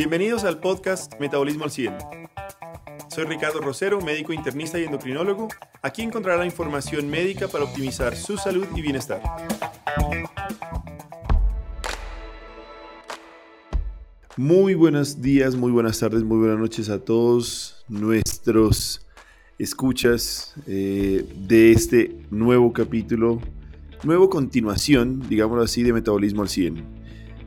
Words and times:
Bienvenidos 0.00 0.44
al 0.44 0.60
podcast 0.60 1.12
Metabolismo 1.20 1.64
al 1.64 1.70
100. 1.70 1.92
Soy 3.08 3.24
Ricardo 3.24 3.60
Rosero, 3.60 4.00
médico 4.00 4.32
internista 4.32 4.78
y 4.78 4.84
endocrinólogo. 4.84 5.48
Aquí 5.82 6.00
encontrará 6.00 6.46
información 6.46 7.10
médica 7.10 7.48
para 7.48 7.64
optimizar 7.64 8.16
su 8.16 8.38
salud 8.38 8.66
y 8.74 8.80
bienestar. 8.80 9.20
Muy 14.38 14.72
buenos 14.72 15.20
días, 15.20 15.54
muy 15.54 15.70
buenas 15.70 15.98
tardes, 15.98 16.22
muy 16.22 16.38
buenas 16.38 16.58
noches 16.58 16.88
a 16.88 16.98
todos 17.04 17.84
nuestros 17.86 19.06
escuchas 19.58 20.54
eh, 20.66 21.26
de 21.46 21.72
este 21.72 22.16
nuevo 22.30 22.72
capítulo, 22.72 23.38
nuevo 24.02 24.30
continuación, 24.30 25.28
digámoslo 25.28 25.62
así, 25.62 25.82
de 25.82 25.92
Metabolismo 25.92 26.40
al 26.40 26.48
100. 26.48 26.99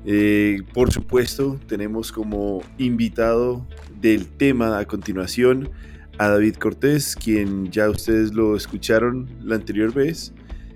Eh, 0.06 0.62
por 0.74 0.92
supuesto, 0.92 1.60
tenemos 1.68 2.12
como 2.12 2.62
invitado 2.78 3.66
del 4.02 4.28
tema 4.28 4.78
a 4.78 4.86
continuación 4.86 5.70
a 6.18 6.28
David 6.28 6.56
Cortés, 6.56 7.16
quien 7.16 7.72
ya 7.72 7.90
ustedes 7.90 8.34
lo 8.34 8.56
escucharon 8.56 9.30
la 9.42 9.56
anterior 9.56 9.94
vez. 9.94 10.34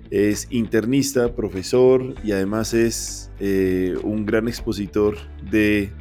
Es 0.10 0.48
internista, 0.50 1.36
profesor 1.36 2.16
y 2.24 2.32
además 2.32 2.74
es 2.74 3.30
eh, 3.40 3.96
un 4.04 4.26
gran 4.26 4.48
expositor 4.48 5.18
de 5.52 5.92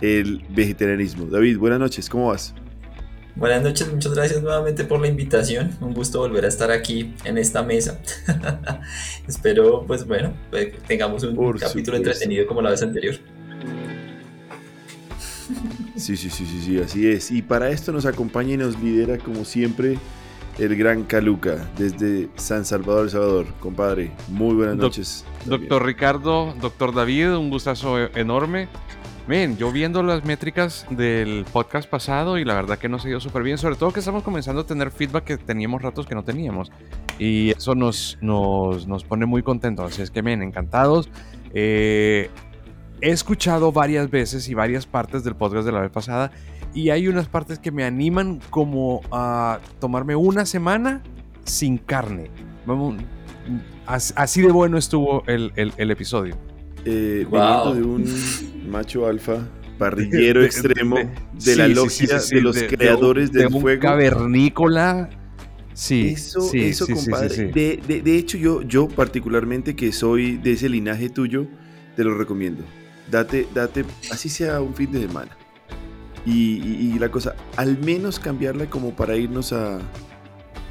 el 0.00 0.44
vegetarianismo. 0.50 1.26
David, 1.26 1.58
buenas 1.58 1.78
noches, 1.78 2.08
¿cómo 2.08 2.28
vas? 2.28 2.54
Buenas 3.34 3.62
noches, 3.62 3.90
muchas 3.90 4.14
gracias 4.14 4.42
nuevamente 4.42 4.84
por 4.84 5.00
la 5.00 5.08
invitación. 5.08 5.70
Un 5.80 5.94
gusto 5.94 6.18
volver 6.18 6.44
a 6.44 6.48
estar 6.48 6.70
aquí 6.70 7.14
en 7.24 7.38
esta 7.38 7.62
mesa. 7.62 8.00
Espero, 9.26 9.84
pues 9.86 10.06
bueno, 10.06 10.34
pues, 10.50 10.72
tengamos 10.86 11.24
un 11.24 11.52
capítulo 11.54 11.96
entretenido 11.96 12.46
como 12.46 12.60
la 12.60 12.70
vez 12.70 12.82
anterior. 12.82 13.16
Sí, 15.96 16.16
sí, 16.16 16.30
sí, 16.30 16.46
sí, 16.46 16.60
sí, 16.62 16.78
así 16.78 17.08
es. 17.08 17.30
Y 17.30 17.42
para 17.42 17.70
esto 17.70 17.90
nos 17.90 18.06
acompaña 18.06 18.54
y 18.54 18.56
nos 18.58 18.78
lidera, 18.80 19.18
como 19.18 19.44
siempre, 19.44 19.98
el 20.58 20.76
gran 20.76 21.04
Caluca, 21.04 21.70
desde 21.78 22.28
San 22.36 22.64
Salvador, 22.66 23.04
El 23.04 23.10
Salvador. 23.10 23.46
Compadre, 23.60 24.12
muy 24.28 24.54
buenas 24.54 24.76
noches. 24.76 25.24
doctor 25.46 25.84
Ricardo, 25.84 26.54
doctor 26.60 26.94
David, 26.94 27.36
un 27.36 27.50
gustazo 27.50 27.98
enorme. 28.14 28.68
Ven, 29.28 29.56
yo 29.56 29.70
viendo 29.70 30.02
las 30.02 30.24
métricas 30.24 30.84
del 30.90 31.44
podcast 31.52 31.88
pasado 31.88 32.38
y 32.38 32.44
la 32.44 32.54
verdad 32.54 32.76
que 32.76 32.88
nos 32.88 33.04
ha 33.04 33.08
ido 33.08 33.20
súper 33.20 33.44
bien, 33.44 33.56
sobre 33.56 33.76
todo 33.76 33.92
que 33.92 34.00
estamos 34.00 34.24
comenzando 34.24 34.62
a 34.62 34.66
tener 34.66 34.90
feedback 34.90 35.24
que 35.24 35.38
teníamos 35.38 35.80
ratos 35.80 36.06
que 36.06 36.16
no 36.16 36.24
teníamos. 36.24 36.72
Y 37.20 37.50
eso 37.50 37.76
nos, 37.76 38.18
nos, 38.20 39.04
pone 39.04 39.26
muy 39.26 39.44
contentos. 39.44 39.92
Así 39.92 40.02
es 40.02 40.10
que, 40.10 40.22
ven, 40.22 40.42
encantados. 40.42 41.08
Eh, 41.54 42.30
he 43.00 43.10
escuchado 43.10 43.70
varias 43.70 44.10
veces 44.10 44.48
y 44.48 44.54
varias 44.54 44.86
partes 44.86 45.22
del 45.22 45.36
podcast 45.36 45.66
de 45.66 45.72
la 45.72 45.80
vez 45.80 45.90
pasada 45.92 46.32
y 46.74 46.90
hay 46.90 47.06
unas 47.06 47.28
partes 47.28 47.58
que 47.58 47.70
me 47.70 47.84
animan 47.84 48.40
como 48.50 49.02
a 49.12 49.60
tomarme 49.78 50.16
una 50.16 50.46
semana 50.46 51.00
sin 51.44 51.78
carne. 51.78 52.28
así 53.86 54.42
de 54.42 54.50
bueno 54.50 54.78
estuvo 54.78 55.22
el, 55.26 55.52
el 55.54 55.90
episodio. 55.92 56.36
Eh, 56.84 57.26
viniendo 57.30 57.74
de 57.74 57.82
un 57.82 58.51
macho 58.68 59.06
alfa 59.06 59.48
parrillero 59.78 60.44
extremo 60.44 60.96
de, 61.32 61.56
la 61.56 61.68
logia 61.68 62.18
de 62.18 62.40
los 62.40 62.62
creadores 62.62 63.32
del 63.32 63.50
fuego. 63.50 63.82
Cavernícola. 63.82 65.10
Sí, 65.74 66.08
eso, 66.08 66.50
eso 66.52 66.86
compadre. 66.86 67.46
De, 67.46 68.16
hecho, 68.16 68.36
yo, 68.36 68.62
yo 68.62 68.88
particularmente 68.88 69.74
que 69.74 69.92
soy 69.92 70.36
de 70.36 70.52
ese 70.52 70.68
linaje 70.68 71.08
tuyo, 71.08 71.46
te 71.96 72.04
lo 72.04 72.16
recomiendo. 72.16 72.62
Date, 73.10 73.46
date, 73.54 73.84
así 74.10 74.28
sea 74.28 74.60
un 74.60 74.74
fin 74.74 74.92
de 74.92 75.00
semana. 75.00 75.36
Y, 76.24 76.98
la 76.98 77.10
cosa, 77.10 77.34
al 77.56 77.78
menos 77.78 78.20
cambiarla 78.20 78.66
como 78.70 78.94
para 78.94 79.16
irnos 79.16 79.52
a, 79.52 79.78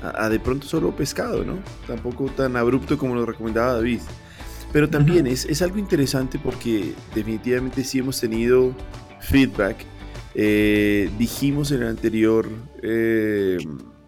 a, 0.02 0.26
a, 0.26 0.30
de 0.30 0.40
pronto 0.40 0.66
solo 0.68 0.96
pescado, 0.96 1.44
¿no? 1.44 1.60
Tampoco 1.88 2.26
tan 2.28 2.56
abrupto 2.56 2.98
como 2.98 3.16
lo 3.16 3.26
recomendaba 3.26 3.74
David. 3.74 4.00
Pero 4.72 4.90
también 4.90 5.28
es, 5.28 5.46
es, 5.46 5.62
algo 5.62 5.78
interesante 5.78 6.40
porque 6.40 6.94
definitivamente 7.14 7.84
sí 7.84 8.00
hemos 8.00 8.20
tenido 8.20 8.74
feedback. 9.20 9.78
Eh, 10.34 11.10
dijimos 11.18 11.72
en 11.72 11.82
el 11.82 11.90
anterior 11.90 12.48
eh, 12.82 13.58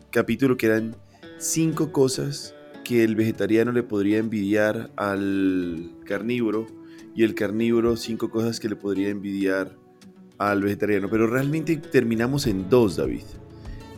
capítulo 0.10 0.56
que 0.56 0.68
eran 0.68 0.96
cinco 1.38 1.92
cosas 1.92 2.56
que 2.86 3.04
el 3.04 3.16
vegetariano 3.16 3.72
le 3.74 3.84
podría 3.84 4.20
envidiar 4.20 4.92
al 4.96 5.92
carnívoro 6.06 6.68
y 7.16 7.24
el 7.24 7.36
carnívoro 7.36 7.98
cinco 7.98 8.30
cosas 8.30 8.60
que 8.60 8.70
le 8.70 8.76
podría 8.76 9.10
envidiar 9.10 9.76
al 10.38 10.62
vegetariano. 10.62 11.10
Pero 11.10 11.28
realmente 11.28 11.76
terminamos 11.78 12.48
en 12.48 12.70
dos, 12.70 12.96
David. 12.96 13.24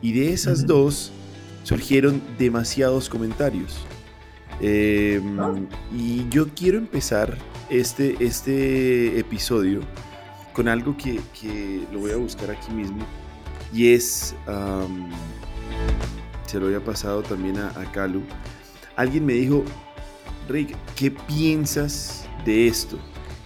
Y 0.02 0.14
de 0.14 0.34
esas 0.34 0.66
dos 0.66 1.12
surgieron 1.64 2.22
demasiados 2.38 3.10
comentarios. 3.10 3.78
Em, 4.62 5.68
y 5.94 6.28
yo 6.30 6.48
quiero 6.56 6.78
empezar 6.78 7.38
este, 7.70 8.16
este 8.20 9.20
episodio 9.20 9.82
con 10.54 10.68
algo 10.68 10.96
que, 10.96 11.20
lo 11.92 12.00
voy 12.00 12.12
a 12.12 12.18
buscar 12.18 12.52
aquí 12.52 12.72
mismo. 12.72 13.06
Y 13.74 13.94
es, 13.94 14.36
se 16.46 16.60
lo 16.60 16.68
había 16.68 16.84
pasado 16.84 17.22
también 17.24 17.58
a, 17.58 17.68
a 17.70 17.92
Calu. 17.92 18.24
Alguien 18.96 19.26
me 19.26 19.34
dijo, 19.34 19.66
Rick, 20.48 20.76
¿qué 20.96 21.12
piensas 21.12 22.28
de 22.46 22.68
esto? 22.68 22.98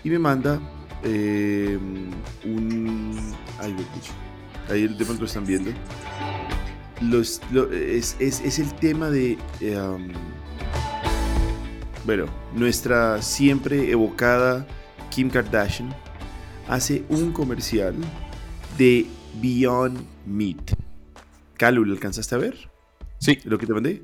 Y 0.04 0.10
me 0.10 0.20
manda 0.20 0.60
em, 1.04 2.12
un... 2.46 3.34
Ay, 3.60 3.76
ahí 4.70 4.84
el 4.84 4.98
tema 4.98 5.14
lo 5.20 5.26
están 5.26 5.46
viendo. 5.46 5.72
Los, 7.02 7.42
es, 7.72 8.16
es, 8.20 8.60
el 8.60 8.74
tema 8.76 9.10
de... 9.10 9.38
Bueno, 12.06 12.26
nuestra 12.56 13.22
siempre 13.22 13.92
evocada 13.92 14.66
Kim 15.10 15.30
Kardashian 15.30 15.94
hace 16.68 17.04
un 17.10 17.32
comercial 17.34 17.96
de 18.78 19.06
Beyond 19.42 20.00
Meat. 20.26 20.76
Calu, 21.58 21.84
¿lo 21.84 21.94
alcanzaste 21.94 22.36
a 22.36 22.38
ver? 22.38 22.70
Sí. 23.18 23.38
¿Lo 23.44 23.58
que 23.58 23.66
te 23.66 23.74
mandé? 23.74 24.04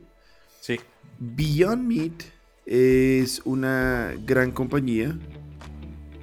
Sí. 0.60 0.80
Beyond 1.20 1.88
Meat 1.88 2.24
es 2.66 3.42
una 3.46 4.14
gran 4.26 4.52
compañía. 4.52 5.18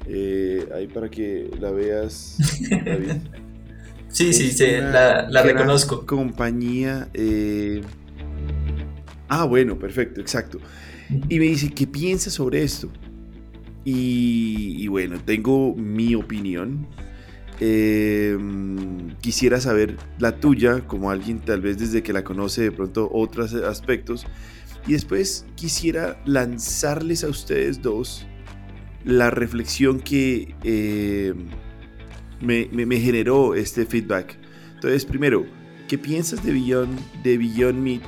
Eh, 0.06 0.68
ahí 0.74 0.88
para 0.88 1.08
que 1.08 1.50
la 1.58 1.70
veas, 1.70 2.36
David. 2.84 3.12
sí, 4.08 4.32
sí, 4.32 4.50
sí, 4.50 4.66
la, 4.72 5.28
la 5.28 5.42
reconozco. 5.42 6.04
Compañía. 6.04 7.08
Eh... 7.14 7.80
Ah, 9.28 9.44
bueno, 9.44 9.78
perfecto, 9.78 10.20
exacto. 10.20 10.58
Y 11.28 11.38
me 11.38 11.46
dice, 11.46 11.70
¿qué 11.70 11.86
piensas 11.86 12.34
sobre 12.34 12.62
esto? 12.62 12.90
Y, 13.84 14.86
bueno, 14.88 15.18
tengo 15.24 15.74
mi 15.74 16.14
opinión. 16.14 16.86
Em, 17.60 19.16
quisiera 19.20 19.60
saber 19.60 19.96
la 20.18 20.40
tuya, 20.40 20.80
como 20.86 21.10
alguien 21.10 21.40
tal 21.40 21.60
vez 21.60 21.78
desde 21.78 22.02
que 22.02 22.12
la 22.12 22.24
conoce 22.24 22.62
de 22.62 22.72
pronto 22.72 23.08
otros 23.12 23.54
aspectos. 23.54 24.26
Y 24.86 24.92
después 24.92 25.46
quisiera 25.54 26.20
lanzarles 26.24 27.24
a 27.24 27.28
ustedes 27.28 27.82
dos 27.82 28.26
la 29.04 29.30
reflexión 29.30 30.00
que 30.00 30.54
em, 30.64 31.48
me, 32.40 33.00
generó 33.00 33.54
este 33.54 33.86
feedback. 33.86 34.36
Entonces, 34.74 35.04
primero, 35.04 35.46
¿qué 35.88 35.98
piensas 35.98 36.44
de 36.44 36.52
Beyond, 36.52 37.22
de 37.22 37.38
Beyond 37.38 37.82
Meat? 37.82 38.02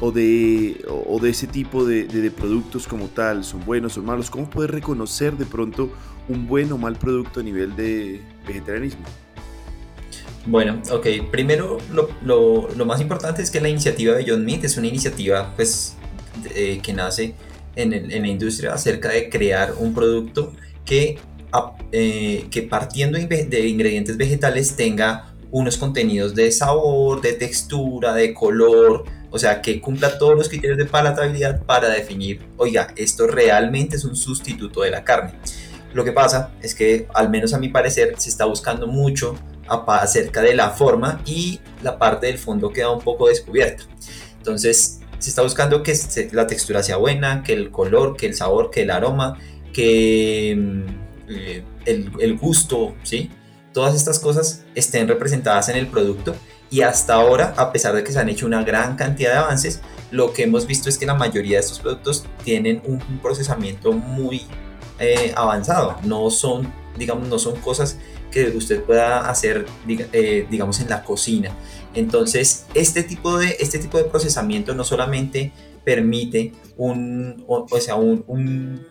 O 0.00 0.10
de, 0.10 0.84
o 0.88 1.18
de 1.20 1.30
ese 1.30 1.46
tipo 1.46 1.84
de, 1.84 2.04
de, 2.04 2.30
productos 2.30 2.88
como 2.88 3.06
tal, 3.06 3.44
son 3.44 3.64
buenos 3.64 3.98
o 3.98 4.02
malos? 4.02 4.30
¿Cómo 4.30 4.48
puedes 4.48 4.70
reconocer 4.70 5.36
de 5.36 5.46
pronto 5.46 5.90
un 6.28 6.46
buen 6.46 6.72
o 6.72 6.78
mal 6.78 6.96
producto 6.96 7.40
a 7.40 7.42
nivel 7.42 7.76
de 7.76 8.20
vegetarianismo? 8.46 9.04
Bueno, 10.46 10.80
ok, 10.90 11.06
primero 11.30 11.78
lo, 11.92 12.08
lo, 12.24 12.68
lo 12.74 12.86
más 12.86 13.00
importante 13.00 13.42
es 13.42 13.50
que 13.50 13.60
la 13.60 13.68
iniciativa 13.68 14.14
de 14.14 14.24
John 14.26 14.44
Meat 14.44 14.64
es 14.64 14.78
una 14.78 14.86
iniciativa 14.86 15.52
pues, 15.54 15.96
eh, 16.54 16.80
que 16.82 16.94
nace 16.94 17.34
en, 17.76 17.92
en, 17.92 18.22
la 18.22 18.28
industria 18.28 18.72
acerca 18.72 19.10
de 19.10 19.28
crear 19.28 19.74
un 19.78 19.92
producto 19.92 20.54
que, 20.84 21.18
eh, 21.92 22.46
que 22.50 22.62
partiendo 22.62 23.18
de 23.18 23.68
ingredientes 23.68 24.16
vegetales 24.16 24.76
tenga 24.76 25.34
unos 25.50 25.76
contenidos 25.76 26.34
de 26.34 26.50
sabor, 26.52 27.20
de 27.20 27.34
textura, 27.34 28.14
de 28.14 28.32
color, 28.32 29.04
o 29.30 29.38
sea, 29.38 29.62
que 29.62 29.80
cumpla 29.80 30.18
todos 30.18 30.36
los 30.36 30.48
criterios 30.48 30.78
de 30.78 30.86
palatabilidad 30.86 31.62
para 31.62 31.88
definir, 31.88 32.40
oiga, 32.56 32.92
esto 32.96 33.26
realmente 33.26 33.96
es 33.96 34.04
un 34.04 34.16
sustituto 34.16 34.82
de 34.82 34.90
la 34.90 35.04
carne. 35.04 35.32
Lo 35.92 36.04
que 36.04 36.12
pasa 36.12 36.52
es 36.62 36.74
que, 36.74 37.06
al 37.14 37.30
menos 37.30 37.52
a 37.52 37.58
mi 37.58 37.68
parecer, 37.68 38.14
se 38.18 38.28
está 38.28 38.44
buscando 38.44 38.86
mucho 38.86 39.36
acerca 39.86 40.42
de 40.42 40.54
la 40.54 40.70
forma 40.70 41.20
y 41.24 41.60
la 41.82 41.98
parte 41.98 42.26
del 42.26 42.38
fondo 42.38 42.72
queda 42.72 42.90
un 42.90 43.00
poco 43.00 43.28
descubierta. 43.28 43.84
Entonces, 44.38 45.00
se 45.18 45.30
está 45.30 45.42
buscando 45.42 45.82
que 45.82 45.94
la 46.32 46.46
textura 46.46 46.82
sea 46.82 46.96
buena, 46.96 47.42
que 47.42 47.52
el 47.52 47.70
color, 47.70 48.16
que 48.16 48.26
el 48.26 48.34
sabor, 48.34 48.70
que 48.70 48.82
el 48.82 48.90
aroma, 48.90 49.38
que 49.72 50.56
mm, 50.56 50.82
eh, 51.28 51.64
el, 51.86 52.10
el, 52.20 52.38
gusto, 52.38 52.94
¿sí? 53.02 53.30
todas 53.72 53.94
estas 53.94 54.18
cosas 54.18 54.64
estén 54.74 55.06
representadas 55.06 55.68
en 55.68 55.76
el 55.76 55.86
producto 55.86 56.34
y 56.70 56.82
hasta 56.82 57.14
ahora, 57.14 57.52
a 57.56 57.72
pesar 57.72 57.94
de 57.94 58.04
que 58.04 58.12
se 58.12 58.20
han 58.20 58.28
hecho 58.28 58.46
una 58.46 58.62
gran 58.62 58.94
cantidad 58.96 59.32
de 59.32 59.38
avances, 59.38 59.80
lo 60.12 60.32
que 60.32 60.44
hemos 60.44 60.66
visto 60.66 60.88
es 60.88 60.98
que 60.98 61.06
la 61.06 61.14
mayoría 61.14 61.56
de 61.56 61.64
estos 61.64 61.80
productos 61.80 62.24
tienen 62.44 62.80
un, 62.86 63.00
procesamiento 63.20 63.92
muy 63.92 64.42
eh, 65.00 65.32
avanzado, 65.36 65.96
no 66.04 66.30
son, 66.30 66.72
digamos, 66.96 67.28
no 67.28 67.38
son 67.38 67.56
cosas 67.60 67.98
que 68.30 68.50
usted 68.50 68.82
pueda 68.84 69.28
hacer, 69.28 69.66
eh, 69.88 70.46
digamos, 70.48 70.80
en 70.80 70.88
la 70.88 71.02
cocina. 71.02 71.50
Entonces, 71.94 72.66
este 72.74 73.02
tipo 73.02 73.36
de, 73.38 73.56
este 73.58 73.80
tipo 73.80 73.98
de 73.98 74.04
procesamiento 74.04 74.72
no 74.72 74.84
solamente 74.84 75.52
permite 75.84 76.52
un, 76.76 77.44
o, 77.48 77.66
sea, 77.80 77.96
un, 77.96 78.22
un, 78.28 78.86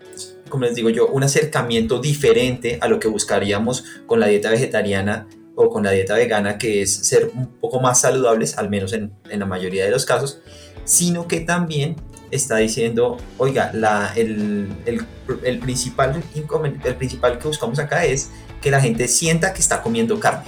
como 0.50 0.66
les 0.66 0.76
digo 0.76 0.90
yo, 0.90 1.08
un 1.08 1.24
acercamiento 1.24 2.00
diferente 2.00 2.78
a 2.81 2.90
lo 2.90 3.00
que 3.00 3.08
buscaríamos 3.08 3.86
con 4.06 4.20
la 4.20 4.28
dieta 4.28 4.50
vegetariana 4.50 5.28
o 5.62 5.70
con 5.70 5.84
la 5.84 5.92
dieta 5.92 6.16
vegana, 6.16 6.58
que 6.58 6.82
es 6.82 6.96
ser 6.96 7.32
un 7.36 7.48
poco 7.48 7.82
más 7.82 8.00
saludables, 8.00 8.58
al 8.58 8.70
menos 8.70 8.94
en, 8.94 9.12
en 9.30 9.42
la 9.42 9.46
mayoría 9.46 9.84
de 9.84 9.92
los 9.92 10.06
casos, 10.06 10.40
sino 10.86 11.28
que 11.28 11.42
también 11.42 11.98
está 12.32 12.58
diciendo, 12.58 13.18
oiga, 13.38 13.72
la, 13.74 14.14
el, 14.16 14.72
el, 14.86 15.06
el, 15.44 15.60
principal, 15.60 16.24
el 16.34 16.96
principal 16.96 17.40
que 17.40 17.48
buscamos 17.48 17.78
acá 17.80 18.06
es 18.06 18.32
que 18.62 18.72
la 18.72 18.80
gente 18.80 19.10
sienta 19.10 19.54
que 19.54 19.60
está 19.60 19.82
comiendo 19.82 20.18
carne, 20.20 20.46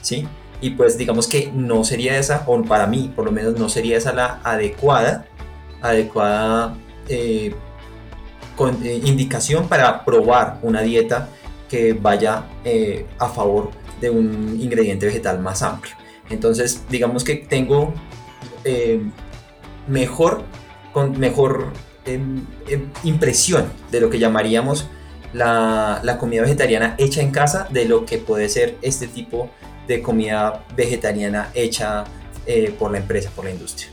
¿sí? 0.00 0.28
Y 0.60 0.70
pues 0.70 0.96
digamos 0.96 1.26
que 1.26 1.50
no 1.52 1.82
sería 1.82 2.16
esa, 2.16 2.44
o 2.46 2.62
para 2.62 2.86
mí 2.86 3.12
por 3.14 3.24
lo 3.24 3.32
menos 3.32 3.58
no 3.58 3.68
sería 3.68 3.98
esa 3.98 4.12
la 4.12 4.40
adecuada, 4.44 5.26
adecuada 5.82 6.76
eh, 7.08 7.52
con, 8.54 8.78
eh, 8.86 9.00
indicación 9.04 9.68
para 9.68 10.04
probar 10.04 10.60
una 10.62 10.82
dieta 10.82 11.30
que 11.68 11.92
vaya 11.92 12.46
eh, 12.64 13.06
a 13.18 13.28
favor 13.28 13.70
de 14.00 14.10
un 14.10 14.58
ingrediente 14.60 15.06
vegetal 15.06 15.40
más 15.40 15.62
amplio. 15.62 15.94
Entonces, 16.30 16.82
digamos 16.90 17.24
que 17.24 17.36
tengo 17.36 17.94
mejor, 19.86 20.42
con 20.92 21.18
mejor 21.18 21.72
em, 22.04 22.44
em, 22.68 22.90
impresión 23.04 23.70
de 23.90 24.00
lo 24.00 24.10
que 24.10 24.18
llamaríamos 24.18 24.88
la, 25.32 26.16
comida 26.18 26.42
vegetariana 26.42 26.94
hecha 26.98 27.20
en 27.20 27.30
casa 27.30 27.68
de 27.70 27.84
lo 27.84 28.06
que 28.06 28.18
puede 28.18 28.48
ser 28.48 28.76
este 28.82 29.06
tipo 29.06 29.50
de 29.86 30.02
comida 30.02 30.64
vegetariana 30.76 31.50
hecha 31.54 32.04
eh, 32.46 32.74
por 32.78 32.90
la 32.90 32.98
empresa, 32.98 33.30
por 33.34 33.44
la 33.44 33.50
industria. 33.50 33.90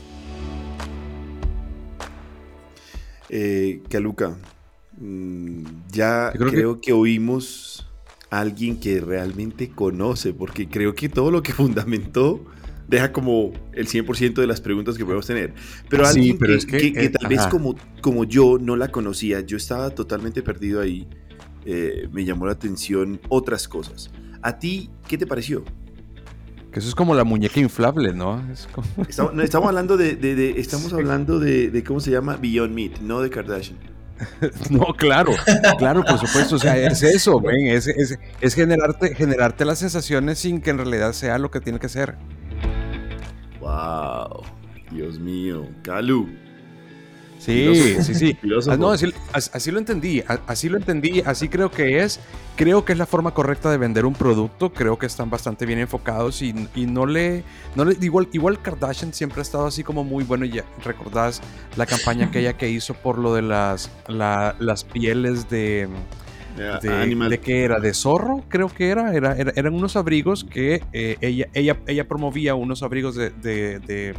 Eh, 3.28 3.80
Caluca, 3.90 4.36
ya 5.90 6.32
creo, 6.32 6.80
que... 6.80 6.92
oímos 6.92 7.86
a 8.30 8.40
alguien 8.40 8.78
que 8.78 9.00
realmente 9.00 9.70
conoce, 9.70 10.32
porque 10.32 10.68
creo 10.68 10.94
que 10.94 11.08
todo 11.08 11.30
lo 11.30 11.42
que 11.42 11.52
fundamentó 11.54 12.44
deja 12.88 13.12
como 13.12 13.52
el 13.72 13.88
100% 13.88 14.34
de 14.34 14.46
las 14.46 14.60
preguntas 14.60 14.96
que 14.96 15.04
podemos 15.04 15.26
tener. 15.26 15.54
Pero 15.88 16.06
alguien 16.06 16.38
que, 16.38 16.92
que, 16.92 17.08
tal 17.10 17.28
vez 17.28 17.46
como, 17.46 17.76
como 18.00 18.24
yo 18.24 18.58
no 18.60 18.76
la 18.76 18.88
conocía, 18.88 19.40
yo 19.40 19.56
estaba 19.56 19.90
totalmente 19.90 20.42
perdido 20.42 20.80
ahí, 20.80 21.08
eh, 21.64 22.08
me 22.12 22.24
llamó 22.24 22.46
la 22.46 22.52
atención 22.52 23.20
otras 23.28 23.68
cosas. 23.68 24.10
¿A 24.42 24.58
ti 24.58 24.90
qué 25.08 25.16
te 25.16 25.26
pareció? 25.26 25.64
Que 26.70 26.80
eso 26.80 26.88
es 26.88 26.94
como 26.94 27.14
la 27.14 27.24
muñeca 27.24 27.60
inflable, 27.60 28.12
¿no? 28.12 28.42
Estamos, 28.50 28.88
hablando 29.68 29.96
de, 29.96 30.54
estamos 30.58 30.92
hablando 30.92 31.38
de, 31.38 31.84
cómo 31.86 32.00
se 32.00 32.10
llama 32.10 32.36
Beyond 32.36 32.74
Meat, 32.74 32.98
no 33.00 33.20
de 33.20 33.30
Kardashian. 33.30 33.78
no, 34.70 34.94
claro, 34.94 35.32
claro, 35.78 36.04
por 36.04 36.18
supuesto. 36.18 36.56
O 36.56 36.58
sea, 36.58 36.76
es 36.76 37.02
eso, 37.02 37.42
es, 37.50 38.54
generarte, 38.54 39.14
generarte 39.14 39.64
las 39.64 39.78
sensaciones 39.78 40.38
sin 40.38 40.60
que 40.60 40.70
en 40.70 40.78
realidad 40.78 41.12
sea 41.12 41.38
lo 41.38 41.50
que 41.50 41.60
tiene 41.60 41.78
que 41.78 41.88
ser. 41.88 42.16
Wow, 43.60 44.42
Dios 44.90 45.18
mío, 45.18 45.68
Calu. 45.82 46.43
Sí, 47.44 48.02
sí, 48.02 48.14
sí. 48.14 48.38
Ah, 48.70 48.76
no, 48.76 48.90
así, 48.90 49.70
lo 49.70 49.78
entendí, 49.78 50.22
así 50.46 50.70
lo 50.70 50.78
entendí, 50.78 51.20
así 51.20 51.48
creo 51.48 51.70
que 51.70 52.02
es. 52.02 52.18
Creo 52.56 52.84
que 52.84 52.92
es 52.92 52.98
la 52.98 53.04
forma 53.04 53.34
correcta 53.34 53.70
de 53.70 53.76
vender 53.76 54.06
un 54.06 54.14
producto. 54.14 54.72
Creo 54.72 54.98
que 54.98 55.06
están 55.06 55.28
bastante 55.28 55.66
bien 55.66 55.78
enfocados 55.78 56.40
y, 56.40 56.52
no 56.52 57.04
le, 57.04 57.44
no 57.74 57.84
le 57.84 57.96
igual, 58.00 58.28
igual 58.32 58.62
Kardashian 58.62 59.12
siempre 59.12 59.40
ha 59.40 59.42
estado 59.42 59.66
así 59.66 59.84
como 59.84 60.04
muy 60.04 60.24
bueno. 60.24 60.46
Ya 60.46 60.64
recordás 60.84 61.42
la 61.76 61.84
campaña 61.84 62.30
que 62.30 62.40
ella 62.40 62.56
que 62.56 62.70
hizo 62.70 62.94
por 62.94 63.18
lo 63.18 63.34
de 63.34 63.42
las, 63.42 63.90
las 64.08 64.84
pieles 64.84 65.50
de 65.50 65.88
de, 66.56 67.28
de, 67.28 67.40
qué 67.40 67.64
era, 67.64 67.80
de 67.80 67.94
zorro, 67.94 68.44
creo 68.48 68.68
que 68.68 68.88
era, 68.88 69.14
era, 69.14 69.36
eran 69.56 69.74
unos 69.74 69.96
abrigos 69.96 70.44
que 70.44 70.82
eh, 70.92 71.16
ella, 71.20 71.48
ella, 71.54 71.78
ella 71.86 72.06
promovía 72.06 72.54
unos 72.54 72.82
abrigos 72.82 73.16
de, 73.16 73.30
de 73.30 74.14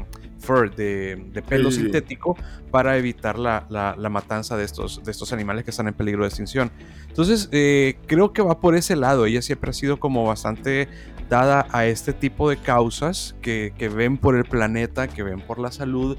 fur, 0.45 0.73
de, 0.75 1.43
pelo 1.47 1.71
sintético, 1.71 2.37
para 2.71 2.97
evitar 2.97 3.37
la, 3.37 3.65
la, 3.69 4.09
matanza 4.09 4.55
de 4.55 4.63
estos, 4.63 5.03
de 5.03 5.11
estos 5.11 5.33
animales 5.33 5.63
que 5.63 5.71
están 5.71 5.87
en 5.87 5.93
peligro 5.93 6.23
de 6.23 6.29
extinción. 6.29 6.71
Entonces, 7.07 7.49
eh, 7.51 7.97
creo 8.07 8.31
que 8.31 8.41
va 8.41 8.59
por 8.59 8.75
ese 8.75 8.95
lado. 8.95 9.25
Ella 9.25 9.41
siempre 9.41 9.71
ha 9.71 9.73
sido 9.73 9.97
como 9.97 10.23
bastante 10.25 10.87
dada 11.29 11.67
a 11.71 11.85
este 11.87 12.13
tipo 12.13 12.49
de 12.49 12.57
causas 12.57 13.35
que, 13.41 13.73
que 13.77 13.89
ven 13.89 14.17
por 14.17 14.35
el 14.35 14.45
planeta, 14.45 15.07
que 15.07 15.23
ven 15.23 15.41
por 15.41 15.59
la 15.59 15.71
salud 15.71 16.17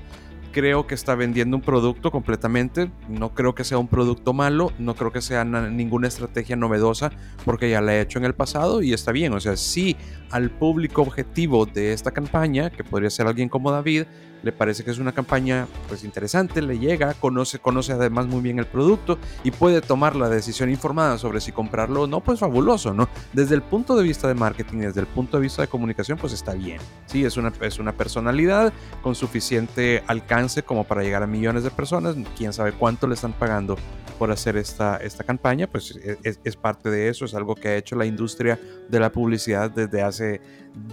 creo 0.56 0.86
que 0.86 0.94
está 0.94 1.14
vendiendo 1.14 1.54
un 1.54 1.62
producto 1.62 2.10
completamente. 2.10 2.90
No 3.10 3.34
creo 3.34 3.54
que 3.54 3.62
sea 3.62 3.76
un 3.76 3.88
producto 3.88 4.32
malo, 4.32 4.72
no 4.78 4.94
creo 4.94 5.12
que 5.12 5.20
sea 5.20 5.44
ninguna 5.44 6.08
estrategia 6.08 6.56
novedosa, 6.56 7.12
porque 7.44 7.68
ya 7.68 7.82
la 7.82 7.94
he 7.94 8.00
hecho 8.00 8.18
en 8.18 8.24
el 8.24 8.34
pasado 8.34 8.80
y 8.80 8.94
está 8.94 9.12
bien. 9.12 9.34
O 9.34 9.40
sea, 9.40 9.54
sí 9.58 9.98
al 10.30 10.48
público 10.48 11.02
objetivo 11.02 11.66
de 11.66 11.92
esta 11.92 12.10
campaña, 12.10 12.70
que 12.70 12.84
podría 12.84 13.10
ser 13.10 13.26
alguien 13.26 13.50
como 13.50 13.70
David, 13.70 14.04
le 14.46 14.52
parece 14.52 14.84
que 14.84 14.92
es 14.92 14.98
una 14.98 15.10
campaña 15.10 15.66
pues 15.88 16.04
interesante, 16.04 16.62
le 16.62 16.78
llega, 16.78 17.14
conoce, 17.14 17.58
conoce 17.58 17.92
además 17.92 18.28
muy 18.28 18.40
bien 18.40 18.60
el 18.60 18.66
producto 18.66 19.18
y 19.42 19.50
puede 19.50 19.80
tomar 19.80 20.14
la 20.14 20.28
decisión 20.28 20.70
informada 20.70 21.18
sobre 21.18 21.40
si 21.40 21.50
comprarlo 21.50 22.02
o 22.02 22.06
no, 22.06 22.20
pues 22.20 22.38
fabuloso, 22.38 22.94
¿no? 22.94 23.08
Desde 23.32 23.56
el 23.56 23.62
punto 23.62 23.96
de 23.96 24.04
vista 24.04 24.28
de 24.28 24.34
marketing, 24.34 24.78
desde 24.78 25.00
el 25.00 25.08
punto 25.08 25.36
de 25.36 25.42
vista 25.42 25.62
de 25.62 25.68
comunicación, 25.68 26.16
pues 26.16 26.32
está 26.32 26.54
bien. 26.54 26.78
Sí, 27.06 27.24
es 27.24 27.36
una, 27.36 27.52
es 27.60 27.80
una 27.80 27.90
personalidad 27.90 28.72
con 29.02 29.16
suficiente 29.16 30.04
alcance 30.06 30.62
como 30.62 30.84
para 30.84 31.02
llegar 31.02 31.24
a 31.24 31.26
millones 31.26 31.64
de 31.64 31.72
personas, 31.72 32.14
quién 32.36 32.52
sabe 32.52 32.70
cuánto 32.70 33.08
le 33.08 33.14
están 33.14 33.32
pagando 33.32 33.76
por 34.16 34.30
hacer 34.30 34.56
esta, 34.56 34.98
esta 34.98 35.24
campaña, 35.24 35.66
pues 35.66 35.98
es, 36.22 36.38
es 36.44 36.56
parte 36.56 36.88
de 36.88 37.08
eso, 37.08 37.24
es 37.24 37.34
algo 37.34 37.56
que 37.56 37.68
ha 37.68 37.76
hecho 37.76 37.96
la 37.96 38.06
industria 38.06 38.60
de 38.88 39.00
la 39.00 39.10
publicidad 39.10 39.72
desde 39.72 40.02
hace 40.02 40.40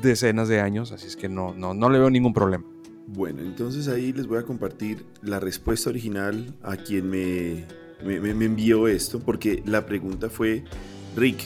decenas 0.01 0.48
de 0.48 0.60
años, 0.60 0.91
así 0.91 1.05
es 1.05 1.15
que 1.15 1.29
no, 1.29 1.53
no, 1.53 1.75
no 1.75 1.89
le 1.91 2.00
veo 2.00 2.10
ningún 2.10 2.33
problema. 2.33 2.65
Bueno, 3.07 3.41
entonces 3.41 3.88
ahí 3.88 4.13
les 4.13 4.27
voy 4.27 4.39
a 4.39 4.43
compartir 4.43 5.05
la 5.22 5.39
respuesta 5.39 5.89
original 5.89 6.53
a 6.63 6.77
quien 6.77 7.10
me, 7.10 7.65
me, 8.03 8.45
envió 8.45 8.88
esto, 8.88 9.19
porque 9.19 9.62
la 9.65 9.86
pregunta 9.86 10.29
fue, 10.29 10.63
Rick, 11.15 11.43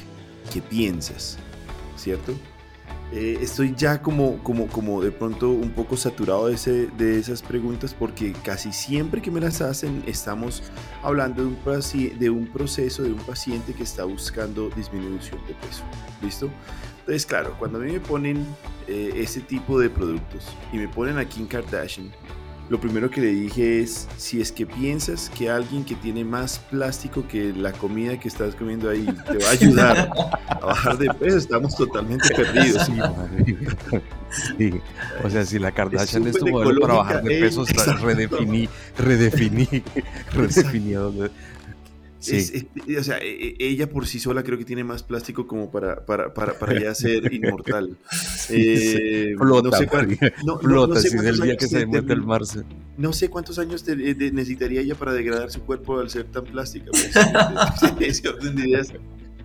¿qué 0.54 0.62
piensas? 0.62 1.38
¿Cierto? 1.96 2.34
Eh, 3.12 3.40
estoy 3.42 3.74
ya 3.76 4.02
como, 4.02 4.44
como, 4.44 4.68
como 4.68 5.02
de 5.02 5.12
pronto 5.12 5.50
un 5.50 5.72
poco 5.72 5.96
saturado 5.96 6.48
de, 6.48 6.56
ese, 6.56 6.88
de 6.98 7.18
esas 7.18 7.42
preguntas 7.42 7.94
porque 7.94 8.34
casi 8.44 8.74
siempre 8.74 9.22
que 9.22 9.32
me 9.32 9.40
las 9.40 9.62
hacen 9.62 10.04
estamos 10.06 10.62
hablando 11.02 11.42
de 11.42 11.48
un, 11.48 12.20
de 12.20 12.30
un 12.30 12.48
proceso 12.48 13.04
de 13.04 13.14
un 13.14 13.20
paciente 13.20 13.74
que 13.74 13.84
está 13.84 14.04
buscando 14.04 14.70
disminución 14.76 15.40
de 15.48 15.54
peso. 15.54 15.84
¿Listo? 16.22 16.50
Entonces, 17.08 17.26
claro, 17.26 17.56
cuando 17.58 17.78
a 17.78 17.82
mí 17.84 17.94
me 17.94 18.02
ponen 18.02 18.46
eh, 18.86 19.14
ese 19.16 19.40
tipo 19.40 19.80
de 19.80 19.90
productos 19.90 20.44
y 20.74 20.78
me 20.78 20.90
ponen 20.90 21.18
a 21.18 21.24
Kim 21.24 21.48
Kardashian, 21.48 22.12
lo 22.68 22.82
primero 22.82 23.10
que 23.10 23.22
le 23.22 23.28
dije 23.28 23.80
es, 23.82 24.10
si 24.18 24.42
es 24.42 24.52
que 24.52 24.66
piensas 24.66 25.30
que 25.30 25.50
alguien 25.50 25.86
que 25.86 25.96
tiene 25.96 26.26
más 26.26 26.60
plástico 26.60 27.26
que 27.26 27.54
la 27.54 27.72
comida 27.72 28.20
que 28.20 28.28
estás 28.28 28.56
comiendo 28.56 28.90
ahí 28.90 29.06
te 29.06 29.38
va 29.38 29.48
a 29.48 29.52
ayudar 29.52 30.12
a 30.50 30.66
bajar 30.66 30.98
de 30.98 31.08
peso, 31.14 31.38
estamos 31.38 31.78
totalmente 31.78 32.28
perdidos. 32.36 32.92
Sí, 34.58 34.74
O 35.24 35.30
sea, 35.30 35.46
si 35.46 35.60
la 35.60 35.72
Kardashian 35.72 36.28
es, 36.28 36.38
tu 36.38 36.48
modelo 36.50 36.82
para 36.82 36.96
bajar 36.96 37.24
de 37.24 37.40
peso, 37.40 37.64
redefiní, 38.02 38.68
redefiní, 38.98 39.66
redefiní 40.34 40.94
Sí. 42.20 42.68
o 42.98 43.04
sea, 43.04 43.20
e, 43.20 43.56
e, 43.60 43.68
ella 43.68 43.90
por 43.90 44.08
sí 44.08 44.20
sola 44.20 44.44
creo 44.44 44.58
que 44.58 44.66
tiene 44.66 44.84
más 44.84 45.04
plástico 45.04 45.46
como 45.46 45.70
para, 45.70 46.06
para, 46.06 46.34
para, 46.34 46.58
para 46.58 46.80
ya 46.80 46.96
ser 46.96 47.32
inmortal. 47.34 47.96
Eh, 48.50 49.36
flota, 49.38 49.70
no 49.70 49.78
sé, 49.78 49.88
no, 50.44 50.58
flota 50.60 50.96
no, 50.96 51.00
sé 51.00 51.10
si 51.10 51.18
del 51.18 51.40
día 51.40 51.56
que 51.58 51.68
se 51.68 51.86
muere 51.86 52.14
el 52.14 52.24
mar. 52.24 52.42
No 52.98 53.14
sé 53.14 53.30
cuántos 53.30 53.60
años 53.60 53.86
necesitaría 53.88 54.82
ella 54.82 54.96
para 54.96 55.14
degradar 55.14 55.52
su 55.52 55.62
cuerpo 55.62 56.00
al 56.00 56.10
ser 56.10 56.26
tan 56.26 56.46
plástica. 56.46 56.92
Pues, 56.92 57.12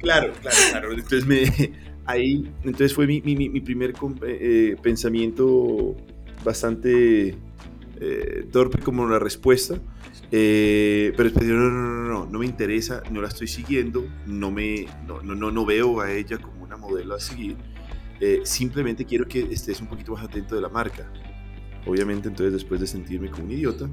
claro, 0.00 0.33
claro, 0.41 0.57
claro. 0.71 0.93
Entonces, 0.93 1.26
me, 1.26 1.73
ahí, 2.07 2.50
entonces 2.64 2.95
fue 2.95 3.07
mi, 3.07 3.21
mi, 3.21 3.37
mi 3.37 3.61
primer 3.61 3.91
eh, 3.91 3.95
eh, 4.23 4.76
pensamiento 4.83 5.95
bastante 6.45 7.37
eh, 8.00 8.47
torpe 8.50 8.79
como 8.79 9.07
la 9.09 9.19
respuesta. 9.19 9.79
Eh, 10.34 11.12
pero 11.14 11.28
después 11.28 11.46
no, 11.46 11.70
no, 11.70 12.08
no, 12.08 12.26
no, 12.26 12.38
me 12.38 12.46
interesa, 12.46 13.02
no 13.10 13.20
la 13.20 13.28
estoy 13.28 13.46
siguiendo, 13.48 14.06
no 14.26 14.50
me, 14.50 14.86
no, 15.06 15.20
no, 15.22 15.50
no 15.50 15.66
veo 15.66 16.00
a 16.00 16.10
ella 16.10 16.38
como 16.38 16.64
una 16.64 16.78
modelo 16.78 17.14
a 17.14 17.20
seguir. 17.20 17.58
Eh, 18.18 18.40
simplemente 18.44 19.04
quiero 19.04 19.28
que 19.28 19.40
estés 19.40 19.82
un 19.82 19.88
poquito 19.88 20.12
más 20.12 20.24
atento 20.24 20.54
de 20.54 20.62
la 20.62 20.70
marca. 20.70 21.06
Obviamente, 21.84 22.28
entonces, 22.28 22.52
después 22.54 22.80
de 22.80 22.86
sentirme 22.86 23.30
como 23.30 23.44
un 23.44 23.50
idiota, 23.52 23.90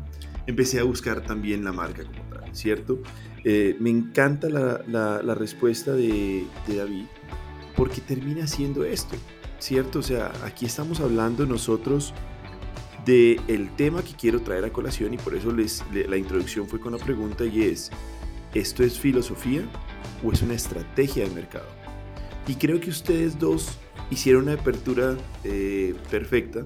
empecé 0.48 0.80
a 0.80 0.84
buscar 0.84 1.22
también 1.22 1.64
la 1.66 1.74
marca 1.74 2.06
como 2.06 2.24
tal, 2.30 2.56
¿cierto? 2.56 3.02
Eh, 3.44 3.76
me 3.80 3.90
encanta 3.90 4.48
la, 4.48 4.82
la, 4.88 5.36
respuesta 5.36 5.92
de, 5.94 6.46
de, 6.68 6.76
David 6.76 7.06
porque 7.76 8.02
termina 8.02 8.48
siendo 8.48 8.86
esto, 8.86 9.16
¿cierto? 9.60 10.00
O 10.00 10.04
sea, 10.04 10.32
aquí 10.46 10.66
estamos 10.66 11.00
hablando 11.00 11.46
nosotros 11.46 12.14
del 13.10 13.42
el 13.48 13.76
tema 13.76 14.04
que 14.04 14.14
quiero 14.14 14.40
traer 14.42 14.66
a 14.66 14.72
colación 14.72 15.14
y 15.16 15.18
por 15.18 15.36
eso 15.36 15.52
les, 15.52 15.84
la 15.92 16.16
introducción 16.16 16.68
fue 16.68 16.80
con 16.80 16.92
la 16.92 17.00
pregunta 17.00 17.44
y 17.44 17.64
es, 17.64 17.90
¿esto 18.54 18.84
es 18.84 19.00
filosofía 19.00 19.64
o 20.24 20.32
es 20.32 20.44
una 20.44 20.54
estrategia 20.54 21.28
de 21.28 21.34
mercado? 21.34 21.68
Y 22.48 22.56
creo 22.56 22.80
que 22.80 22.92
ustedes 22.92 23.40
dos 23.40 23.80
hicieron 24.12 24.44
una 24.44 24.54
apertura 24.54 25.18
eh, 25.44 25.96
perfecta 26.12 26.66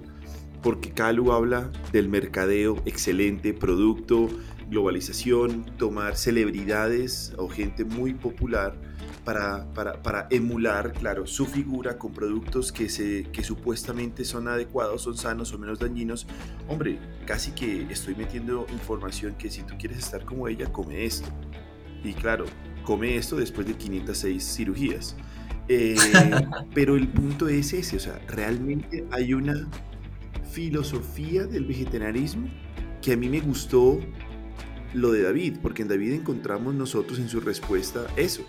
porque 0.62 0.92
Calu 0.92 1.32
habla 1.32 1.72
del 1.94 2.10
mercadeo 2.10 2.82
excelente, 2.86 3.54
producto, 3.54 4.28
globalización, 4.70 5.66
tomar 5.78 6.18
celebridades 6.18 7.34
o 7.38 7.48
gente 7.48 7.86
muy 7.86 8.14
popular 8.14 8.76
para, 9.24 9.72
para, 9.74 10.28
emular, 10.30 10.92
claro, 10.94 11.26
su 11.26 11.46
figura 11.46 11.98
con 11.98 12.14
productos 12.14 12.72
que, 12.72 12.90
se, 12.90 13.24
que 13.32 13.44
supuestamente 13.44 14.26
son 14.26 14.48
adecuados, 14.48 15.02
son 15.04 15.18
sanos 15.18 15.54
o 15.54 15.58
menos 15.58 15.80
dañinos. 15.80 16.28
Hombre, 16.68 17.00
casi 17.26 17.52
que 17.52 17.84
estoy 17.90 18.16
metiendo 18.16 18.66
información 18.72 19.36
que 19.36 19.50
si 19.50 19.64
tú 19.64 19.76
quieres 19.78 20.00
estar 20.00 20.26
como 20.26 20.48
ella, 20.48 20.72
come 20.72 21.06
esto. 21.06 21.30
Y 22.04 22.14
claro, 22.14 22.46
come 22.84 23.16
esto 23.16 23.38
después 23.38 23.66
de 23.66 23.76
506 23.76 24.56
cirugías. 24.56 25.16
Eh, 25.70 25.96
pero 26.74 26.96
el 26.96 27.08
punto 27.08 27.48
es 27.48 27.74
ese, 27.74 27.96
o 27.96 28.00
sea, 28.00 28.20
realmente 28.28 29.06
hay 29.12 29.34
una 29.34 29.70
filosofía 30.52 31.46
del 31.46 31.66
vegetarianismo 31.66 32.48
que 33.02 33.14
a 33.14 33.18
mí 33.18 33.30
me 33.30 33.40
gustó 33.40 34.00
lo 34.94 35.12
de 35.12 35.24
David, 35.24 35.58
porque 35.62 35.82
en 35.82 35.88
David 35.88 36.14
encontramos 36.14 36.76
nosotros 36.76 37.20
en 37.20 37.30
su 37.30 37.40
respuesta 37.40 38.06
eso. 38.16 38.46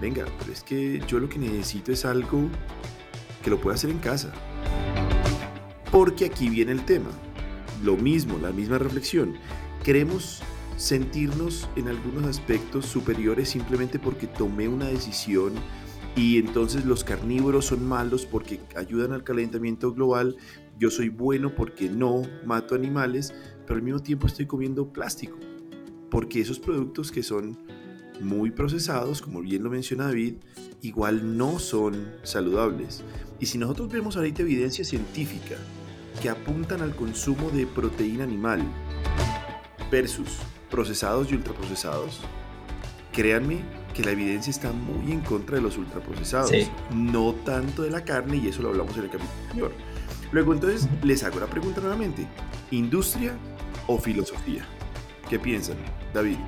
Venga, 0.00 0.24
pero 0.38 0.52
es 0.52 0.62
que 0.62 1.02
yo 1.06 1.18
lo 1.18 1.28
que 1.28 1.38
necesito 1.38 1.92
es 1.92 2.04
algo 2.04 2.48
que 3.42 3.50
lo 3.50 3.60
pueda 3.60 3.74
hacer 3.74 3.90
en 3.90 3.98
casa. 3.98 4.32
Porque 5.90 6.26
aquí 6.26 6.48
viene 6.48 6.72
el 6.72 6.84
tema. 6.84 7.10
Lo 7.82 7.96
mismo, 7.96 8.38
la 8.38 8.50
misma 8.50 8.78
reflexión. 8.78 9.34
Queremos 9.84 10.42
sentirnos 10.76 11.68
en 11.76 11.88
algunos 11.88 12.24
aspectos 12.24 12.86
superiores 12.86 13.50
simplemente 13.50 13.98
porque 13.98 14.26
tomé 14.26 14.66
una 14.66 14.86
decisión 14.86 15.52
y 16.16 16.38
entonces 16.38 16.86
los 16.86 17.04
carnívoros 17.04 17.66
son 17.66 17.86
malos 17.86 18.26
porque 18.26 18.60
ayudan 18.76 19.12
al 19.12 19.22
calentamiento 19.22 19.92
global, 19.92 20.36
yo 20.78 20.90
soy 20.90 21.08
bueno 21.08 21.54
porque 21.54 21.88
no 21.88 22.22
mato 22.46 22.74
animales, 22.74 23.34
pero 23.66 23.76
al 23.76 23.82
mismo 23.82 24.00
tiempo 24.00 24.26
estoy 24.26 24.46
comiendo 24.46 24.92
plástico, 24.92 25.38
porque 26.10 26.40
esos 26.40 26.58
productos 26.58 27.12
que 27.12 27.22
son 27.22 27.58
muy 28.20 28.50
procesados, 28.50 29.22
como 29.22 29.40
bien 29.40 29.62
lo 29.62 29.70
menciona 29.70 30.04
David, 30.04 30.34
igual 30.82 31.36
no 31.36 31.58
son 31.58 32.12
saludables. 32.22 33.02
Y 33.38 33.46
si 33.46 33.58
nosotros 33.58 33.90
vemos 33.90 34.16
ahorita 34.16 34.42
evidencia 34.42 34.84
científica 34.84 35.56
que 36.20 36.28
apuntan 36.28 36.82
al 36.82 36.94
consumo 36.94 37.50
de 37.50 37.66
proteína 37.66 38.24
animal 38.24 38.62
versus 39.90 40.38
procesados 40.70 41.30
y 41.30 41.34
ultraprocesados, 41.34 42.20
créanme 43.12 43.62
que 43.94 44.04
la 44.04 44.12
evidencia 44.12 44.50
está 44.50 44.72
muy 44.72 45.12
en 45.12 45.20
contra 45.20 45.56
de 45.56 45.62
los 45.62 45.76
ultraprocesados, 45.76 46.52
no 46.94 47.34
tanto 47.44 47.82
de 47.82 47.90
la 47.90 48.04
carne, 48.04 48.36
y 48.36 48.48
eso 48.48 48.62
lo 48.62 48.68
hablamos 48.68 48.96
en 48.96 49.04
el 49.04 49.10
capítulo 49.10 49.40
anterior. 49.42 49.72
Luego 50.32 50.54
entonces 50.54 50.88
les 51.02 51.24
hago 51.24 51.40
la 51.40 51.46
pregunta 51.46 51.80
nuevamente, 51.80 52.26
¿industria 52.70 53.36
o 53.88 53.98
filosofía? 53.98 54.64
¿Qué 55.28 55.38
piensan, 55.38 55.76
David? 56.14 56.38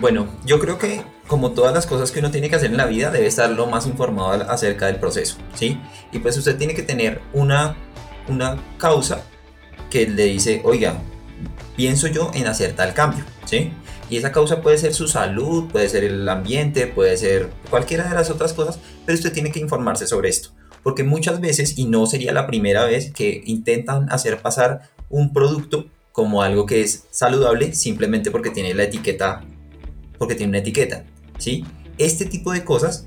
Bueno, 0.00 0.28
yo 0.46 0.58
creo 0.58 0.78
que 0.78 1.02
como 1.26 1.52
todas 1.52 1.74
las 1.74 1.86
cosas 1.86 2.10
que 2.10 2.20
uno 2.20 2.30
tiene 2.30 2.48
que 2.48 2.56
hacer 2.56 2.70
en 2.70 2.78
la 2.78 2.86
vida, 2.86 3.10
debe 3.10 3.26
estar 3.26 3.50
lo 3.50 3.66
más 3.66 3.86
informado 3.86 4.50
acerca 4.50 4.86
del 4.86 4.96
proceso, 4.96 5.36
¿sí? 5.54 5.78
Y 6.10 6.20
pues 6.20 6.36
usted 6.38 6.56
tiene 6.56 6.74
que 6.74 6.82
tener 6.82 7.20
una, 7.34 7.76
una 8.26 8.56
causa 8.78 9.22
que 9.90 10.08
le 10.08 10.24
dice, 10.24 10.62
oiga, 10.64 11.02
pienso 11.76 12.06
yo 12.06 12.30
en 12.32 12.46
hacer 12.46 12.72
tal 12.72 12.94
cambio, 12.94 13.24
¿sí? 13.44 13.72
Y 14.08 14.16
esa 14.16 14.32
causa 14.32 14.62
puede 14.62 14.78
ser 14.78 14.94
su 14.94 15.06
salud, 15.06 15.70
puede 15.70 15.88
ser 15.88 16.04
el 16.04 16.26
ambiente, 16.28 16.86
puede 16.86 17.16
ser 17.18 17.50
cualquiera 17.68 18.08
de 18.08 18.14
las 18.14 18.30
otras 18.30 18.54
cosas, 18.54 18.80
pero 19.04 19.16
usted 19.16 19.32
tiene 19.32 19.52
que 19.52 19.60
informarse 19.60 20.06
sobre 20.06 20.30
esto. 20.30 20.50
Porque 20.82 21.04
muchas 21.04 21.40
veces, 21.40 21.78
y 21.78 21.84
no 21.84 22.06
sería 22.06 22.32
la 22.32 22.46
primera 22.46 22.86
vez, 22.86 23.12
que 23.12 23.42
intentan 23.44 24.10
hacer 24.10 24.38
pasar 24.38 24.88
un 25.10 25.34
producto 25.34 25.86
como 26.12 26.42
algo 26.42 26.64
que 26.64 26.80
es 26.80 27.04
saludable 27.10 27.74
simplemente 27.74 28.30
porque 28.30 28.50
tiene 28.50 28.74
la 28.74 28.84
etiqueta, 28.84 29.44
porque 30.20 30.34
tiene 30.34 30.50
una 30.50 30.58
etiqueta, 30.58 31.06
¿sí? 31.38 31.64
Este 31.96 32.26
tipo 32.26 32.52
de 32.52 32.62
cosas 32.62 33.06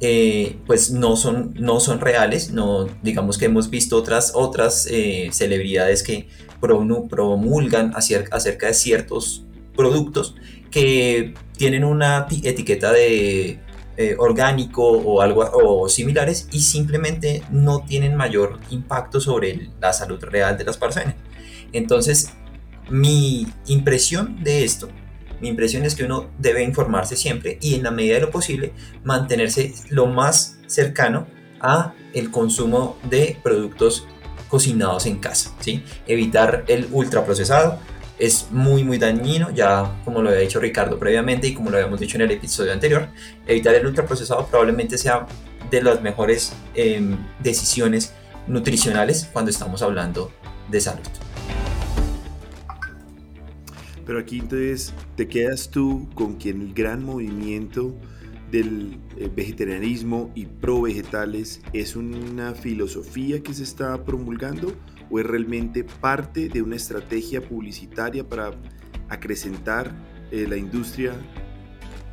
eh, 0.00 0.56
pues 0.66 0.90
no 0.90 1.14
son, 1.14 1.54
no 1.56 1.78
son 1.78 2.00
reales, 2.00 2.50
no, 2.50 2.88
digamos 3.00 3.38
que 3.38 3.44
hemos 3.44 3.70
visto 3.70 3.96
otras, 3.96 4.32
otras 4.34 4.88
eh, 4.90 5.28
celebridades 5.30 6.02
que 6.02 6.26
promulgan 6.60 7.92
acerca 7.94 8.66
de 8.66 8.74
ciertos 8.74 9.44
productos 9.76 10.34
que 10.72 11.32
tienen 11.56 11.84
una 11.84 12.26
etiqueta 12.28 12.92
de 12.92 13.60
eh, 13.96 14.16
orgánico 14.18 14.82
o 14.84 15.20
algo 15.20 15.48
o 15.52 15.88
similares 15.88 16.48
y 16.50 16.62
simplemente 16.62 17.44
no 17.52 17.84
tienen 17.84 18.16
mayor 18.16 18.58
impacto 18.70 19.20
sobre 19.20 19.70
la 19.80 19.92
salud 19.92 20.20
real 20.24 20.58
de 20.58 20.64
las 20.64 20.76
personas. 20.76 21.14
Entonces, 21.72 22.32
mi 22.90 23.46
impresión 23.66 24.42
de 24.42 24.64
esto, 24.64 24.88
mi 25.40 25.48
impresión 25.48 25.84
es 25.84 25.94
que 25.94 26.04
uno 26.04 26.30
debe 26.38 26.62
informarse 26.62 27.16
siempre 27.16 27.58
y 27.60 27.74
en 27.74 27.82
la 27.82 27.90
medida 27.90 28.14
de 28.14 28.22
lo 28.22 28.30
posible 28.30 28.72
mantenerse 29.04 29.74
lo 29.90 30.06
más 30.06 30.58
cercano 30.66 31.26
a 31.60 31.94
el 32.14 32.30
consumo 32.30 32.98
de 33.04 33.36
productos 33.42 34.06
cocinados 34.48 35.06
en 35.06 35.18
casa, 35.18 35.54
¿sí? 35.60 35.82
Evitar 36.06 36.64
el 36.68 36.88
ultraprocesado, 36.90 37.78
es 38.18 38.48
muy 38.50 38.82
muy 38.82 38.98
dañino, 38.98 39.50
ya 39.50 40.00
como 40.04 40.22
lo 40.22 40.30
había 40.30 40.40
dicho 40.40 40.58
Ricardo 40.58 40.98
previamente 40.98 41.46
y 41.46 41.54
como 41.54 41.70
lo 41.70 41.76
habíamos 41.76 42.00
dicho 42.00 42.16
en 42.16 42.22
el 42.22 42.30
episodio 42.32 42.72
anterior, 42.72 43.08
evitar 43.46 43.74
el 43.74 43.86
ultraprocesado 43.86 44.46
probablemente 44.46 44.98
sea 44.98 45.26
de 45.70 45.82
las 45.82 46.00
mejores 46.00 46.52
em, 46.74 47.16
decisiones 47.40 48.12
nutricionales 48.46 49.28
cuando 49.32 49.50
estamos 49.50 49.82
hablando 49.82 50.32
de 50.68 50.80
salud. 50.80 51.27
Pero 54.08 54.20
aquí 54.20 54.38
entonces 54.38 54.94
te 55.16 55.28
quedas 55.28 55.70
tú 55.70 56.08
con 56.14 56.36
quien 56.36 56.62
el 56.62 56.72
gran 56.72 57.04
movimiento 57.04 57.94
del 58.50 58.98
eh, 59.18 59.30
vegetarianismo 59.36 60.32
y 60.34 60.46
pro 60.46 60.80
vegetales 60.80 61.60
es 61.74 61.94
una 61.94 62.54
filosofía 62.54 63.42
que 63.42 63.52
se 63.52 63.64
está 63.64 64.02
promulgando 64.06 64.72
o 65.10 65.20
es 65.20 65.26
realmente 65.26 65.84
parte 65.84 66.48
de 66.48 66.62
una 66.62 66.76
estrategia 66.76 67.42
publicitaria 67.42 68.26
para 68.26 68.52
acrecentar 69.10 69.94
eh, 70.30 70.46
la 70.48 70.56
industria, 70.56 71.12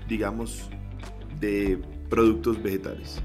digamos, 0.10 0.70
de 1.40 1.80
productos 2.10 2.62
vegetales? 2.62 3.22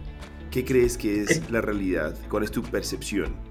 ¿Qué 0.53 0.65
crees 0.65 0.97
que 0.97 1.23
es 1.23 1.51
la 1.51 1.61
realidad? 1.61 2.17
¿Cuál 2.29 2.45
es 2.45 2.53
tu 2.53 2.63
percepción? 2.63 3.50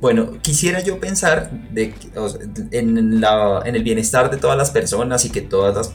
Bueno, 0.00 0.38
quisiera 0.42 0.80
yo 0.80 1.00
pensar 1.00 1.50
de, 1.50 1.92
en, 2.70 3.24
el 3.74 3.82
bienestar 3.82 4.30
de 4.30 4.36
todas 4.36 4.56
las 4.56 4.70
personas 4.70 5.24
y 5.24 5.30
que 5.30 5.40
todas, 5.40 5.92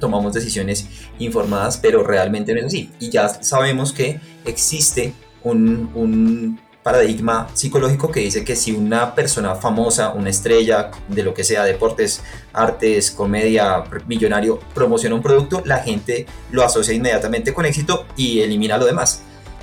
tomamos 0.00 0.32
decisiones 0.32 0.88
informadas, 1.20 1.78
pero 1.78 2.02
realmente 2.02 2.52
no 2.52 2.60
es 2.60 2.66
así. 2.66 2.90
Y 2.98 3.10
ya 3.10 3.28
sabemos 3.28 3.92
que 3.92 4.20
existe 4.44 5.14
un, 5.44 6.58
paradigma 6.82 7.48
psicológico 7.52 8.10
que 8.10 8.20
dice 8.20 8.44
que 8.44 8.56
si 8.56 8.72
una 8.72 9.14
persona 9.14 9.54
famosa, 9.56 10.14
una 10.14 10.30
estrella 10.30 10.90
de 11.08 11.22
lo 11.22 11.34
que 11.34 11.44
sea, 11.44 11.64
deportes, 11.64 12.22
artes, 12.54 13.10
comedia, 13.10 13.84
millonario, 14.06 14.58
promociona 14.74 15.14
un 15.14 15.20
producto, 15.20 15.62
la 15.66 15.80
gente 15.80 16.24
lo 16.50 16.64
asocia 16.64 16.94
inmediatamente 16.94 17.52
con 17.52 17.66
éxito 17.66 18.06
y 18.16 18.40
elimina 18.40 18.78
lo 18.78 18.86
demás. 18.86 19.20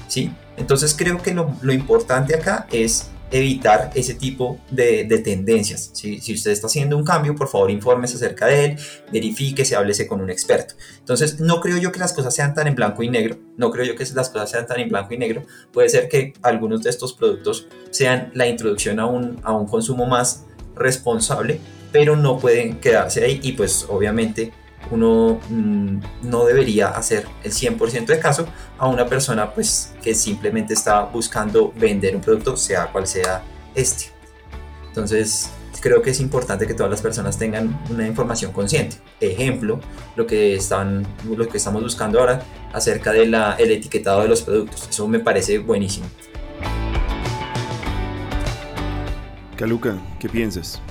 ¿sí? 0.08 0.32
Entonces 0.55 0.94
creo 0.96 1.17
que 1.17 1.34
lo 1.34 1.74
importante 1.74 2.36
acá 2.36 2.67
es 2.72 3.10
evitar 3.32 3.91
ese 3.96 4.13
tipo 4.13 4.60
de, 4.70 5.05
tendencias. 5.24 5.91
Si, 5.94 6.20
usted 6.34 6.51
está 6.51 6.67
haciendo 6.67 6.98
un 6.98 7.03
cambio, 7.03 7.36
por 7.36 7.48
favor 7.48 7.72
infórmese 7.72 8.15
acerca 8.15 8.48
de 8.48 8.65
él, 8.65 8.77
verifíquese, 9.12 9.75
háblese 9.75 10.08
con 10.08 10.22
un 10.22 10.29
experto. 10.29 10.75
Entonces, 11.00 11.39
no 11.39 11.60
creo 11.62 11.77
yo 11.77 11.91
que 11.91 12.00
las 12.00 12.13
cosas 12.13 12.34
sean 12.36 12.53
tan 12.53 12.67
en 12.67 12.75
blanco 12.75 13.03
y 13.03 13.10
negro, 13.10 13.38
no 13.58 13.72
creo 13.72 13.86
yo 13.86 13.96
que 13.96 14.05
las 14.13 14.29
cosas 14.29 14.51
sean 14.51 14.67
tan 14.67 14.79
en 14.79 14.89
blanco 14.89 15.13
y 15.13 15.17
negro. 15.17 15.44
Puede 15.72 15.89
ser 15.89 16.08
que 16.08 16.34
algunos 16.41 16.84
de 16.84 16.89
estos 16.89 17.13
productos 17.13 17.67
sean 17.91 18.32
la 18.34 18.48
introducción 18.48 19.00
a 19.00 19.05
un, 19.05 19.39
a 19.44 19.53
un 19.53 19.67
consumo 19.67 20.05
más 20.05 20.46
responsable, 20.75 21.60
pero 21.91 22.15
no 22.15 22.38
pueden 22.38 22.79
quedarse 22.79 23.24
ahí 23.24 23.39
y 23.41 23.53
pues 23.53 23.86
obviamente 23.89 24.51
uno 24.92 25.39
mm, 25.50 25.98
no 26.24 26.46
debería 26.46 26.89
hacer 26.89 27.27
el 27.44 27.51
100% 27.51 28.06
de 28.06 28.20
caso 28.20 28.48
a 28.77 28.88
una 28.88 29.06
persona 29.08 29.54
pues 29.54 29.94
que 30.01 30.13
simplemente 30.13 30.74
está 30.74 31.01
buscando 31.01 31.74
vender 31.75 32.15
un 32.15 32.22
producto, 32.22 32.56
sea 32.58 32.88
cual 32.92 33.08
sea 33.08 33.44
este. 33.74 34.06
Entonces, 34.88 35.51
creo 35.86 36.01
que 36.01 36.10
es 36.10 36.20
importante 36.20 36.65
que 36.65 36.74
todas 36.74 36.89
las 36.89 37.01
personas 37.01 37.38
tengan 37.38 37.80
una 37.92 38.08
información 38.08 38.51
consciente. 38.51 38.98
Ejemplo, 39.20 39.80
lo 40.15 40.25
que, 40.25 40.56
están, 40.56 41.06
lo 41.30 41.48
que 41.48 41.58
estamos 41.58 41.84
buscando 41.84 42.20
ahora 42.20 42.42
acerca 42.74 43.12
del 43.12 43.36
etiquetado 43.36 44.24
de 44.24 44.27
los 44.27 44.42
productos. 44.42 44.88
Eso 44.89 45.08
me 45.08 45.20
parece 45.20 45.60
buenísimo. 45.60 46.08
Caluca, 49.56 49.96
¿qué 50.20 50.27
piensas? 50.27 50.82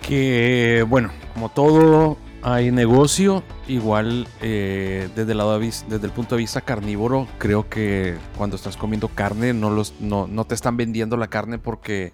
Que, 0.00 0.84
bueno, 0.88 1.10
como 1.40 1.48
todo 1.48 2.18
hay 2.42 2.70
negocio, 2.70 3.42
igual 3.66 4.28
eh, 4.42 5.08
desde, 5.16 5.32
el 5.32 5.38
lado 5.38 5.58
desde 5.58 6.04
el 6.04 6.12
punto 6.12 6.34
de 6.34 6.42
vista 6.42 6.60
carnívoro, 6.60 7.26
creo 7.38 7.66
que 7.66 8.18
cuando 8.36 8.56
estás 8.56 8.76
comiendo 8.76 9.08
carne 9.08 9.54
no, 9.54 9.70
los, 9.70 9.94
no, 10.00 10.26
no 10.26 10.44
te 10.44 10.54
están 10.54 10.76
vendiendo 10.76 11.16
la 11.16 11.28
carne 11.28 11.58
porque 11.58 12.12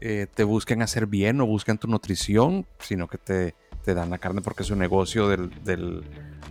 eh, 0.00 0.26
te 0.34 0.44
busquen 0.44 0.80
hacer 0.80 1.06
bien 1.06 1.42
o 1.42 1.46
busquen 1.46 1.76
tu 1.76 1.86
nutrición, 1.86 2.64
sino 2.78 3.08
que 3.08 3.18
te, 3.18 3.54
te 3.84 3.92
dan 3.92 4.08
la 4.08 4.16
carne 4.16 4.40
porque 4.40 4.62
es 4.62 4.70
un 4.70 4.78
negocio 4.78 5.28
del, 5.28 5.50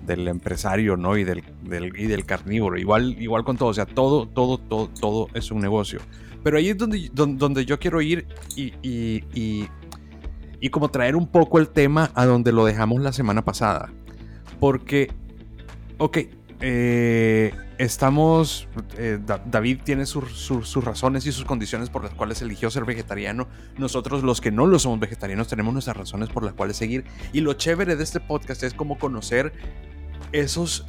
del, 0.06 0.28
empresario, 0.28 0.98
¿no? 0.98 1.18
Y 1.18 1.24
del, 1.24 1.44
del, 1.64 1.92
y 1.98 2.06
del 2.06 2.28
carnívoro. 2.28 2.78
Igual, 2.78 3.20
igual 3.20 3.44
con 3.44 3.58
todo, 3.58 3.70
o 3.70 3.74
sea, 3.74 3.88
todo, 3.88 4.28
todo, 4.28 4.60
todo, 4.60 4.90
todo 4.90 5.28
es 5.34 5.50
un 5.50 5.60
negocio. 5.60 6.02
Pero 6.44 6.58
ahí 6.58 6.70
es 6.70 6.78
donde, 6.78 7.10
donde, 7.14 7.66
yo 7.66 7.80
quiero 7.80 8.02
ir 8.02 8.28
y, 8.56 9.68
y, 10.62 10.70
como 10.70 10.90
traer 10.90 11.16
un 11.16 11.28
poco 11.28 11.60
el 11.60 11.68
tema 11.70 12.12
a 12.16 12.26
donde 12.26 12.52
lo 12.52 12.64
dejamos 12.64 13.02
la 13.02 13.12
semana 13.12 13.44
pasada. 13.44 13.92
Porque, 14.60 15.12
ok, 15.98 16.20
eh, 16.62 17.52
estamos, 17.80 18.68
eh, 18.98 19.20
David 19.46 19.80
tiene 19.84 20.06
sus 20.06 20.86
razones 20.86 21.26
y 21.26 21.32
sus 21.32 21.46
condiciones 21.46 21.90
por 21.90 22.04
las 22.04 22.14
cuales 22.14 22.42
eligió 22.44 22.70
ser 22.70 22.86
vegetariano. 22.86 23.48
Nosotros 23.78 24.24
los 24.24 24.40
que 24.40 24.52
no 24.52 24.68
lo 24.68 24.78
somos 24.78 25.00
vegetarianos 25.00 25.48
tenemos 25.48 25.74
nuestras 25.74 25.98
razones 25.98 26.30
por 26.30 26.44
las 26.44 26.54
cuales 26.54 26.78
seguir. 26.78 27.06
Y 27.34 27.42
lo 27.42 27.54
chévere 27.54 27.96
de 27.96 28.04
este 28.04 28.20
podcast 28.20 28.62
es 28.64 28.76
como 28.76 29.00
conocer 29.00 29.52
esos, 30.32 30.86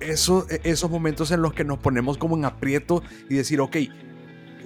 esos, 0.00 0.46
esos 0.64 0.90
momentos 0.90 1.30
en 1.30 1.42
los 1.42 1.52
que 1.52 1.64
nos 1.64 1.78
ponemos 1.78 2.16
como 2.16 2.36
en 2.36 2.46
aprieto 2.46 3.02
y 3.28 3.34
decir, 3.34 3.60
ok, 3.60 3.76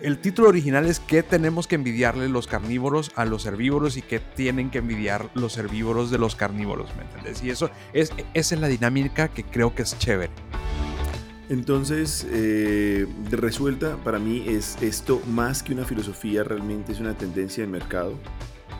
el 0.04 0.18
título 0.18 0.50
original 0.50 0.84
es 0.84 1.00
¿Qué 1.00 1.22
tenemos 1.22 1.66
que 1.66 1.76
envidiarle 1.76 2.28
los 2.28 2.46
carnívoros 2.46 3.10
a 3.16 3.24
los 3.24 3.46
herbívoros 3.46 3.96
y 3.96 4.02
qué 4.02 4.20
tienen 4.20 4.70
que 4.70 4.78
envidiar 4.78 5.30
los 5.34 5.56
herbívoros 5.56 6.10
de 6.10 6.18
los 6.18 6.36
carnívoros? 6.36 6.94
¿Me 6.96 7.04
entiendes? 7.04 7.42
Y 7.42 7.48
eso 7.48 7.70
es, 7.94 8.12
esa 8.34 8.54
es 8.54 8.60
la 8.60 8.68
dinámica 8.68 9.28
que 9.28 9.44
creo 9.44 9.74
que 9.74 9.82
es 9.82 9.98
chévere. 9.98 10.30
Entonces, 11.48 12.26
eh, 12.30 13.06
resuelta, 13.30 13.96
para 14.04 14.18
mí 14.18 14.44
es 14.46 14.76
esto 14.82 15.22
más 15.26 15.62
que 15.62 15.72
una 15.72 15.86
filosofía, 15.86 16.44
realmente 16.44 16.92
es 16.92 17.00
una 17.00 17.16
tendencia 17.16 17.64
de 17.64 17.70
mercado. 17.70 18.14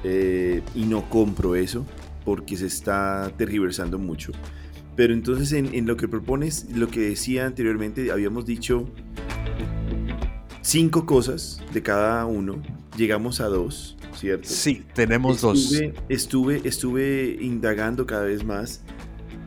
Eh, 0.03 0.63
y 0.75 0.85
no 0.85 1.09
compro 1.09 1.57
eso 1.57 1.87
porque 2.27 2.59
se 2.59 2.67
está 2.67 3.33
tergiversando 3.39 3.99
mucho. 3.99 4.33
Pero 4.95 5.15
entonces 5.15 5.53
en, 5.53 5.75
en, 5.75 5.87
lo 5.87 5.97
que 5.97 6.07
propones, 6.07 6.67
lo 6.75 6.89
que 6.89 7.01
decía 7.01 7.47
anteriormente, 7.47 8.13
habíamos 8.13 8.45
dicho 8.45 8.87
cinco 10.65 11.07
cosas 11.07 11.61
de 11.73 11.83
cada 11.83 12.27
uno, 12.27 12.61
llegamos 12.97 13.41
a 13.41 13.47
dos, 13.47 13.97
¿cierto? 14.17 14.49
Sí, 14.49 14.85
tenemos 14.95 15.41
dos. 15.43 15.73
Estuve, 16.09 16.63
estuve 16.65 17.39
indagando 17.41 18.07
cada 18.07 18.25
vez 18.25 18.43
más 18.45 18.81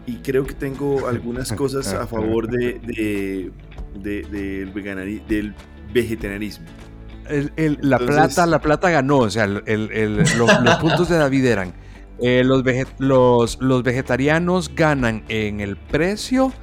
y 0.06 0.18
creo 0.18 0.46
que 0.46 0.54
tengo 0.54 1.08
algunas 1.08 1.52
cosas 1.52 1.92
a 1.94 2.08
favor 2.08 2.48
de, 2.50 3.52
del 3.96 5.54
vegetarianismo. 5.94 6.66
la, 7.82 8.00
plata, 8.00 8.46
la 8.46 8.62
plata 8.62 8.90
ganó, 8.90 9.20
o 9.20 9.30
sea, 9.30 9.48
los, 9.48 9.64
puntos 10.82 11.10
de 11.10 11.18
David 11.18 11.46
eran, 11.46 11.74
eh, 12.22 12.44
los, 12.46 12.64
los, 13.00 13.60
los 13.60 13.84
vegetarianos 13.84 14.74
ganan 14.74 15.24
en 15.30 15.62
el 15.62 15.78
precio 15.78 16.54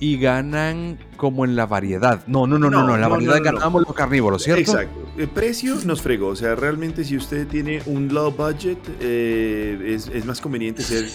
y 0.00 0.18
ganan 0.18 0.98
como 1.16 1.44
en 1.44 1.56
la 1.56 1.66
variedad. 1.66 2.22
No, 2.26 2.46
no, 2.46 2.58
no, 2.58 2.70
no, 2.70 2.86
no, 2.86 2.94
en 2.94 3.00
la 3.00 3.08
variedad 3.08 3.42
ganamos 3.42 3.82
los 3.82 3.94
carnívoros, 3.94 4.42
¿cierto? 4.42 4.60
Exacto. 4.60 5.08
El 5.16 5.28
precio 5.28 5.76
nos 5.84 6.02
fregó. 6.02 6.28
O 6.28 6.36
sea, 6.36 6.54
realmente 6.54 7.04
si 7.04 7.16
usted 7.16 7.46
tiene 7.46 7.82
un 7.86 8.12
low 8.12 8.30
budget, 8.30 8.78
eh, 9.00 9.94
es, 9.94 10.08
es, 10.08 10.24
más 10.24 10.40
conveniente 10.40 10.82
ser 10.82 11.06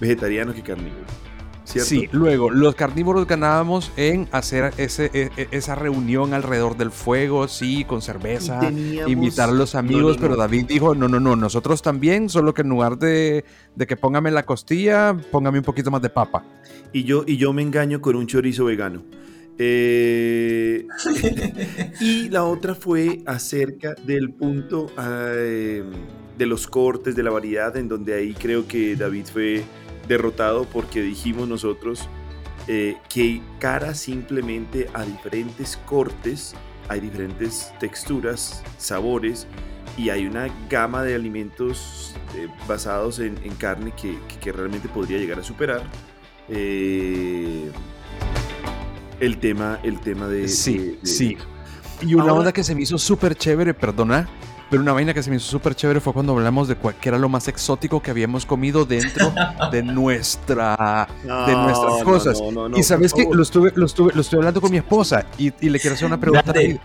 vegetariano 0.00 0.52
que 0.52 0.62
carnívoro. 0.62 1.06
¿Cierto? 1.72 1.88
Sí, 1.88 2.08
luego 2.12 2.50
los 2.50 2.74
carnívoros 2.74 3.26
ganábamos 3.26 3.92
en 3.96 4.28
hacer 4.32 4.72
ese, 4.76 5.10
e, 5.14 5.30
e, 5.36 5.48
esa 5.50 5.74
reunión 5.74 6.34
alrededor 6.34 6.76
del 6.76 6.90
fuego, 6.90 7.48
sí, 7.48 7.84
con 7.84 8.02
cerveza, 8.02 8.70
invitar 9.06 9.48
a 9.48 9.52
los 9.52 9.74
amigos, 9.74 10.18
pero 10.20 10.36
David 10.36 10.66
dijo, 10.66 10.94
no, 10.94 11.08
no, 11.08 11.18
no, 11.18 11.34
nosotros 11.36 11.82
también, 11.82 12.28
solo 12.28 12.52
que 12.54 12.62
en 12.62 12.68
lugar 12.68 12.98
de, 12.98 13.44
de 13.74 13.86
que 13.86 13.96
póngame 13.96 14.30
la 14.30 14.44
costilla, 14.44 15.16
póngame 15.30 15.58
un 15.58 15.64
poquito 15.64 15.90
más 15.90 16.02
de 16.02 16.10
papa 16.10 16.44
y 16.92 17.04
yo, 17.04 17.24
y 17.26 17.36
yo 17.36 17.52
me 17.52 17.62
engaño 17.62 18.00
con 18.00 18.16
un 18.16 18.26
chorizo 18.26 18.66
vegano. 18.66 19.02
Eh, 19.58 20.86
y 22.00 22.28
la 22.28 22.44
otra 22.44 22.74
fue 22.74 23.22
acerca 23.26 23.94
del 24.06 24.32
punto 24.32 24.90
eh, 24.98 25.82
de 26.36 26.46
los 26.46 26.66
cortes, 26.66 27.14
de 27.16 27.22
la 27.22 27.30
variedad, 27.30 27.76
en 27.76 27.88
donde 27.88 28.14
ahí 28.14 28.34
creo 28.34 28.66
que 28.66 28.96
David 28.96 29.26
fue 29.32 29.64
derrotado 30.08 30.64
porque 30.64 31.00
dijimos 31.00 31.48
nosotros 31.48 32.08
eh, 32.68 32.96
que 33.08 33.42
cara 33.58 33.94
simplemente 33.94 34.88
a 34.94 35.04
diferentes 35.04 35.76
cortes, 35.86 36.54
hay 36.88 37.00
diferentes 37.00 37.72
texturas, 37.80 38.62
sabores 38.78 39.46
y 39.96 40.10
hay 40.10 40.26
una 40.26 40.48
gama 40.70 41.02
de 41.02 41.14
alimentos 41.14 42.14
basados 42.66 43.18
en, 43.18 43.36
carne 43.58 43.92
que, 44.00 44.18
que 44.40 44.52
realmente 44.52 44.88
podría 44.88 45.18
llegar 45.18 45.38
a 45.38 45.42
superar 45.42 45.82
eh, 46.48 47.70
el 49.20 49.38
tema, 49.38 49.80
el 49.82 50.00
tema 50.00 50.26
de... 50.28 50.48
Sí, 50.48 50.98
sí. 51.02 51.36
Y 52.00 52.14
una 52.14 52.32
onda 52.32 52.52
que 52.52 52.64
se 52.64 52.74
me 52.74 52.82
hizo 52.82 52.98
súper 52.98 53.36
chévere, 53.36 53.74
perdona, 53.74 54.28
pero 54.72 54.80
una 54.82 54.94
vaina 54.94 55.12
que 55.12 55.22
se 55.22 55.28
me 55.28 55.36
hizo 55.36 55.50
súper 55.50 55.74
chévere 55.74 56.00
fue 56.00 56.14
cuando 56.14 56.32
hablamos 56.32 56.66
de 56.66 56.76
cuál 56.76 56.94
era 57.02 57.18
lo 57.18 57.28
más 57.28 57.46
exótico 57.46 58.00
que 58.00 58.10
habíamos 58.10 58.46
comido 58.46 58.86
dentro 58.86 59.30
de 59.70 59.82
nuestra 59.82 61.06
de 61.22 61.54
nuestras 61.54 62.02
cosas. 62.02 62.42
y 62.74 62.82
sabes 62.82 63.12
que 63.12 63.28
lo 63.30 63.42
estuve, 63.42 63.72
lo, 63.74 63.84
estuve, 63.84 64.12
lo 64.14 64.22
estuve 64.22 64.38
hablando 64.38 64.62
con 64.62 64.70
mi 64.70 64.78
esposa 64.78 65.26
y, 65.36 65.50
le 65.68 65.78
quiero 65.78 65.94
hacer 65.94 66.06
una 66.06 66.18
pregunta 66.18 66.52
a 66.52 66.54
David. 66.54 66.78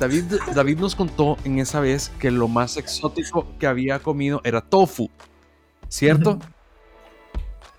David. 0.00 0.24
David 0.54 0.78
nos 0.78 0.94
contó 0.94 1.36
en 1.44 1.58
esa 1.58 1.80
vez 1.80 2.10
que 2.18 2.30
lo 2.30 2.48
más 2.48 2.78
exótico 2.78 3.46
que 3.58 3.66
había 3.66 3.98
comido 3.98 4.40
era 4.42 4.62
tofu, 4.62 5.10
¿cierto? 5.90 6.38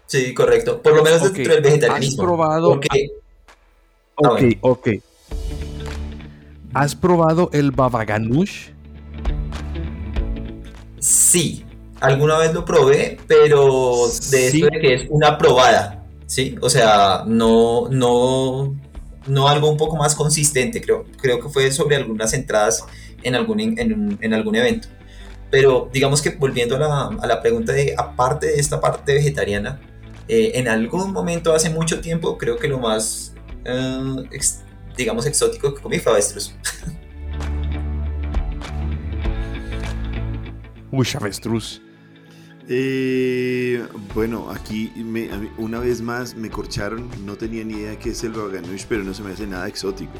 Sí, 0.05 0.35
correcto. 0.35 0.79
Por 0.79 0.95
lo 0.95 1.03
menos 1.03 1.23
dentro 1.23 1.53
del 1.55 1.63
vegetarianismo. 1.63 2.21
¿Has 2.21 2.27
probado? 2.27 2.79
Ok, 4.13 4.43
ok. 4.61 4.89
¿Has 6.71 6.93
probado 6.93 7.49
el 7.51 7.71
baba 7.71 8.05
ganoush? 8.05 8.74
Sí, 11.05 11.63
alguna 12.01 12.35
vez 12.39 12.51
lo 12.51 12.65
probé, 12.65 13.19
pero 13.27 14.07
de 14.31 14.47
eso 14.47 14.65
de 14.65 14.79
que 14.81 14.93
es 14.95 15.05
una 15.07 15.37
probada, 15.37 16.03
¿sí? 16.25 16.55
O 16.61 16.67
sea, 16.67 17.23
no, 17.27 17.87
no, 17.91 18.75
no 19.27 19.47
algo 19.47 19.69
un 19.69 19.77
poco 19.77 19.97
más 19.97 20.15
consistente, 20.15 20.81
creo. 20.81 21.05
Creo 21.21 21.39
que 21.39 21.47
fue 21.49 21.71
sobre 21.71 21.97
algunas 21.97 22.33
entradas 22.33 22.83
en 23.21 23.35
algún, 23.35 23.59
en, 23.59 24.17
en 24.19 24.33
algún 24.33 24.55
evento. 24.55 24.87
Pero 25.51 25.91
digamos 25.93 26.23
que 26.23 26.31
volviendo 26.31 26.75
a 26.75 26.79
la, 26.79 27.03
a 27.21 27.27
la 27.27 27.39
pregunta 27.39 27.71
de, 27.71 27.93
aparte 27.95 28.47
de 28.47 28.55
esta 28.55 28.81
parte 28.81 29.13
vegetariana, 29.13 29.79
eh, 30.27 30.53
en 30.55 30.67
algún 30.67 31.13
momento 31.13 31.53
hace 31.53 31.69
mucho 31.69 32.01
tiempo, 32.01 32.35
creo 32.35 32.57
que 32.57 32.67
lo 32.67 32.79
más, 32.79 33.35
eh, 33.63 34.39
digamos, 34.97 35.27
exótico 35.27 35.71
que 35.75 35.83
comí 35.83 35.99
fue 35.99 36.13
avestruz. 36.13 36.55
Uy, 40.95 41.07
avestruz. 41.13 41.81
Eh, 42.69 43.85
bueno, 44.13 44.49
aquí 44.49 44.91
una 45.57 45.79
vez 45.79 46.01
más 46.01 46.35
me 46.35 46.49
corcharon, 46.49 47.09
no 47.25 47.35
tenía 47.35 47.63
ni 47.65 47.73
idea 47.73 47.99
qué 47.99 48.11
es 48.11 48.23
el 48.23 48.31
baganush, 48.31 48.85
pero 48.87 49.03
no 49.03 49.13
se 49.13 49.21
me 49.21 49.33
hace 49.33 49.45
nada 49.45 49.67
exótico. 49.67 50.13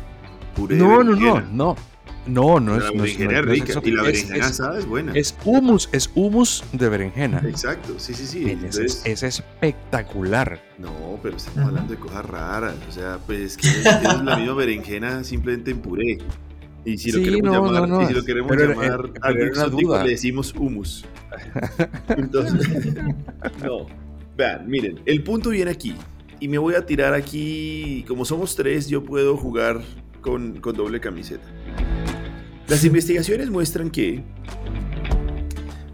no, 0.58 1.04
no, 1.04 1.16
no, 1.16 1.42
no. 1.42 1.76
No, 2.28 2.60
no 2.60 2.76
es, 2.76 2.96
no 2.96 3.04
es, 3.04 3.20
y 3.20 3.92
la 3.92 4.02
berenjena 4.02 4.48
asada 4.48 4.80
es 4.80 4.88
buena. 4.88 5.14
Es 5.14 5.36
humus, 5.46 5.90
es 5.92 6.10
humus 6.16 6.64
de 6.72 6.90
berenjena. 6.90 7.40
Exacto, 7.48 8.00
sí, 8.00 8.16
sí, 8.16 8.26
sí. 8.26 8.58
es, 9.06 9.22
espectacular. 9.22 10.60
No, 10.80 11.20
pero 11.22 11.38
estamos 11.38 11.70
hablando 11.70 11.94
de 11.94 12.00
cosas 12.00 12.26
raras. 12.26 12.76
O 12.90 12.92
sea, 12.92 13.20
pues 13.28 13.40
es 13.42 13.58
que 13.58 13.68
es, 13.70 13.84
la 14.24 14.38
misma 14.38 14.56
berenjena 14.56 15.24
simplemente 15.24 15.70
en 15.70 15.82
puré. 15.82 16.18
Y 16.86 16.98
si 16.98 17.12
lo 17.12 17.24
queremos 17.24 17.72
llamar, 17.72 18.04
Y 18.04 18.06
si 18.06 18.14
lo 18.14 18.24
queremos 18.24 18.56
llamar 18.56 19.12
algo 19.22 19.44
exótico, 19.44 20.04
le 20.04 20.10
decimos 20.12 20.54
humus. 20.56 21.06
Entonces, 22.10 22.70
no. 23.64 23.88
Vean, 24.38 24.68
miren, 24.68 25.00
el 25.06 25.24
punto 25.24 25.50
viene 25.50 25.72
aquí. 25.72 25.96
Y 26.40 26.48
me 26.48 26.58
voy 26.58 26.76
a 26.76 26.86
tirar 26.86 27.14
aquí, 27.14 28.04
como 28.08 28.26
somos 28.26 28.56
tres, 28.56 28.88
yo 28.88 29.04
puedo 29.04 29.38
jugar 29.38 29.82
con, 30.22 30.60
con 30.60 30.76
doble 30.76 31.00
camiseta. 31.00 31.46
Las 32.68 32.84
investigaciones 32.86 33.50
muestran 33.50 33.90
que 33.90 34.24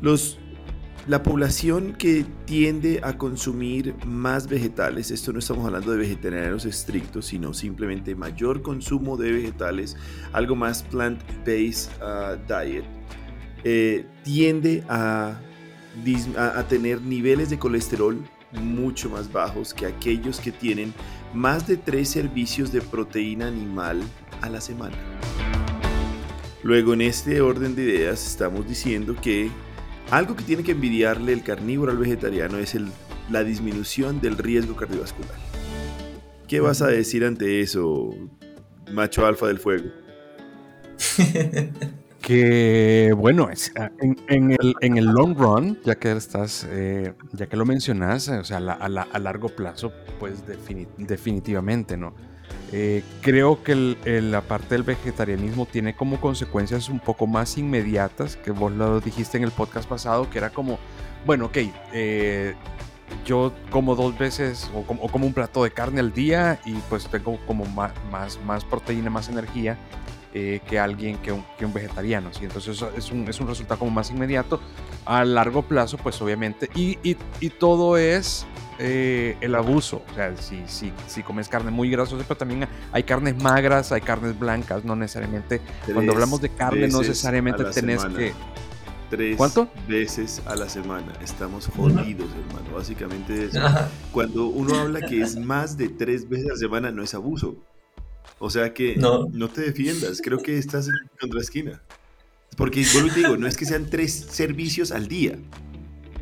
los 0.01 0.39
la 1.07 1.23
población 1.23 1.93
que 1.93 2.25
tiende 2.45 3.01
a 3.03 3.17
consumir 3.17 3.95
más 4.05 4.47
vegetales, 4.47 5.09
esto 5.09 5.33
no 5.33 5.39
estamos 5.39 5.65
hablando 5.65 5.91
de 5.91 5.97
vegetarianos 5.97 6.65
estrictos, 6.65 7.25
sino 7.25 7.53
simplemente 7.53 8.13
mayor 8.15 8.61
consumo 8.61 9.17
de 9.17 9.31
vegetales, 9.31 9.97
algo 10.31 10.55
más 10.55 10.83
plant-based 10.83 11.91
uh, 12.01 12.37
diet, 12.47 12.85
eh, 13.63 14.05
tiende 14.23 14.83
a, 14.89 15.39
a 16.37 16.67
tener 16.67 17.01
niveles 17.01 17.49
de 17.49 17.57
colesterol 17.57 18.23
mucho 18.51 19.09
más 19.09 19.31
bajos 19.31 19.73
que 19.73 19.85
aquellos 19.85 20.39
que 20.39 20.51
tienen 20.51 20.93
más 21.33 21.67
de 21.67 21.77
tres 21.77 22.09
servicios 22.09 22.71
de 22.71 22.81
proteína 22.81 23.47
animal 23.47 24.01
a 24.41 24.49
la 24.49 24.61
semana. 24.61 24.97
Luego 26.63 26.93
en 26.93 27.01
este 27.01 27.41
orden 27.41 27.75
de 27.75 27.83
ideas 27.83 28.27
estamos 28.27 28.67
diciendo 28.67 29.15
que 29.19 29.49
algo 30.11 30.35
que 30.35 30.43
tiene 30.43 30.63
que 30.63 30.73
envidiarle 30.73 31.33
el 31.33 31.43
carnívoro 31.43 31.91
al 31.91 31.97
vegetariano 31.97 32.57
es 32.57 32.75
el, 32.75 32.89
la 33.29 33.43
disminución 33.43 34.21
del 34.21 34.37
riesgo 34.37 34.75
cardiovascular. 34.75 35.35
¿Qué 36.47 36.59
vas 36.59 36.81
a 36.81 36.87
decir 36.87 37.23
ante 37.23 37.61
eso, 37.61 38.13
macho 38.91 39.25
alfa 39.25 39.47
del 39.47 39.57
fuego? 39.57 39.89
que 42.21 43.13
bueno, 43.17 43.49
ah, 43.79 43.91
en, 43.97 44.97
el, 44.97 45.05
long 45.05 45.35
run, 45.37 45.79
ya 45.85 45.95
que 45.95 46.11
estás, 46.11 46.67
eh, 46.69 47.13
ya 47.31 47.47
que 47.47 47.55
lo 47.55 47.65
mencionas, 47.65 48.27
o 48.27 48.43
sea, 48.43 48.57
a, 48.57 49.19
largo 49.19 49.47
plazo, 49.49 49.93
pues 50.19 50.43
definitivamente, 50.97 51.95
¿no? 51.95 52.13
Eh, 52.73 53.03
creo 53.21 53.61
que 53.63 53.75
la 54.05 54.41
parte 54.41 54.75
del 54.75 54.83
vegetarianismo 54.83 55.65
tiene 55.65 55.93
como 55.93 56.21
consecuencias 56.21 56.87
un 56.87 56.99
poco 56.99 57.27
más 57.27 57.57
inmediatas, 57.57 58.37
que 58.37 58.51
vos 58.51 58.71
lo 58.71 59.01
dijiste 59.01 59.37
en 59.37 59.43
el 59.43 59.51
podcast 59.51 59.89
pasado, 59.89 60.29
que 60.29 60.37
era 60.37 60.51
como, 60.51 60.79
bueno, 61.25 61.47
ok, 61.47 61.57
eh, 61.91 62.55
yo 63.25 63.51
como 63.71 63.95
dos 63.95 64.17
veces 64.17 64.71
o 64.73 64.83
como, 64.83 65.25
un 65.25 65.33
plato 65.33 65.65
de 65.65 65.71
carne 65.71 65.99
al 65.99 66.13
día 66.13 66.59
y 66.65 66.73
pues 66.89 67.07
tengo 67.07 67.37
como 67.45 67.65
más, 67.65 67.91
más, 68.45 68.63
proteína, 68.63 69.09
más 69.09 69.27
energía 69.27 69.77
eh, 70.33 70.61
que 70.65 70.79
alguien, 70.79 71.17
que 71.17 71.33
un, 71.33 71.43
que 71.57 71.65
un 71.65 71.73
vegetariano, 71.73 72.33
¿sí? 72.33 72.45
Entonces 72.45 72.77
eso 72.77 72.89
es 72.95 73.11
un, 73.11 73.27
es 73.27 73.41
un 73.41 73.47
resultado 73.47 73.79
como 73.79 73.91
más 73.91 74.11
inmediato. 74.11 74.61
A 75.05 75.25
largo 75.25 75.63
plazo, 75.63 75.97
pues 75.97 76.21
obviamente, 76.21 76.69
y, 76.73 76.97
y, 77.03 77.17
y 77.41 77.49
todo 77.49 77.97
es 77.97 78.45
eh, 78.83 79.37
el 79.41 79.53
abuso. 79.53 80.03
O 80.11 80.15
sea, 80.15 80.35
si, 80.37 80.63
si, 80.65 80.91
si, 81.07 81.21
comes 81.21 81.47
carne 81.47 81.69
muy 81.69 81.89
grasosa, 81.91 82.23
pero 82.27 82.37
también 82.37 82.67
hay 82.91 83.03
carnes 83.03 83.41
magras, 83.41 83.91
hay 83.91 84.01
carnes 84.01 84.37
blancas, 84.37 84.83
no 84.83 84.95
necesariamente. 84.95 85.61
cuando 85.93 86.13
hablamos 86.13 86.41
de 86.41 86.49
carne, 86.49 86.87
no 86.87 87.01
necesariamente 87.01 87.63
tenés 87.65 88.03
que. 88.05 88.33
Tres 89.11 89.35
¿Cuánto? 89.35 89.69
veces 89.87 90.41
a 90.45 90.55
la 90.55 90.69
semana. 90.69 91.11
Estamos 91.21 91.67
jodidos, 91.67 92.29
hermano. 92.31 92.75
Básicamente 92.75 93.45
eso. 93.45 93.59
Cuando 94.13 94.47
uno 94.47 94.73
habla 94.79 95.01
que 95.01 95.21
es 95.21 95.37
más 95.37 95.77
de 95.77 95.89
tres 95.89 96.27
veces 96.27 96.47
a 96.47 96.53
la 96.53 96.57
semana, 96.57 96.91
no 96.91 97.03
es 97.03 97.13
abuso. 97.13 97.57
O 98.39 98.49
sea 98.49 98.73
que 98.73 98.95
no, 98.95 99.27
no 99.33 99.49
te 99.49 99.61
defiendas. 99.61 100.21
Creo 100.23 100.39
que 100.39 100.57
estás 100.57 100.87
en 100.87 100.93
contra 101.19 101.41
esquina. 101.41 101.81
Porque, 102.57 102.85
vuelvo 102.93 103.09
y 103.09 103.11
te 103.11 103.19
digo, 103.19 103.37
no 103.37 103.47
es 103.47 103.57
que 103.57 103.65
sean 103.65 103.89
tres 103.89 104.13
servicios 104.13 104.91
al 104.91 105.07
día. 105.07 105.37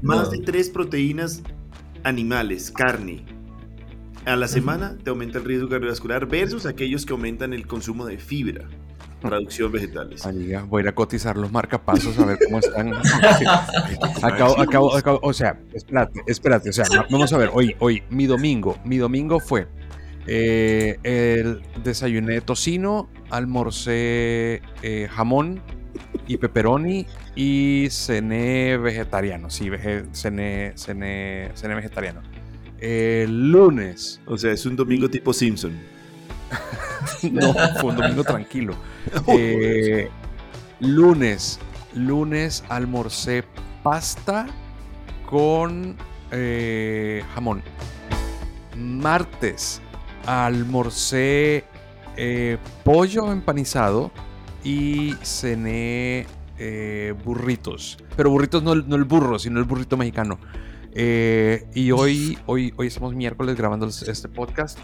Más 0.02 0.32
de 0.32 0.40
tres 0.40 0.70
proteínas 0.70 1.44
animales, 2.04 2.72
carne, 2.72 3.26
a 4.26 4.36
la 4.36 4.48
semana 4.48 4.98
te 5.04 5.10
aumenta 5.10 5.40
el 5.40 5.46
riesgo 5.46 5.70
cardiovascular 5.70 6.28
versus 6.28 6.66
aquellos 6.66 7.06
que 7.06 7.14
aumentan 7.14 7.54
el 7.54 7.66
consumo 7.66 8.06
de 8.06 8.18
fibra. 8.18 8.66
Producción 9.22 9.72
vegetales. 9.72 10.24
voy 10.68 10.80
a 10.80 10.84
ir 10.84 10.88
a 10.88 10.96
cotizar 10.96 11.36
los 11.36 11.52
marcapasos 11.52 12.18
a 12.20 12.26
ver 12.26 12.40
cómo 12.46 12.60
están. 12.60 12.94
acabo, 14.24 14.60
acabo, 14.62 14.96
acabo, 14.96 15.20
o 15.24 15.34
sea, 15.34 15.60
espérate, 15.74 16.22
espérate, 16.26 16.70
o 16.70 16.74
sea, 16.74 16.86
vamos 17.10 17.34
a 17.34 17.38
ver, 17.38 17.50
hoy, 17.54 17.76
hoy, 17.80 18.04
mi 18.10 18.28
domingo, 18.28 18.78
mi 18.86 18.98
domingo 18.98 19.42
fue 19.42 19.68
eh, 20.26 21.00
el 21.04 21.62
desayuné 21.84 22.40
tocino, 22.40 23.10
almorcé 23.30 24.62
eh, 24.84 25.10
jamón 25.12 25.62
y 26.28 26.38
pepperoni 26.38 27.06
y 27.36 27.88
cené 27.90 28.78
vegetariano. 28.78 29.50
Sí, 29.50 29.70
cené, 30.14 30.74
cené, 30.76 31.52
cené 31.56 31.76
vegetariano. 31.76 32.22
El 32.80 33.52
lunes. 33.52 34.22
O 34.26 34.38
sea, 34.38 34.52
es 34.52 34.66
un 34.66 34.76
domingo 34.76 35.10
tipo 35.10 35.34
Simpson. 35.34 35.74
no, 37.32 37.54
fue 37.80 37.92
un 37.92 37.98
domingo 37.98 38.24
tranquilo. 38.24 38.76
Eh, 39.28 40.10
lunes. 40.80 41.60
Lunes 41.96 42.64
almorcé 42.70 43.44
pasta 43.82 44.46
con 45.26 45.96
eh, 46.32 47.24
jamón. 47.34 47.64
Martes 48.78 49.82
almorcé 50.28 51.64
eh, 52.18 52.58
pollo 52.84 53.32
empanizado 53.32 54.12
y 54.64 55.16
cené 55.24 56.28
eh, 56.58 57.14
burritos. 57.24 57.98
Pero 58.16 58.30
burritos 58.30 58.64
no, 58.64 58.76
no, 58.76 58.96
el 58.96 59.06
burro, 59.06 59.40
sino 59.40 59.60
el 59.60 59.66
burrito 59.66 59.98
mexicano. 59.98 60.40
Eh, 60.94 61.68
y 61.74 61.92
hoy, 61.92 62.38
hoy, 62.46 62.74
hoy 62.76 62.88
estamos 62.88 63.14
miércoles 63.14 63.56
grabando 63.56 63.88
este 63.88 64.28
podcast. 64.28 64.80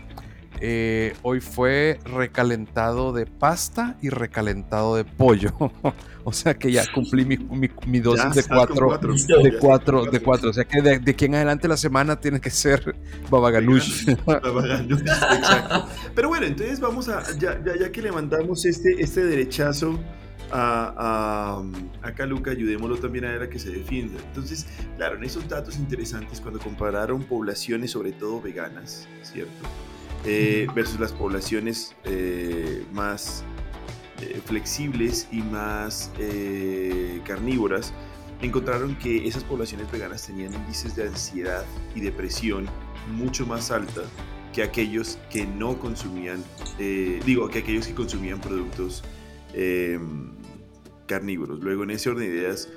Eh, 0.62 1.14
hoy 1.22 1.42
fue 1.42 2.00
recalentado 2.06 3.12
de 3.12 3.26
pasta 3.26 3.98
y 4.02 4.10
recalentado 4.10 4.96
de 4.96 5.04
pollo. 5.04 5.52
o 6.24 6.34
sea 6.34 6.54
que 6.54 6.72
ya 6.72 6.84
cumplí 6.94 7.26
mi, 7.26 7.38
mi, 7.86 8.00
dosis 8.00 8.34
de 8.34 8.44
cuatro, 8.44 8.98
de 8.98 9.58
cuatro, 9.60 10.06
de 10.06 10.20
cuatro. 10.22 10.50
O 10.50 10.54
sea 10.54 10.64
que 10.64 10.82
de, 10.82 11.00
de 11.00 11.12
aquí 11.12 11.26
en 11.26 11.36
adelante 11.36 11.68
la 11.68 11.78
semana 11.78 12.20
tiene 12.20 12.40
que 12.40 12.50
ser 12.50 12.96
babagalush. 13.30 14.10
Exacto. 14.10 15.88
Pero 16.14 16.30
bueno, 16.30 16.46
entonces 16.46 16.80
vamos 16.80 17.10
a, 17.10 17.24
ya, 17.38 17.62
ya, 17.64 17.78
ya 17.78 17.92
que 17.92 18.02
le 18.02 18.12
mandamos 18.12 18.66
este, 18.66 19.02
este 19.02 19.26
derechazo 19.26 20.00
a, 20.52 21.64
a, 22.02 22.08
acá 22.08 22.26
Luca, 22.26 22.52
ayudémoslo 22.52 22.98
también 22.98 23.26
a 23.26 23.34
él 23.34 23.42
a 23.42 23.50
que 23.50 23.60
se 23.60 23.72
defienda. 23.72 24.22
Entonces, 24.28 24.68
claro, 24.96 25.18
en 25.18 25.24
esos 25.24 25.48
datos 25.48 25.78
interesantes, 25.78 26.40
cuando 26.40 26.60
compararon 26.60 27.24
poblaciones, 27.24 27.92
sobre 27.92 28.12
todo 28.12 28.42
veganas, 28.42 29.08
¿cierto? 29.22 29.68
Eh, 30.28 30.66
versus 30.74 31.00
las 31.00 31.12
poblaciones 31.12 31.96
eh, 32.04 32.84
más 32.92 33.44
eh, 34.22 34.42
flexibles 34.44 35.28
y 35.32 35.44
más 35.44 36.12
carnívoras, 37.26 37.94
encontraron 38.42 38.96
que 38.98 39.28
esas 39.28 39.44
poblaciones 39.44 39.92
veganas 39.92 40.26
tenían 40.26 40.54
índices 40.54 40.96
de 40.96 41.04
ansiedad 41.04 41.64
y 41.94 42.02
depresión 42.02 42.66
mucho 43.14 43.46
más 43.46 43.70
alta 43.70 44.02
que 44.52 44.64
aquellos 44.64 45.20
que 45.30 45.46
no 45.46 45.78
consumían, 45.78 46.44
digo, 47.26 47.48
que 47.50 47.60
aquellos 47.60 47.88
que 47.88 47.94
consumían 47.94 48.42
productos 48.42 49.04
carnívoros. 51.06 51.60
Luego, 51.60 51.84
en 51.84 51.92
ese 51.92 52.10
orden 52.10 52.30
de 52.30 52.36
ideas, 52.36 52.70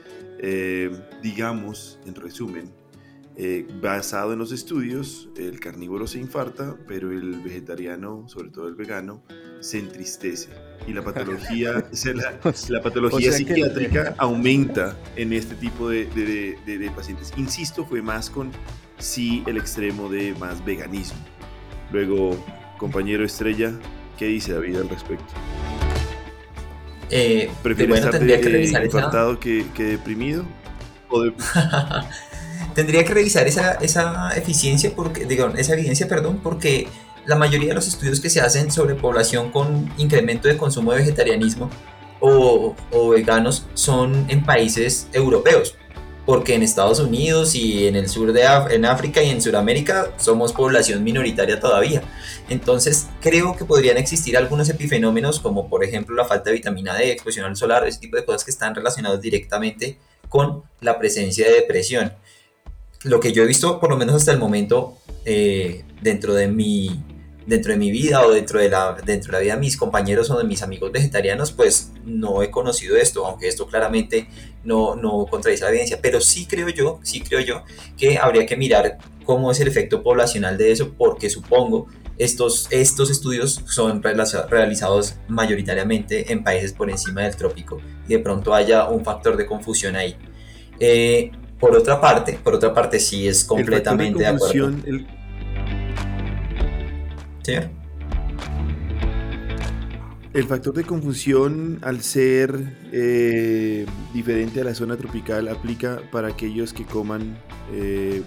digamos, 1.22 1.98
en 2.04 2.14
resumen, 2.14 2.70
eh, 3.40 3.64
basado 3.80 4.32
en 4.32 4.40
los 4.40 4.50
estudios, 4.50 5.28
el 5.36 5.60
carnívoro 5.60 6.08
se 6.08 6.18
infarta, 6.18 6.76
pero 6.88 7.12
el 7.12 7.40
vegetariano, 7.40 8.28
sobre 8.28 8.50
todo 8.50 8.66
el 8.66 8.74
vegano, 8.74 9.22
se 9.60 9.78
entristece. 9.78 10.48
Y 10.88 10.92
la 10.92 11.02
patología, 11.04 11.88
la, 12.68 12.82
patología 12.82 13.30
psiquiátrica 13.30 14.16
aumenta 14.18 14.96
en 15.14 15.32
este 15.32 15.54
tipo 15.54 15.88
de, 15.88 16.06
de, 16.66 16.90
pacientes. 16.96 17.32
Insisto, 17.36 17.86
fue 17.86 18.02
más 18.02 18.28
con 18.28 18.50
sí 18.98 19.44
el 19.46 19.56
extremo 19.56 20.08
de 20.08 20.34
más 20.34 20.64
veganismo. 20.64 21.20
Luego, 21.92 22.44
compañero 22.76 23.24
estrella, 23.24 23.72
¿qué 24.18 24.26
dice 24.26 24.52
David 24.54 24.78
al 24.78 24.88
respecto? 24.88 25.32
Eh, 27.08 27.48
¿Prefieres 27.62 28.00
estar 28.00 28.18
que 28.18 28.64
infartado 28.84 29.38
que, 29.38 29.64
que 29.76 29.84
deprimido? 29.84 30.44
¿O 31.08 31.22
de... 31.22 31.32
tendría 32.74 33.04
que 33.04 33.14
revisar 33.14 33.46
esa, 33.46 33.72
esa 33.74 34.30
eficiencia, 34.36 34.92
porque, 34.94 35.24
digo, 35.24 35.48
esa 35.56 35.74
evidencia, 35.74 36.08
perdón, 36.08 36.40
porque 36.42 36.88
la 37.26 37.36
mayoría 37.36 37.68
de 37.68 37.74
los 37.74 37.86
estudios 37.86 38.20
que 38.20 38.30
se 38.30 38.40
hacen 38.40 38.72
sobre 38.72 38.94
población 38.94 39.50
con 39.50 39.92
incremento 39.98 40.48
de 40.48 40.56
consumo 40.56 40.92
de 40.92 40.98
vegetarianismo 40.98 41.70
o, 42.20 42.74
o 42.90 43.08
veganos 43.10 43.66
son 43.74 44.24
en 44.28 44.42
países 44.44 45.08
europeos, 45.12 45.76
porque 46.24 46.54
en 46.54 46.62
Estados 46.62 47.00
Unidos 47.00 47.54
y 47.54 47.86
en 47.86 47.96
el 47.96 48.08
sur 48.08 48.32
de 48.32 48.44
en 48.70 48.84
África 48.84 49.22
y 49.22 49.30
en 49.30 49.42
Sudamérica 49.42 50.12
somos 50.16 50.52
población 50.52 51.04
minoritaria 51.04 51.60
todavía. 51.60 52.02
Entonces 52.48 53.08
creo 53.20 53.56
que 53.56 53.64
podrían 53.64 53.98
existir 53.98 54.36
algunos 54.36 54.68
epifenómenos 54.68 55.38
como 55.38 55.68
por 55.68 55.84
ejemplo 55.84 56.14
la 56.16 56.24
falta 56.24 56.50
de 56.50 56.56
vitamina 56.56 56.94
D, 56.94 57.12
exposición 57.12 57.46
al 57.46 57.56
solar, 57.56 57.86
ese 57.86 58.00
tipo 58.00 58.16
de 58.16 58.24
cosas 58.24 58.44
que 58.44 58.50
están 58.50 58.74
relacionados 58.74 59.20
directamente 59.20 59.98
con 60.28 60.62
la 60.80 60.98
presencia 60.98 61.46
de 61.46 61.54
depresión. 61.54 62.12
Lo 63.04 63.20
que 63.20 63.32
yo 63.32 63.42
he 63.42 63.46
visto, 63.46 63.80
por 63.80 63.90
lo 63.90 63.96
menos 63.96 64.14
hasta 64.14 64.32
el 64.32 64.38
momento, 64.38 64.98
eh, 65.24 65.84
dentro 66.02 66.34
de 66.34 66.48
mi 66.48 67.04
dentro 67.48 67.72
de 67.72 67.78
mi 67.78 67.90
vida 67.90 68.26
o 68.26 68.30
dentro 68.30 68.60
de, 68.60 68.68
la, 68.68 68.94
dentro 69.06 69.32
de 69.32 69.38
la 69.38 69.42
vida 69.42 69.54
de 69.54 69.60
mis 69.60 69.78
compañeros 69.78 70.28
o 70.30 70.36
de 70.36 70.44
mis 70.44 70.62
amigos 70.62 70.92
vegetarianos, 70.92 71.50
pues 71.50 71.92
no 72.04 72.42
he 72.42 72.50
conocido 72.50 72.94
esto, 72.94 73.26
aunque 73.26 73.48
esto 73.48 73.66
claramente 73.66 74.28
no, 74.64 74.96
no 74.96 75.24
contradice 75.24 75.64
la 75.64 75.70
evidencia, 75.70 75.98
pero 76.02 76.20
sí 76.20 76.44
creo 76.44 76.68
yo, 76.68 77.00
sí 77.02 77.22
creo 77.22 77.40
yo 77.40 77.62
que 77.96 78.18
habría 78.18 78.44
que 78.44 78.54
mirar 78.54 78.98
cómo 79.24 79.50
es 79.50 79.60
el 79.60 79.68
efecto 79.68 80.02
poblacional 80.02 80.58
de 80.58 80.72
eso, 80.72 80.92
porque 80.92 81.30
supongo 81.30 81.86
estos, 82.18 82.68
estos 82.70 83.10
estudios 83.10 83.62
son 83.66 84.02
realizados 84.02 85.14
mayoritariamente 85.28 86.30
en 86.30 86.44
países 86.44 86.74
por 86.74 86.90
encima 86.90 87.22
del 87.22 87.34
trópico 87.34 87.80
y 88.06 88.12
de 88.12 88.18
pronto 88.18 88.52
haya 88.52 88.88
un 88.88 89.04
factor 89.04 89.38
de 89.38 89.46
confusión 89.46 89.96
ahí. 89.96 90.16
Eh, 90.80 91.30
por 91.58 91.76
otra 91.76 92.00
parte, 92.00 92.38
por 92.42 92.54
otra 92.54 92.72
parte 92.72 93.00
sí 93.00 93.26
es 93.26 93.44
completamente 93.44 94.18
de, 94.20 94.26
acuerdo. 94.26 94.72
El 100.34 100.44
factor 100.44 100.74
de 100.74 100.84
confusión, 100.84 101.78
al 101.82 102.02
ser 102.02 102.54
eh, 102.92 103.86
diferente 104.12 104.60
a 104.60 104.64
la 104.64 104.74
zona 104.74 104.96
tropical, 104.96 105.48
aplica 105.48 106.00
para 106.12 106.28
aquellos 106.28 106.72
que 106.72 106.84
coman 106.84 107.38
eh, 107.72 108.22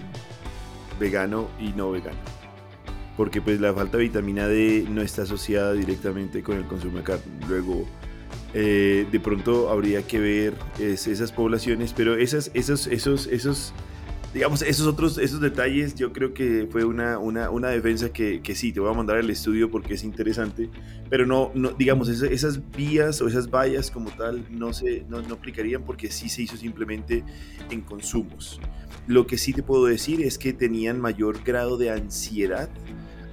vegano 1.00 1.48
y 1.60 1.70
no 1.70 1.92
vegano. 1.92 2.18
Porque 3.16 3.42
pues 3.42 3.62
la 3.62 3.74
falta 3.74 3.98
de 3.98 4.04
vitamina 4.04 4.48
D 4.48 4.86
no 4.90 5.02
está 5.02 5.22
asociada 5.22 5.74
directamente 5.74 6.42
con 6.42 6.58
el 6.58 6.66
consumo 6.66 6.98
de 6.98 7.04
carne. 7.04 7.24
Luego, 7.48 7.86
eh, 8.54 9.06
de 9.12 9.20
pronto 9.20 9.70
habría 9.70 10.06
que 10.06 10.20
ver 10.20 10.54
esas 10.80 11.32
poblaciones, 11.32 11.94
pero 11.94 12.16
esas, 12.16 12.52
esos, 12.54 12.88
esos, 12.88 13.28
esos 13.28 13.74
digamos, 14.34 14.62
esos 14.62 14.88
otros 14.88 15.18
esos 15.18 15.42
detalles, 15.42 15.96
yo 15.96 16.14
creo 16.14 16.34
que 16.34 16.68
fue 16.72 16.86
una, 16.86 17.18
una, 17.18 17.50
una 17.50 17.70
defensa 17.70 18.14
que, 18.14 18.42
que, 18.42 18.56
sí, 18.56 18.72
te 18.72 18.80
voy 18.80 18.90
a 18.90 18.94
mandar 18.94 19.18
el 19.18 19.30
estudio 19.30 19.70
porque 19.70 19.96
es 19.96 20.04
interesante, 20.04 20.70
pero 21.10 21.26
no, 21.26 21.52
no 21.54 21.72
digamos, 21.72 22.08
esas, 22.08 22.32
esas 22.32 22.72
vías 22.72 23.22
o 23.22 23.28
esas 23.28 23.50
vallas 23.50 23.92
como 23.92 24.10
tal 24.12 24.46
no, 24.50 24.74
se, 24.74 25.06
no, 25.10 25.22
no 25.22 25.36
aplicarían 25.36 25.84
porque 25.84 26.10
sí 26.12 26.30
se 26.30 26.44
hizo 26.44 26.56
simplemente 26.58 27.24
en 27.70 27.82
consumos. 27.82 28.60
Lo 29.08 29.28
que 29.28 29.38
sí 29.38 29.52
te 29.52 29.64
puedo 29.64 29.86
decir 29.86 30.22
es 30.22 30.38
que 30.38 30.54
tenían 30.54 31.02
mayor 31.02 31.44
grado 31.44 31.78
de 31.78 31.90
ansiedad 31.90 32.70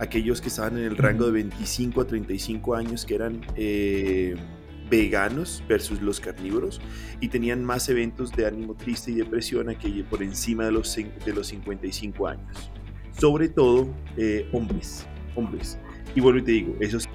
aquellos 0.00 0.40
que 0.40 0.48
estaban 0.48 0.78
en 0.78 0.84
el 0.84 0.96
rango 0.96 1.26
de 1.26 1.32
25 1.32 2.00
a 2.00 2.06
35 2.06 2.74
años, 2.74 3.04
que 3.04 3.14
eran... 3.14 3.40
Eh, 3.56 4.36
veganos 4.88 5.62
versus 5.68 6.00
los 6.00 6.20
carnívoros 6.20 6.80
y 7.20 7.28
tenían 7.28 7.64
más 7.64 7.88
eventos 7.88 8.32
de 8.32 8.46
ánimo 8.46 8.74
triste 8.74 9.10
y 9.10 9.14
depresión 9.14 9.68
aquello 9.68 10.04
por 10.04 10.22
encima 10.22 10.64
de 10.64 10.72
los, 10.72 10.94
de 10.94 11.32
los 11.32 11.46
55 11.48 12.26
años. 12.26 12.70
Sobre 13.18 13.48
todo 13.48 13.88
eh, 14.16 14.48
hombres, 14.52 15.06
hombres. 15.34 15.78
Y 16.14 16.20
vuelvo 16.20 16.38
y 16.40 16.42
te 16.42 16.52
digo, 16.52 16.76
eso 16.80 16.98
es 16.98 17.08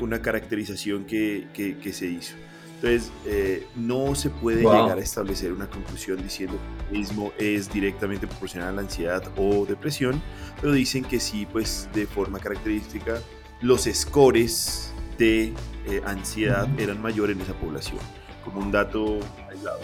una 0.00 0.22
caracterización 0.22 1.04
que, 1.04 1.46
que, 1.52 1.92
se 1.92 2.06
hizo. 2.06 2.34
Entonces, 2.76 3.12
eh, 3.26 3.66
no 3.76 4.14
se 4.14 4.30
puede 4.30 4.58
llegar 4.62 4.98
a 4.98 5.00
establecer 5.00 5.52
una 5.52 5.68
conclusión 5.68 6.22
diciendo 6.22 6.56
que 6.56 6.94
el 6.94 7.00
mismo 7.00 7.32
es 7.38 7.70
directamente 7.70 8.26
proporcional 8.26 8.68
a 8.68 8.72
la 8.72 8.80
ansiedad 8.82 9.22
o 9.36 9.66
depresión, 9.66 10.22
pero 10.60 10.72
dicen 10.72 11.04
que 11.04 11.20
sí, 11.20 11.46
pues 11.50 11.88
de 11.92 12.06
forma 12.06 12.38
característica, 12.38 13.20
los 13.60 13.82
scores 13.92 14.92
de 15.18 15.52
eh, 15.86 16.02
ansiedad 16.06 16.68
eran 16.78 17.02
mayores 17.02 17.36
en 17.36 17.42
esa 17.42 17.54
población, 17.54 17.98
como 18.44 18.60
un 18.60 18.72
dato 18.72 19.18
aislado. 19.50 19.80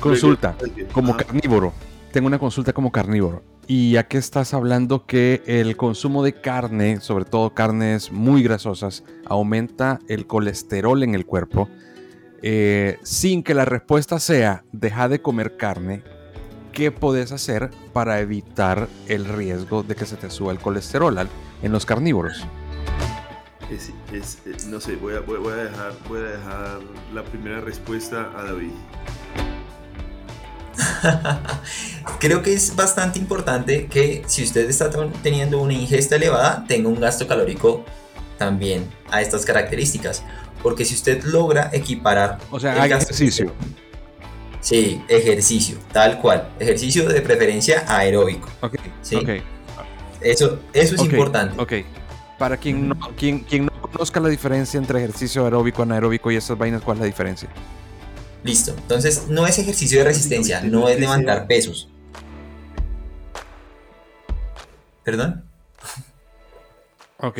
Consulta, 0.00 0.56
como 0.92 1.16
carnívoro, 1.16 1.72
tengo 2.12 2.26
una 2.26 2.38
consulta 2.38 2.72
como 2.72 2.92
carnívoro. 2.92 3.42
Y 3.66 3.92
ya 3.92 4.06
que 4.06 4.18
estás 4.18 4.52
hablando 4.52 5.06
que 5.06 5.42
el 5.46 5.76
consumo 5.76 6.22
de 6.22 6.34
carne, 6.34 7.00
sobre 7.00 7.24
todo 7.24 7.54
carnes 7.54 8.12
muy 8.12 8.42
grasosas, 8.42 9.04
aumenta 9.24 10.00
el 10.08 10.26
colesterol 10.26 11.02
en 11.02 11.14
el 11.14 11.24
cuerpo, 11.24 11.70
eh, 12.42 12.98
sin 13.02 13.42
que 13.42 13.54
la 13.54 13.64
respuesta 13.64 14.18
sea 14.18 14.64
deja 14.72 15.08
de 15.08 15.22
comer 15.22 15.56
carne, 15.56 16.02
¿qué 16.72 16.90
puedes 16.90 17.32
hacer 17.32 17.70
para 17.94 18.20
evitar 18.20 18.88
el 19.06 19.24
riesgo 19.24 19.82
de 19.82 19.94
que 19.94 20.04
se 20.04 20.16
te 20.16 20.28
suba 20.28 20.52
el 20.52 20.58
colesterol 20.58 21.16
en 21.62 21.72
los 21.72 21.86
carnívoros? 21.86 22.44
Es, 23.70 24.66
no 24.66 24.80
sé, 24.80 24.96
voy 24.96 25.14
a, 25.14 25.20
voy, 25.20 25.52
a 25.52 25.56
dejar, 25.56 25.92
voy 26.08 26.20
a 26.20 26.24
dejar 26.24 26.80
la 27.12 27.24
primera 27.24 27.60
respuesta 27.60 28.30
a 28.36 28.44
David. 28.44 28.72
Creo 32.20 32.42
que 32.42 32.52
es 32.52 32.74
bastante 32.74 33.18
importante 33.18 33.86
que 33.86 34.24
si 34.26 34.42
usted 34.42 34.68
está 34.68 34.90
teniendo 35.22 35.60
una 35.60 35.72
ingesta 35.72 36.16
elevada, 36.16 36.64
tenga 36.66 36.88
un 36.88 37.00
gasto 37.00 37.26
calórico 37.26 37.84
también 38.38 38.90
a 39.10 39.20
estas 39.22 39.44
características. 39.44 40.22
Porque 40.62 40.84
si 40.84 40.94
usted 40.94 41.22
logra 41.24 41.70
equiparar... 41.72 42.38
O 42.50 42.58
sea, 42.58 42.84
ejercicio. 42.84 43.52
Sí, 44.60 45.02
ejercicio, 45.08 45.76
tal 45.92 46.20
cual. 46.20 46.48
Ejercicio 46.58 47.06
de 47.06 47.20
preferencia 47.20 47.84
aeróbico. 47.86 48.48
Ok. 48.62 48.76
¿sí? 49.02 49.18
Eso, 50.22 50.60
eso 50.72 50.94
es 50.94 51.02
importante. 51.02 51.60
Ok. 51.60 51.84
Para 52.38 52.56
quien 52.56 52.88
no, 52.88 52.96
quien, 53.16 53.40
quien 53.40 53.66
no 53.66 53.72
conozca 53.80 54.20
la 54.20 54.28
diferencia 54.28 54.78
entre 54.78 54.98
ejercicio 54.98 55.44
aeróbico, 55.44 55.82
anaeróbico 55.82 56.30
y 56.30 56.36
esas 56.36 56.58
vainas, 56.58 56.82
¿cuál 56.82 56.96
es 56.96 57.00
la 57.00 57.06
diferencia? 57.06 57.48
Listo. 58.42 58.74
Entonces, 58.76 59.28
no 59.28 59.46
es 59.46 59.58
ejercicio 59.58 59.98
de 59.98 60.04
resistencia, 60.04 60.60
no 60.60 60.88
es 60.88 60.98
levantar 61.00 61.46
pesos. 61.46 61.88
¿Perdón? 65.04 65.44
Ok. 67.18 67.38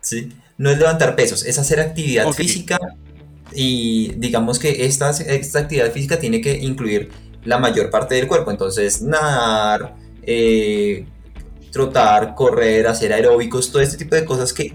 Sí. 0.00 0.32
No 0.58 0.70
es 0.70 0.78
levantar 0.78 1.16
pesos, 1.16 1.44
es 1.44 1.58
hacer 1.58 1.80
actividad 1.80 2.30
física 2.32 2.78
y 3.52 4.12
digamos 4.16 4.58
que 4.58 4.86
esta, 4.86 5.10
esta 5.10 5.58
actividad 5.60 5.92
física 5.92 6.18
tiene 6.18 6.40
que 6.40 6.56
incluir 6.56 7.10
la 7.44 7.58
mayor 7.58 7.90
parte 7.90 8.14
del 8.14 8.26
cuerpo. 8.26 8.50
Entonces, 8.50 9.02
nadar, 9.02 9.96
eh, 10.22 11.06
trotar, 11.76 12.34
correr, 12.34 12.86
hacer 12.86 13.12
aeróbicos, 13.12 13.70
todo 13.70 13.82
este 13.82 13.98
tipo 13.98 14.14
de 14.14 14.24
cosas 14.24 14.54
que 14.54 14.74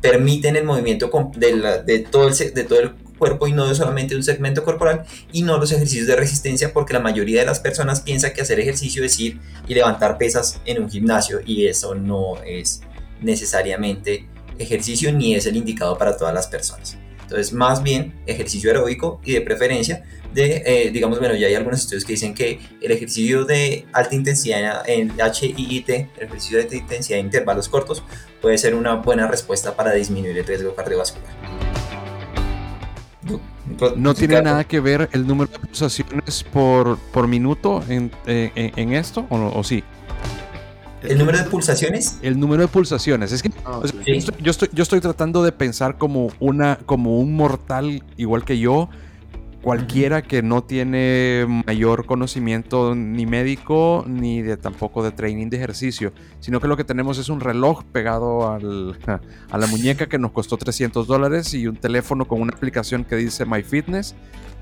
permiten 0.00 0.56
el 0.56 0.64
movimiento 0.64 1.10
de, 1.36 1.82
de, 1.84 1.98
todo 1.98 2.28
el, 2.28 2.34
de 2.34 2.64
todo 2.64 2.80
el 2.80 2.92
cuerpo 3.18 3.46
y 3.46 3.52
no 3.52 3.74
solamente 3.74 4.16
un 4.16 4.22
segmento 4.22 4.64
corporal 4.64 5.04
y 5.32 5.42
no 5.42 5.58
los 5.58 5.70
ejercicios 5.70 6.06
de 6.06 6.16
resistencia 6.16 6.72
porque 6.72 6.94
la 6.94 7.00
mayoría 7.00 7.40
de 7.40 7.46
las 7.46 7.60
personas 7.60 8.00
piensa 8.00 8.32
que 8.32 8.40
hacer 8.40 8.58
ejercicio 8.58 9.04
es 9.04 9.20
ir 9.20 9.38
y 9.68 9.74
levantar 9.74 10.16
pesas 10.16 10.62
en 10.64 10.82
un 10.82 10.88
gimnasio 10.88 11.40
y 11.44 11.66
eso 11.66 11.94
no 11.94 12.42
es 12.42 12.80
necesariamente 13.20 14.26
ejercicio 14.58 15.12
ni 15.12 15.34
es 15.34 15.44
el 15.44 15.56
indicado 15.58 15.98
para 15.98 16.16
todas 16.16 16.32
las 16.32 16.46
personas. 16.46 16.96
Entonces, 17.20 17.52
más 17.52 17.82
bien 17.82 18.14
ejercicio 18.24 18.70
aeróbico 18.70 19.20
y 19.26 19.34
de 19.34 19.42
preferencia 19.42 20.04
de, 20.32 20.62
eh, 20.64 20.90
digamos, 20.90 21.18
bueno, 21.18 21.34
ya 21.34 21.46
hay 21.46 21.54
algunos 21.54 21.80
estudios 21.80 22.04
que 22.04 22.12
dicen 22.12 22.34
que 22.34 22.60
el 22.80 22.92
ejercicio 22.92 23.44
de 23.44 23.86
alta 23.92 24.14
intensidad 24.14 24.88
en 24.88 25.12
HIIT, 25.18 25.88
el 25.88 26.08
ejercicio 26.18 26.58
de 26.58 26.64
alta 26.64 26.76
intensidad 26.76 27.18
en 27.18 27.26
intervalos 27.26 27.68
cortos, 27.68 28.02
puede 28.40 28.58
ser 28.58 28.74
una 28.74 28.96
buena 28.96 29.26
respuesta 29.26 29.74
para 29.76 29.92
disminuir 29.92 30.38
el 30.38 30.46
riesgo 30.46 30.74
cardiovascular. 30.74 31.30
¿No 33.96 34.14
tiene 34.14 34.42
nada 34.42 34.64
que 34.64 34.80
ver 34.80 35.08
el 35.12 35.26
número 35.26 35.50
de 35.50 35.58
pulsaciones 35.58 36.44
por, 36.44 36.98
por 37.12 37.28
minuto 37.28 37.82
en, 37.88 38.10
en, 38.26 38.92
esto 38.92 39.26
o, 39.30 39.36
o 39.36 39.64
sí? 39.64 39.84
¿El 41.02 41.18
número 41.18 41.38
de 41.38 41.44
pulsaciones? 41.44 42.18
El 42.22 42.38
número 42.38 42.62
de 42.62 42.68
pulsaciones. 42.68 43.32
Es 43.32 43.42
que 43.42 43.50
ah, 43.64 43.80
yo, 44.06 44.50
estoy, 44.50 44.68
yo, 44.72 44.82
estoy, 44.82 45.00
tratando 45.00 45.42
de 45.42 45.52
pensar 45.52 45.96
como, 45.96 46.30
una, 46.40 46.78
como 46.84 47.18
un 47.18 47.34
mortal 47.34 48.02
igual 48.16 48.44
que 48.44 48.58
yo 48.58 48.90
cualquiera 49.62 50.22
que 50.22 50.42
no 50.42 50.64
tiene 50.64 51.46
mayor 51.66 52.06
conocimiento 52.06 52.94
ni 52.94 53.26
médico 53.26 54.04
ni 54.06 54.42
de 54.42 54.56
tampoco 54.56 55.02
de 55.02 55.12
training 55.12 55.48
de 55.50 55.58
ejercicio, 55.58 56.12
sino 56.40 56.60
que 56.60 56.68
lo 56.68 56.76
que 56.76 56.84
tenemos 56.84 57.18
es 57.18 57.28
un 57.28 57.40
reloj 57.40 57.84
pegado 57.84 58.48
a 59.50 59.58
la 59.58 59.66
muñeca 59.66 60.08
que 60.08 60.18
nos 60.18 60.32
costó 60.32 60.56
300 60.56 61.06
dólares 61.06 61.52
y 61.54 61.66
un 61.66 61.76
teléfono 61.76 62.26
con 62.26 62.40
una 62.40 62.54
aplicación 62.54 63.04
que 63.04 63.16
dice 63.16 63.44
My 63.44 63.62
Fitness 63.62 64.14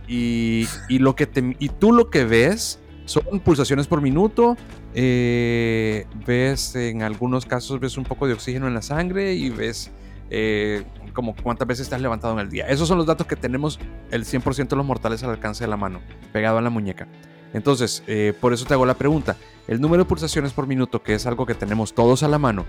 y, 0.08 0.66
y 0.88 0.98
lo 0.98 1.14
que 1.14 1.26
te, 1.26 1.56
y 1.58 1.68
tú 1.68 1.92
lo 1.92 2.10
que 2.10 2.24
ves 2.24 2.80
son 3.04 3.40
pulsaciones 3.40 3.86
por 3.86 4.02
minuto, 4.02 4.56
eh, 4.94 6.06
ves 6.26 6.74
en 6.76 7.02
algunos 7.02 7.46
casos 7.46 7.80
ves 7.80 7.96
un 7.96 8.04
poco 8.04 8.26
de 8.26 8.34
oxígeno 8.34 8.68
en 8.68 8.74
la 8.74 8.82
sangre 8.82 9.34
y 9.34 9.48
ves 9.48 9.90
eh, 10.30 10.84
como 11.18 11.34
cuántas 11.34 11.66
veces 11.66 11.86
estás 11.88 12.00
levantado 12.00 12.32
en 12.34 12.38
el 12.38 12.48
día. 12.48 12.68
Esos 12.68 12.86
son 12.86 12.96
los 12.96 13.04
datos 13.04 13.26
que 13.26 13.34
tenemos 13.34 13.80
el 14.12 14.24
100% 14.24 14.68
de 14.68 14.76
los 14.76 14.86
mortales 14.86 15.20
al 15.24 15.30
alcance 15.30 15.64
de 15.64 15.68
la 15.68 15.76
mano, 15.76 16.00
pegado 16.32 16.58
a 16.58 16.62
la 16.62 16.70
muñeca. 16.70 17.08
Entonces, 17.52 18.04
eh, 18.06 18.34
por 18.40 18.52
eso 18.52 18.64
te 18.66 18.74
hago 18.74 18.86
la 18.86 18.94
pregunta. 18.94 19.36
¿El 19.66 19.80
número 19.80 20.04
de 20.04 20.08
pulsaciones 20.08 20.52
por 20.52 20.68
minuto, 20.68 21.02
que 21.02 21.14
es 21.14 21.26
algo 21.26 21.44
que 21.44 21.54
tenemos 21.54 21.92
todos 21.92 22.22
a 22.22 22.28
la 22.28 22.38
mano, 22.38 22.66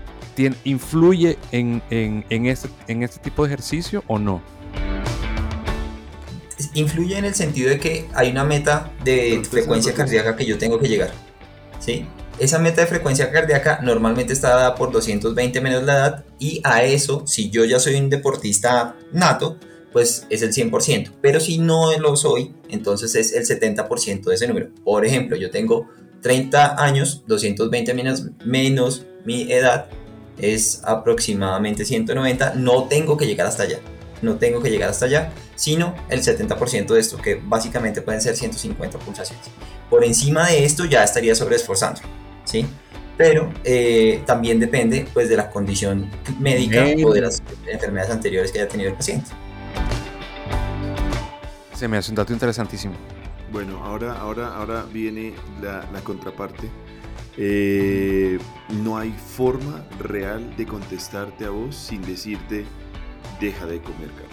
influye 0.64 1.38
en, 1.52 1.80
este, 2.28 2.68
en 2.88 3.04
este 3.04 3.20
tipo 3.20 3.44
de 3.44 3.52
ejercicio 3.52 4.02
o 4.08 4.18
no? 4.18 4.42
Influye 6.74 7.18
en 7.18 7.26
el 7.26 7.36
sentido 7.36 7.70
de 7.70 7.78
que 7.78 8.08
hay 8.14 8.32
una 8.32 8.42
meta 8.42 8.90
de 9.04 9.44
frecuencia 9.48 9.94
cardíaca 9.94 10.34
que 10.34 10.44
yo 10.44 10.58
tengo 10.58 10.80
que 10.80 10.88
llegar. 10.88 11.12
¿Sí? 11.78 12.04
Esa 12.40 12.58
meta 12.58 12.80
de 12.80 12.86
frecuencia 12.86 13.30
cardíaca 13.30 13.80
normalmente 13.82 14.32
está 14.32 14.50
dada 14.50 14.74
por 14.74 14.90
220 14.90 15.60
menos 15.60 15.84
la 15.84 15.94
edad 15.94 16.24
y 16.38 16.60
a 16.64 16.82
eso, 16.82 17.22
si 17.26 17.50
yo 17.50 17.64
ya 17.64 17.78
soy 17.78 17.96
un 17.96 18.10
deportista 18.10 18.96
nato, 19.12 19.58
pues 19.92 20.26
es 20.30 20.42
el 20.42 20.52
100%. 20.52 21.12
Pero 21.20 21.38
si 21.38 21.58
no 21.58 21.96
lo 21.98 22.16
soy, 22.16 22.54
entonces 22.68 23.14
es 23.14 23.32
el 23.32 23.44
70% 23.60 24.24
de 24.24 24.34
ese 24.34 24.48
número. 24.48 24.70
Por 24.84 25.04
ejemplo, 25.04 25.36
yo 25.36 25.50
tengo 25.50 25.88
30 26.22 26.82
años, 26.82 27.24
220 27.26 27.94
menos, 27.94 28.26
menos 28.44 29.06
mi 29.24 29.52
edad 29.52 29.88
es 30.38 30.82
aproximadamente 30.84 31.84
190. 31.84 32.54
No 32.54 32.84
tengo 32.84 33.16
que 33.16 33.26
llegar 33.26 33.46
hasta 33.46 33.64
allá. 33.64 33.80
No 34.22 34.36
tengo 34.36 34.60
que 34.62 34.70
llegar 34.70 34.90
hasta 34.90 35.06
allá, 35.06 35.32
sino 35.56 35.94
el 36.08 36.22
70% 36.22 36.94
de 36.94 37.00
esto, 37.00 37.16
que 37.16 37.40
básicamente 37.42 38.02
pueden 38.02 38.20
ser 38.20 38.36
150 38.36 38.98
pulsaciones. 38.98 39.46
Por 39.88 40.04
encima 40.04 40.46
de 40.46 40.64
esto 40.64 40.84
ya 40.84 41.02
estaría 41.02 41.34
sobreesforzando, 41.34 42.00
¿sí? 42.50 42.66
Pero 43.16 43.52
eh, 43.64 44.22
también 44.26 44.58
depende 44.58 45.06
pues, 45.12 45.28
de 45.28 45.36
la 45.36 45.50
condición 45.50 46.10
médica 46.38 46.84
o 47.04 47.12
de 47.12 47.20
las 47.20 47.42
enfermedades 47.66 48.10
anteriores 48.10 48.50
que 48.50 48.60
haya 48.60 48.68
tenido 48.68 48.90
el 48.90 48.96
paciente. 48.96 49.30
Se 51.74 51.86
me 51.86 51.96
hace 51.96 52.10
un 52.10 52.16
dato 52.16 52.32
interesantísimo. 52.32 52.94
Bueno, 53.52 53.84
ahora, 53.84 54.14
ahora, 54.14 54.54
ahora 54.56 54.84
viene 54.92 55.34
la, 55.62 55.84
contraparte. 56.02 56.68
Eh, 57.36 58.38
no 58.82 58.98
hay 58.98 59.12
forma 59.12 59.84
real 59.98 60.56
de 60.56 60.66
contestarte 60.66 61.44
a 61.44 61.50
vos 61.50 61.76
sin 61.76 62.02
decirte 62.02 62.64
deja 63.40 63.66
de 63.66 63.80
comer 63.80 64.08
carne 64.10 64.29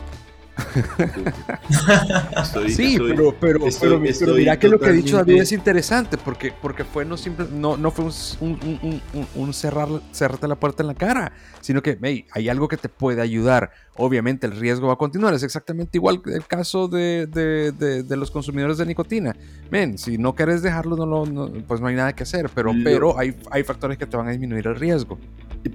sí, 2.67 2.97
pero, 2.99 3.35
pero, 3.39 3.59
pero, 3.79 3.99
mira 3.99 4.57
que 4.57 4.67
lo 4.67 4.79
que 4.79 4.87
ha 4.87 4.91
dicho 4.91 5.17
David 5.17 5.41
es 5.41 5.51
interesante, 5.51 6.17
porque, 6.17 6.51
porque 6.61 6.83
fue 6.83 7.05
no, 7.05 7.17
simple, 7.17 7.47
no, 7.51 7.77
no 7.77 7.91
fue 7.91 8.05
un, 8.05 8.11
un, 8.41 9.01
un, 9.13 9.27
un, 9.35 9.53
cerrar, 9.53 9.87
cerrarte 10.11 10.47
la 10.47 10.55
puerta 10.55 10.83
en 10.83 10.87
la 10.87 10.95
cara, 10.95 11.31
sino 11.61 11.81
que 11.81 11.97
hey, 12.01 12.25
hay 12.31 12.49
algo 12.49 12.67
que 12.67 12.77
te 12.77 12.89
puede 12.89 13.21
ayudar. 13.21 13.71
Obviamente 13.95 14.45
el 14.47 14.55
riesgo 14.55 14.87
va 14.87 14.93
a 14.93 14.97
continuar, 14.97 15.33
es 15.33 15.43
exactamente 15.43 15.97
igual 15.97 16.21
el 16.25 16.45
caso 16.45 16.87
de, 16.87 17.27
de, 17.27 17.71
de, 18.03 18.17
los 18.17 18.31
consumidores 18.31 18.77
de 18.77 18.85
nicotina. 18.85 19.35
Men, 19.71 19.97
si 19.97 20.17
no 20.17 20.35
quieres 20.35 20.61
dejarlo, 20.61 20.95
no, 21.05 21.51
pues 21.67 21.81
no 21.81 21.87
hay 21.87 21.95
nada 21.95 22.13
que 22.13 22.23
hacer, 22.23 22.49
pero, 22.53 22.71
pero 22.83 23.17
hay, 23.17 23.35
hay 23.51 23.63
factores 23.63 23.97
que 23.97 24.05
te 24.05 24.17
van 24.17 24.27
a 24.27 24.31
disminuir 24.31 24.67
el 24.67 24.75
riesgo. 24.75 25.17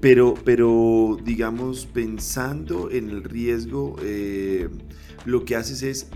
Pero, 0.00 0.34
pero 0.44 1.18
digamos, 1.24 1.86
pensando 1.86 2.90
en 2.90 3.10
el 3.10 3.24
riesgo, 3.24 3.96
eh, 4.02 4.68
lo 5.24 5.44
que 5.44 5.56
haces 5.56 5.82
es 5.82 6.08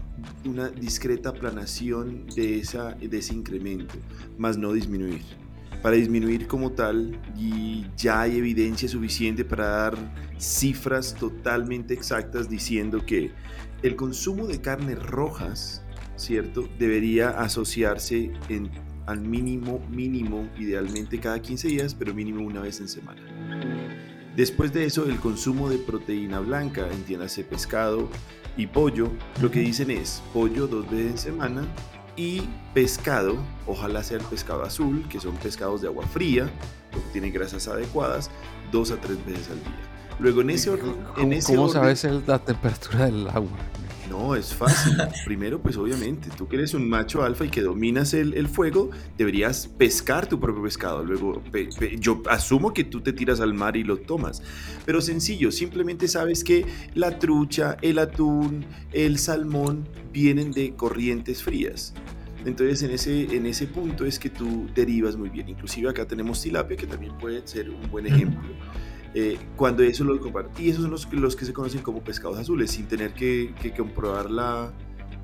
una 0.45 0.69
discreta 0.69 1.33
planación 1.33 2.27
de, 2.35 2.59
esa, 2.59 2.93
de 2.93 3.19
ese 3.19 3.35
incremento, 3.35 3.95
más 4.39 4.57
no 4.57 4.73
disminuir. 4.73 5.23
Para 5.83 5.97
disminuir 5.97 6.47
como 6.47 6.73
tal, 6.73 7.21
y 7.37 7.87
ya 7.97 8.23
hay 8.23 8.39
evidencia 8.39 8.89
suficiente 8.89 9.45
para 9.45 9.67
dar 9.67 10.13
cifras 10.39 11.15
totalmente 11.15 11.95
exactas 11.95 12.49
diciendo 12.49 13.05
que 13.05 13.31
el 13.83 13.95
consumo 13.95 14.47
de 14.47 14.61
carnes 14.61 15.01
rojas, 15.03 15.83
¿cierto? 16.17 16.69
Debería 16.79 17.31
asociarse 17.31 18.33
en 18.49 18.71
al 19.07 19.21
mínimo, 19.21 19.81
mínimo, 19.91 20.49
idealmente 20.59 21.21
cada 21.21 21.41
15 21.41 21.69
días, 21.69 21.95
pero 21.95 22.13
mínimo 22.13 22.45
una 22.45 22.61
vez 22.61 22.81
en 22.81 22.89
semana. 22.89 23.36
Después 24.37 24.73
de 24.73 24.85
eso, 24.85 25.07
el 25.07 25.19
consumo 25.19 25.71
de 25.71 25.79
proteína 25.79 26.41
blanca, 26.41 26.87
entiéndase 26.93 27.43
pescado 27.43 28.11
y 28.57 28.67
pollo, 28.67 29.09
lo 29.41 29.51
que 29.51 29.61
dicen 29.61 29.91
es 29.91 30.23
pollo 30.35 30.67
dos 30.67 30.91
veces 30.91 31.11
en 31.11 31.19
semana 31.19 31.67
y 32.17 32.43
pescado, 32.75 33.37
ojalá 33.67 34.03
sea 34.03 34.19
el 34.19 34.25
pescado 34.25 34.63
azul, 34.63 35.07
que 35.09 35.21
son 35.21 35.37
pescados 35.37 35.81
de 35.81 35.89
agua 35.89 36.07
fría, 36.07 36.51
porque 36.91 37.09
tienen 37.13 37.33
grasas 37.33 37.67
adecuadas, 37.69 38.31
dos 38.73 38.91
a 38.91 39.01
tres 39.01 39.25
veces 39.25 39.49
al 39.51 39.61
día. 39.61 39.97
Luego 40.19 40.41
en 40.41 40.51
ese 40.51 40.71
orden... 40.71 40.95
¿Cómo, 41.47 41.69
sabes 41.69 42.05
la 42.27 42.39
temperatura 42.39 43.07
del 43.07 43.29
agua? 43.29 43.59
No, 44.09 44.35
es 44.35 44.55
fácil. 44.55 44.97
Primero, 45.25 45.61
pues 45.61 45.77
obviamente, 45.77 46.29
tú 46.37 46.49
que 46.49 46.57
eres 46.57 46.75
un 46.75 46.89
macho 46.89 47.23
alfa 47.23 47.45
y 47.45 47.49
que 47.49 47.63
dominas 47.63 48.15
el, 48.15 48.49
fuego, 48.49 48.91
deberías 49.17 49.67
pescar 49.67 50.27
tu 50.29 50.39
propio 50.39 50.63
pescado. 50.63 51.05
Luego, 51.05 51.43
yo 51.99 52.23
asumo 52.29 52.73
que 52.73 52.85
tú 52.85 53.01
te 53.01 53.13
tiras 53.13 53.41
al 53.41 53.55
mar 53.55 53.77
y 53.77 53.85
lo 53.85 53.99
tomas. 53.99 54.43
Pero 54.85 55.01
sencillo, 55.01 55.51
simplemente 55.51 56.09
sabes 56.09 56.45
que 56.45 56.67
la 56.95 57.19
trucha, 57.19 57.77
el 57.83 57.99
atún, 57.99 58.65
el 58.93 59.19
salmón 59.19 59.89
vienen 60.13 60.53
de 60.53 60.75
corrientes 60.75 61.43
frías. 61.43 61.93
Entonces 62.47 62.83
en 62.83 62.93
ese, 62.93 63.37
en 63.37 63.45
ese 63.45 63.67
punto 63.67 64.05
es 64.05 64.21
que 64.21 64.31
tú 64.31 64.69
derivas 64.73 65.17
muy 65.17 65.29
bien. 65.29 65.49
Inclusive 65.49 65.91
acá 65.91 66.07
tenemos 66.07 66.41
tilapia, 66.41 66.77
que 66.77 66.87
también 66.87 67.19
puede 67.19 67.45
ser 67.47 67.71
un 67.71 67.91
buen 67.91 68.07
ejemplo. 68.07 68.49
Eh, 69.15 69.39
cuando 69.57 69.83
eso 69.83 70.05
lo 70.05 70.19
comparto. 70.21 70.61
Y 70.61 70.71
esos 70.71 70.83
son 70.83 70.91
los, 70.91 71.11
los, 71.13 71.37
que 71.37 71.45
se 71.45 71.53
conocen 71.53 71.81
como 71.81 72.03
pescados 72.03 72.39
azules, 72.39 72.71
sin 72.71 72.87
tener 72.87 73.15
que, 73.15 73.55
comprobar 73.77 74.31
la, 74.31 74.73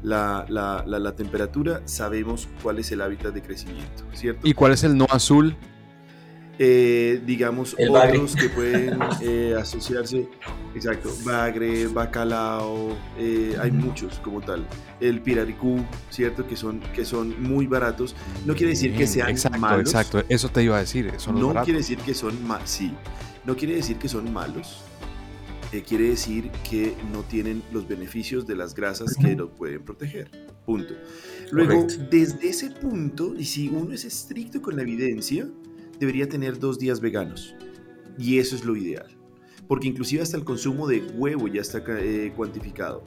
la, 0.03 0.47
la, 0.49 0.85
la, 0.87 1.15
temperatura, 1.15 1.83
sabemos 1.85 2.49
cuál 2.63 2.79
es 2.79 2.91
el 2.93 3.01
hábitat 3.03 3.35
de 3.35 3.43
crecimiento, 3.43 4.05
¿cierto? 4.13 4.47
¿Y 4.47 4.55
cuál 4.55 4.73
es 4.73 4.85
el 4.85 4.97
no 4.97 5.07
azul? 5.11 5.57
Eh, 6.59 7.21
digamos, 7.27 7.75
otros 7.79 8.37
que 8.37 8.49
pueden 8.49 8.99
eh, 9.23 9.57
asociarse, 9.59 10.29
exacto, 10.75 11.11
bagre, 11.25 11.87
bacalao, 11.87 12.97
hay 13.61 13.71
muchos 13.73 14.19
como 14.21 14.41
tal. 14.41 14.67
El 15.01 15.21
piraricú, 15.23 15.85
¿cierto? 16.09 16.47
Que 16.47 16.57
son, 16.57 16.81
que 16.95 17.05
son 17.05 17.43
muy 17.43 17.67
baratos. 17.67 18.15
No 18.47 18.55
quiere 18.55 18.71
decir 18.71 18.95
que 18.95 19.07
sean 19.07 19.31
exacto, 19.31 19.59
malos. 19.59 19.81
Exacto, 19.81 20.23
eso 20.29 20.49
te 20.51 20.63
iba 20.63 20.77
a 20.77 20.81
decir. 20.81 21.13
no 21.35 21.53
quiere 21.65 21.81
decir 21.81 21.99
que 21.99 22.15
son 22.15 22.47
más, 22.47 22.71
sí. 22.71 22.95
No 23.45 23.57
quiere 23.57 23.75
decir 23.77 23.97
que 23.99 24.09
son 24.09 24.33
malos, 24.33 24.83
eh, 25.73 25.83
quiere 25.83 26.11
decir 26.11 26.51
que 26.69 26.95
no 27.13 27.23
tienen 27.23 27.63
los 27.73 27.89
beneficios 27.89 28.47
de 28.47 28.57
las 28.57 28.75
grasas 28.75 29.17
que 29.17 29.35
los 29.35 29.51
pueden 29.51 29.83
proteger. 29.83 30.31
Punto. 30.67 30.95
Luego, 31.51 31.87
desde 32.11 32.49
ese 32.49 32.71
punto, 32.71 33.35
y 33.35 33.45
si 33.45 33.69
uno 33.69 33.93
es 33.93 34.05
estricto 34.05 34.61
con 34.61 34.77
la 34.77 34.83
evidencia, 34.83 35.49
debería 35.99 36.29
tener 36.29 36.59
dos 36.59 36.79
días 36.79 37.01
veganos. 37.01 37.55
Y 38.19 38.39
eso 38.39 38.55
es 38.55 38.65
lo 38.65 38.77
ideal. 38.77 39.07
Porque 39.67 39.89
inclusive 39.89 40.23
hasta 40.23 40.37
el 40.37 40.45
consumo 40.45 40.87
de 40.87 41.01
huevo 41.01 41.49
ya 41.49 41.63
está 41.63 41.83
eh, 41.89 42.33
cuantificado. 42.37 43.03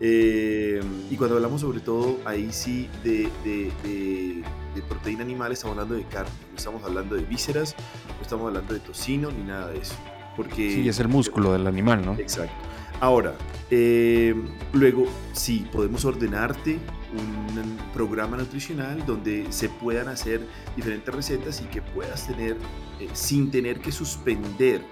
Eh, 0.00 0.80
y 1.10 1.16
cuando 1.16 1.36
hablamos 1.36 1.60
sobre 1.60 1.80
todo 1.80 2.18
ahí 2.24 2.48
sí 2.50 2.88
de, 3.04 3.28
de, 3.44 4.42
proteína 4.80 5.22
animal, 5.22 5.52
estamos 5.52 5.76
hablando 5.76 5.94
de 5.94 6.04
carne, 6.04 6.30
no 6.50 6.56
estamos 6.56 6.82
hablando 6.84 7.16
de 7.16 7.24
vísceras, 7.24 7.76
no 8.16 8.22
estamos 8.22 8.46
hablando 8.46 8.72
de 8.72 8.80
tocino 8.80 9.30
ni 9.30 9.42
nada 9.42 9.68
de 9.68 9.80
eso. 9.80 9.94
Porque, 10.36 10.72
sí, 10.72 10.88
es 10.88 10.98
el 10.98 11.08
músculo 11.08 11.52
del 11.52 11.66
animal, 11.66 12.06
¿no? 12.06 12.14
Exacto. 12.14 12.54
Ahora, 13.00 13.34
eh, 13.70 14.34
luego 14.72 15.06
sí, 15.32 15.68
podemos 15.72 16.04
ordenarte 16.04 16.78
un 17.12 17.76
programa 17.92 18.38
nutricional 18.38 19.04
donde 19.04 19.46
se 19.50 19.68
puedan 19.68 20.08
hacer 20.08 20.40
diferentes 20.76 21.14
recetas 21.14 21.60
y 21.60 21.64
que 21.64 21.82
puedas 21.82 22.26
tener, 22.26 22.56
eh, 23.00 23.08
sin 23.12 23.50
tener 23.50 23.80
que 23.80 23.92
suspender 23.92 24.82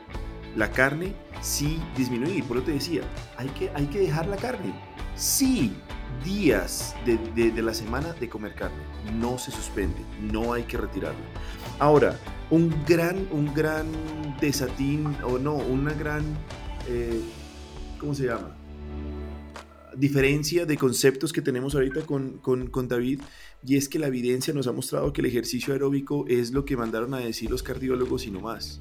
la 0.56 0.70
carne, 0.70 1.14
sí 1.40 1.80
disminuir. 1.96 2.44
Por 2.44 2.58
lo 2.58 2.64
que 2.64 2.72
te 2.72 2.78
decía, 2.78 3.02
hay 3.38 3.48
que, 3.48 3.70
hay 3.74 3.86
que 3.86 4.00
dejar 4.00 4.26
la 4.26 4.36
carne 4.36 4.74
sí 5.20 5.72
días 6.24 6.94
de, 7.04 7.62
la 7.62 7.74
semana 7.74 8.12
de 8.12 8.28
comer 8.28 8.54
carne. 8.54 8.82
No 9.18 9.38
se 9.38 9.50
suspende, 9.50 10.00
no 10.20 10.52
hay 10.52 10.64
que 10.64 10.76
retirarlo. 10.76 11.20
Ahora, 11.78 12.18
un 12.50 12.74
gran, 12.86 13.28
un 13.30 13.52
gran 13.54 13.86
desatín, 14.40 15.16
o 15.24 15.38
no, 15.38 15.54
una 15.54 15.92
gran, 15.94 16.24
eh, 16.88 17.20
¿cómo 17.98 18.14
se 18.14 18.26
llama? 18.26 18.56
Diferencia 19.96 20.66
de 20.66 20.76
conceptos 20.76 21.32
que 21.32 21.42
tenemos 21.42 21.74
ahorita 21.74 22.02
con, 22.02 22.38
con, 22.38 22.68
con 22.68 22.88
David, 22.88 23.20
y 23.64 23.76
es 23.76 23.88
que 23.88 23.98
la 23.98 24.06
evidencia 24.06 24.54
nos 24.54 24.66
ha 24.66 24.72
mostrado 24.72 25.12
que 25.12 25.20
el 25.20 25.26
ejercicio 25.26 25.72
aeróbico 25.72 26.24
es 26.28 26.52
lo 26.52 26.64
que 26.64 26.76
mandaron 26.76 27.14
a 27.14 27.18
decir 27.18 27.50
los 27.50 27.62
cardiólogos 27.62 28.26
y 28.26 28.30
no 28.30 28.40
más 28.40 28.80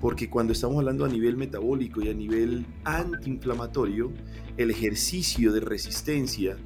porque 0.00 0.28
cuando 0.28 0.52
estamos 0.52 0.78
hablando 0.78 1.04
a 1.04 1.08
nivel 1.08 1.36
metabólico 1.36 2.02
y 2.02 2.08
a 2.08 2.12
nivel 2.14 2.66
antiinflamatorio, 2.82 4.12
el 4.56 4.70
ejercicio 4.70 5.52
de 5.52 5.60
resistencia, 5.60 6.56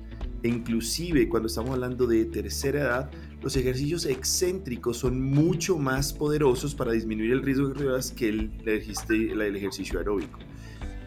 e 0.46 0.48
inclusive 0.48 1.28
cuando 1.28 1.48
estamos 1.48 1.72
hablando 1.72 2.06
de 2.06 2.24
tercera 2.24 2.80
edad, 2.80 3.10
los 3.42 3.56
ejercicios 3.56 4.06
excéntricos 4.06 4.96
son 4.96 5.20
mucho 5.20 5.76
más 5.76 6.12
poderosos 6.12 6.72
para 6.72 6.92
disminuir 6.92 7.32
el 7.32 7.42
riesgo 7.42 7.66
de 7.66 7.74
cardiovascular 7.74 8.16
que 8.16 8.28
el, 8.28 9.40
el 9.42 9.56
ejercicio 9.56 9.98
aeróbico. 9.98 10.38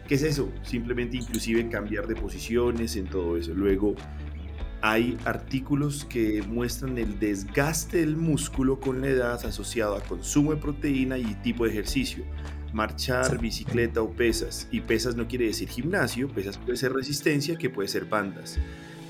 ¿Qué 0.06 0.16
es 0.16 0.22
eso? 0.24 0.52
Simplemente 0.62 1.16
inclusive 1.16 1.66
cambiar 1.70 2.06
de 2.06 2.16
posiciones 2.16 2.96
en 2.96 3.06
todo 3.06 3.38
eso. 3.38 3.54
Luego, 3.54 3.94
hay 4.82 5.16
artículos 5.24 6.04
que 6.04 6.42
muestran 6.42 6.98
el 6.98 7.18
desgaste 7.18 7.98
del 7.98 8.16
músculo 8.16 8.78
con 8.78 9.00
la 9.00 9.08
edad 9.08 9.46
asociado 9.46 9.96
a 9.96 10.02
consumo 10.02 10.50
de 10.54 10.60
proteína 10.60 11.16
y 11.16 11.34
tipo 11.36 11.64
de 11.64 11.70
ejercicio. 11.70 12.24
Marchar, 12.74 13.38
bicicleta 13.38 14.02
o 14.02 14.10
pesas. 14.10 14.68
Y 14.70 14.82
pesas 14.82 15.16
no 15.16 15.26
quiere 15.26 15.46
decir 15.46 15.68
gimnasio, 15.68 16.28
pesas 16.28 16.58
puede 16.58 16.76
ser 16.76 16.92
resistencia, 16.92 17.56
que 17.56 17.70
puede 17.70 17.88
ser 17.88 18.04
bandas. 18.04 18.58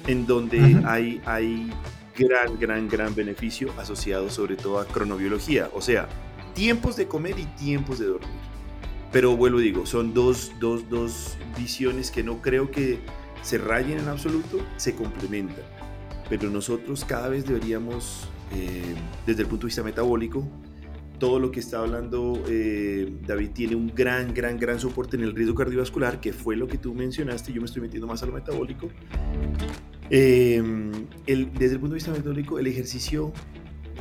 En 0.07 0.27
donde 0.27 0.83
hay, 0.87 1.21
hay 1.25 1.71
gran, 2.17 2.59
gran, 2.59 2.89
gran 2.89 3.15
beneficio 3.15 3.73
asociado 3.79 4.31
sobre 4.31 4.57
todo 4.57 4.79
a 4.79 4.87
cronobiología, 4.87 5.71
o 5.75 5.81
sea, 5.81 6.09
tiempos 6.55 6.97
de 6.97 7.07
comer 7.07 7.39
y 7.39 7.45
tiempos 7.45 7.99
de 7.99 8.07
dormir. 8.07 8.29
Pero 9.13 9.37
vuelvo 9.37 9.59
digo, 9.59 9.87
son 9.87 10.15
dos, 10.15 10.53
dos, 10.61 10.89
dos 10.89 11.37
visiones 11.59 12.11
que 12.11 12.23
no 12.23 12.41
creo 12.41 12.71
que 12.71 13.01
se 13.43 13.59
rayen 13.59 13.99
en 13.99 14.09
absoluto, 14.09 14.59
se 14.77 14.95
complementan. 14.95 15.65
Pero 16.29 16.49
nosotros 16.49 17.05
cada 17.05 17.29
vez 17.29 17.45
deberíamos, 17.45 18.29
eh, 18.53 18.95
desde 19.27 19.43
el 19.43 19.49
punto 19.49 19.63
de 19.63 19.69
vista 19.69 19.83
metabólico, 19.83 20.47
todo 21.21 21.39
lo 21.39 21.53
que 21.53 21.61
está 21.61 21.79
hablando 21.79 22.43
eh, 22.49 23.13
David 23.25 23.51
tiene 23.51 23.77
un 23.77 23.93
gran, 23.95 24.35
gran, 24.35 24.59
gran 24.59 24.81
soporte 24.81 25.17
en 25.17 25.23
el 25.23 25.37
riesgo 25.37 25.55
cardiovascular, 25.55 26.19
que 26.21 26.33
fue 26.33 26.57
lo 26.57 26.67
que 26.67 26.79
tú 26.79 26.95
mencionaste, 26.95 27.53
yo 27.53 27.61
me 27.61 27.67
estoy 27.67 27.83
metiendo 27.83 28.09
más 28.09 28.25
a 28.25 28.27
lo 28.27 28.33
metabólico. 28.33 28.89
Eh, 30.09 30.61
desde 31.27 31.75
el 31.75 31.79
punto 31.79 31.91
de 31.91 31.95
vista 31.95 32.11
metabólico, 32.11 32.59
el 32.59 32.67
ejercicio 32.67 33.33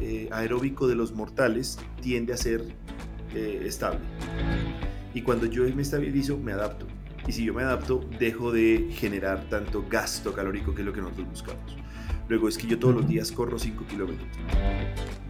eh, 0.02 0.28
aeróbico 0.32 0.88
de 0.88 0.96
los 0.96 1.14
mortales 1.14 1.78
tiende 2.02 2.34
a 2.34 2.38
ser 2.38 2.64
estable. 3.36 4.00
Y 5.14 5.22
cuando 5.22 5.46
yo 5.46 5.64
me 5.76 5.84
estabilizo, 5.84 6.38
me 6.38 6.54
adapto. 6.54 6.88
Y 7.28 7.32
si 7.32 7.46
yo 7.46 7.54
me 7.54 7.62
adapto, 7.62 8.04
dejo 8.18 8.52
de 8.52 8.88
generar 8.92 9.48
tanto 9.50 9.86
gasto 9.88 10.34
calórico, 10.34 10.74
que 10.74 10.82
es 10.82 10.86
lo 10.86 10.94
que 10.94 11.02
nosotros 11.02 11.30
buscamos. 11.30 11.78
Luego 12.30 12.48
es 12.48 12.58
que 12.58 12.68
yo 12.68 12.80
todos 12.80 12.96
los 12.96 13.08
días 13.08 13.32
corro 13.32 13.60
5 13.60 13.86
kilómetros 13.90 14.28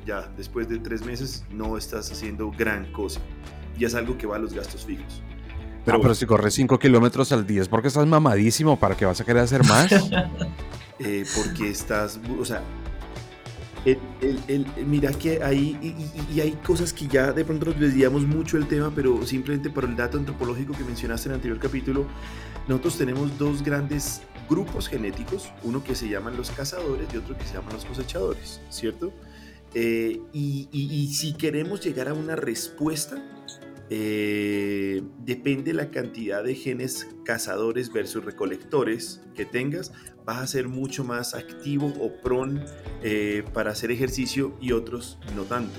ya 0.10 0.28
después 0.36 0.68
de 0.68 0.80
tres 0.80 1.06
meses 1.06 1.46
no 1.52 1.78
estás 1.78 2.12
haciendo 2.12 2.50
gran 2.52 2.92
cosa. 2.92 3.22
Ya 3.78 3.88
es 3.88 3.94
algo 3.94 4.18
que 4.18 4.26
va 4.26 4.38
a 4.38 4.40
los 4.40 4.54
gastos 4.54 4.84
fijos. 4.84 5.22
Pero, 5.86 5.98
ah, 5.98 6.00
pero 6.02 6.16
si 6.16 6.26
corres 6.26 6.56
5 6.56 6.80
kilómetros 6.80 7.32
al 7.32 7.46
día 7.46 7.62
es 7.62 7.70
porque 7.70 7.90
estás 7.90 8.08
mamadísimo 8.08 8.80
para 8.80 8.96
que 8.96 9.06
vas 9.06 9.22
a 9.22 9.26
querer 9.26 9.44
hacer 9.44 9.64
más. 9.66 9.92
Eh, 11.02 11.24
porque 11.34 11.70
estás, 11.70 12.20
o 12.38 12.44
sea, 12.44 12.62
el, 13.86 14.68
mira 14.86 15.12
que 15.14 15.42
hay, 15.42 15.96
y, 16.30 16.42
hay 16.42 16.52
cosas 16.62 16.92
que 16.92 17.08
ya 17.08 17.32
de 17.32 17.46
pronto 17.46 17.68
nos 17.68 17.80
desviamos 17.80 18.24
mucho 18.24 18.58
el 18.58 18.68
tema, 18.68 18.92
pero 18.94 19.26
simplemente 19.26 19.70
por 19.70 19.86
el 19.86 19.96
dato 19.96 20.18
antropológico 20.18 20.74
que 20.74 20.84
mencionaste 20.84 21.30
en 21.30 21.32
el 21.32 21.36
anterior 21.38 21.58
capítulo, 21.58 22.06
nosotros 22.68 22.98
tenemos 22.98 23.38
dos 23.38 23.64
grandes 23.64 24.24
grupos 24.50 24.88
genéticos, 24.88 25.52
uno 25.64 25.84
que 25.84 25.96
se 25.96 26.10
llaman 26.10 26.36
los 26.36 26.52
cazadores 26.52 27.08
y 27.14 27.18
otro 27.18 27.38
que 27.38 27.46
se 27.46 27.54
llaman 27.54 27.74
los 27.74 27.86
cosechadores, 27.86 28.60
¿cierto? 28.70 29.14
Eh, 29.74 30.20
y, 30.34 31.14
si 31.14 31.34
queremos 31.34 31.82
llegar 31.82 32.08
a 32.08 32.14
una 32.14 32.36
respuesta, 32.36 33.24
eh, 33.92 35.04
depende 35.20 35.74
la 35.74 35.92
cantidad 35.92 36.44
de 36.44 36.56
genes 36.56 37.08
cazadores 37.24 37.92
versus 37.92 38.24
recolectores 38.26 39.22
que 39.36 39.46
tengas, 39.46 39.92
vas 40.26 40.38
a 40.40 40.48
ser 40.48 40.68
mucho 40.68 41.04
más 41.04 41.34
activo 41.34 41.94
o 42.00 42.14
prone 42.22 42.66
eh, 43.04 43.44
para 43.54 43.72
hacer 43.72 43.92
ejercicio 43.92 44.56
y 44.60 44.72
otros 44.72 45.20
no 45.36 45.44
tanto. 45.44 45.74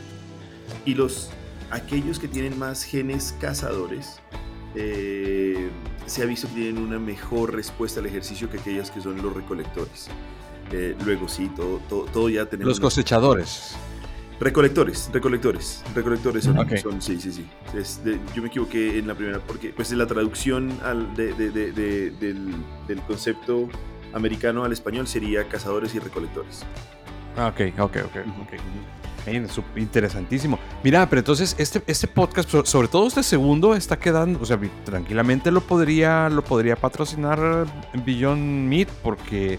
Y 0.84 0.94
los 0.94 1.30
aquellos 1.70 2.18
que 2.18 2.28
tienen 2.28 2.58
más 2.58 2.82
genes 2.82 3.34
cazadores, 3.40 4.20
se 4.74 6.22
ha 6.22 6.26
visto 6.26 6.48
que 6.48 6.54
tienen 6.54 6.78
una 6.78 6.98
mejor 6.98 7.54
respuesta 7.54 8.00
al 8.00 8.06
ejercicio 8.06 8.50
que 8.50 8.58
aquellos 8.58 8.90
que 8.90 9.00
son 9.00 9.20
los 9.20 9.34
recolectores. 9.34 10.08
Eh, 10.72 10.96
luego 11.04 11.28
sí, 11.28 11.50
todo, 11.56 11.78
todo, 12.12 12.28
ya 12.28 12.46
tenemos. 12.46 12.68
Los 12.68 12.80
cosechadores. 12.80 13.76
Recolectores, 14.38 15.10
recolectores, 15.12 15.84
recolectores 15.94 16.44
son, 16.44 17.02
sí, 17.02 17.20
sí, 17.20 17.30
sí. 17.30 17.46
yo 18.34 18.40
me 18.40 18.48
equivoqué 18.48 18.98
en 18.98 19.06
la 19.06 19.14
primera 19.14 19.38
porque 19.40 19.68
pues 19.68 19.92
la 19.92 20.06
traducción 20.06 20.72
al, 20.82 21.14
de, 21.14 21.34
del, 21.34 23.02
concepto 23.06 23.68
americano 24.14 24.64
al 24.64 24.72
español 24.72 25.06
sería 25.06 25.46
cazadores 25.46 25.94
y 25.94 25.98
recolectores. 25.98 26.64
Ah, 27.36 27.48
ok, 27.48 27.78
ok, 27.80 27.96
ok, 28.06 28.16
ok. 29.28 29.76
interesantísimo. 29.76 30.58
Mira, 30.82 31.08
pero 31.08 31.20
entonces 31.20 31.54
este, 31.58 31.82
este 31.86 32.06
podcast, 32.06 32.48
sobre 32.64 32.88
todo 32.88 33.06
este 33.08 33.22
segundo, 33.22 33.74
está 33.74 33.98
quedando, 33.98 34.40
o 34.40 34.44
sea, 34.44 34.58
tranquilamente 34.84 35.50
lo 35.50 35.60
podría, 35.60 36.28
lo 36.28 36.42
podría 36.42 36.76
patrocinar 36.76 37.66
Beyond 38.04 38.68
Meat 38.68 38.88
porque 39.02 39.58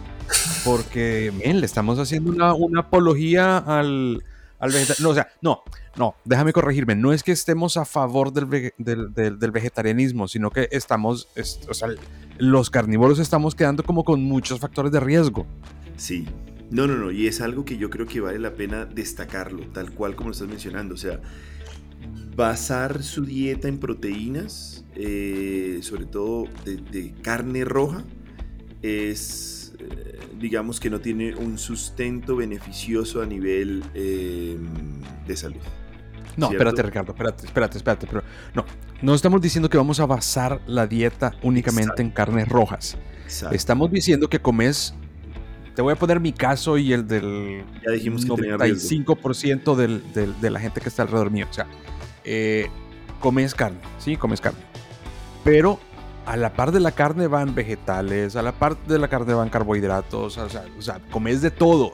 porque, 0.64 1.32
le 1.44 1.66
estamos 1.66 2.00
haciendo 2.00 2.32
una, 2.32 2.80
apología 2.80 3.58
al, 3.58 4.24
al 4.60 4.72
No, 5.00 5.10
o 5.10 5.14
sea, 5.14 5.28
no, 5.42 5.64
no, 5.96 6.16
déjame 6.24 6.54
corregirme. 6.54 6.96
No 6.96 7.14
es 7.14 7.24
que 7.24 7.32
estemos 7.32 7.78
a 7.78 7.86
favor 7.86 8.32
del, 8.32 8.74
del, 8.78 9.52
vegetarianismo, 9.52 10.28
sino 10.28 10.50
que 10.52 10.68
estamos, 10.72 11.28
o 11.68 11.74
sea, 11.74 11.90
los 12.38 12.70
carnívoros 12.70 13.20
estamos 13.20 13.56
quedando 13.56 13.84
como 13.84 14.04
con 14.04 14.24
muchos 14.24 14.60
factores 14.60 14.92
de 14.92 15.00
riesgo. 15.00 15.46
Sí. 15.98 16.28
No, 16.72 16.88
no, 16.88 16.96
no. 16.96 17.12
Y 17.12 17.28
es 17.28 17.42
algo 17.42 17.66
que 17.66 17.78
yo 17.78 17.90
creo 17.90 18.08
que 18.08 18.20
vale 18.22 18.40
la 18.40 18.56
pena 18.56 18.86
destacarlo, 18.86 19.68
tal 19.68 19.92
cual 19.92 20.16
como 20.16 20.30
lo 20.30 20.34
estás 20.34 20.48
mencionando. 20.48 20.96
O 20.96 20.98
sea, 20.98 21.22
basar 22.36 23.04
su 23.04 23.26
dieta 23.26 23.68
en 23.68 23.78
proteínas, 23.78 24.86
eh, 24.96 25.80
sobre 25.82 26.06
todo 26.06 26.48
de 26.66 27.14
carne 27.22 27.66
roja, 27.66 28.04
es 28.82 29.62
digamos 30.42 30.80
que 30.80 30.90
no 30.90 31.00
tiene 31.00 31.36
un 31.36 31.58
sustento 31.58 32.36
beneficioso 32.36 33.22
a 33.22 33.26
nivel 33.26 33.84
em, 33.94 34.68
de 35.28 35.38
salud. 35.38 35.62
No, 36.38 36.50
espérate, 36.50 36.82
Ricardo, 36.82 37.12
espérate, 37.12 37.46
espérate, 37.46 37.78
espérate, 37.78 38.08
pero 38.08 38.24
no, 38.56 38.66
no 39.02 39.14
estamos 39.14 39.42
diciendo 39.42 39.70
que 39.70 39.78
vamos 39.78 40.00
a 40.00 40.06
basar 40.06 40.62
la 40.66 40.88
dieta 40.88 41.34
únicamente 41.44 42.02
en 42.02 42.10
carnes 42.10 42.48
rojas. 42.48 42.98
Estamos 43.52 43.92
diciendo 43.92 44.30
que 44.30 44.40
comes, 44.40 44.94
te 45.76 45.82
voy 45.82 45.94
a 45.94 45.96
poner 45.96 46.20
mi 46.20 46.34
caso 46.34 46.78
y 46.78 46.94
el 46.94 47.08
del 47.08 47.64
ya 47.86 47.92
dijimos 47.92 48.26
que 48.26 48.32
95% 48.32 49.76
del, 49.76 50.04
de 50.42 50.50
la 50.50 50.60
gente 50.60 50.82
que 50.82 50.90
está 50.90 51.04
alrededor 51.04 51.32
mío. 51.32 51.48
O 51.50 51.54
sea, 51.54 51.68
eh, 52.24 52.68
comes 53.20 53.56
carne, 53.56 53.80
sí, 53.98 54.18
comes 54.18 54.42
carne. 54.42 54.60
Pero 55.44 55.80
a 56.26 56.38
la 56.38 56.54
par 56.54 56.72
de 56.72 56.80
la 56.80 56.92
carne 56.92 57.28
van 57.28 57.56
vegetales, 57.56 58.36
a 58.36 58.42
la 58.42 58.52
par 58.52 58.78
de 58.86 59.00
la 59.00 59.08
carne 59.08 59.34
van 59.34 59.50
carbohidratos, 59.50 60.38
o 60.38 60.50
sea, 60.50 60.66
o 60.78 60.82
sea, 60.82 61.00
comes 61.12 61.42
de 61.42 61.52
todo. 61.52 61.94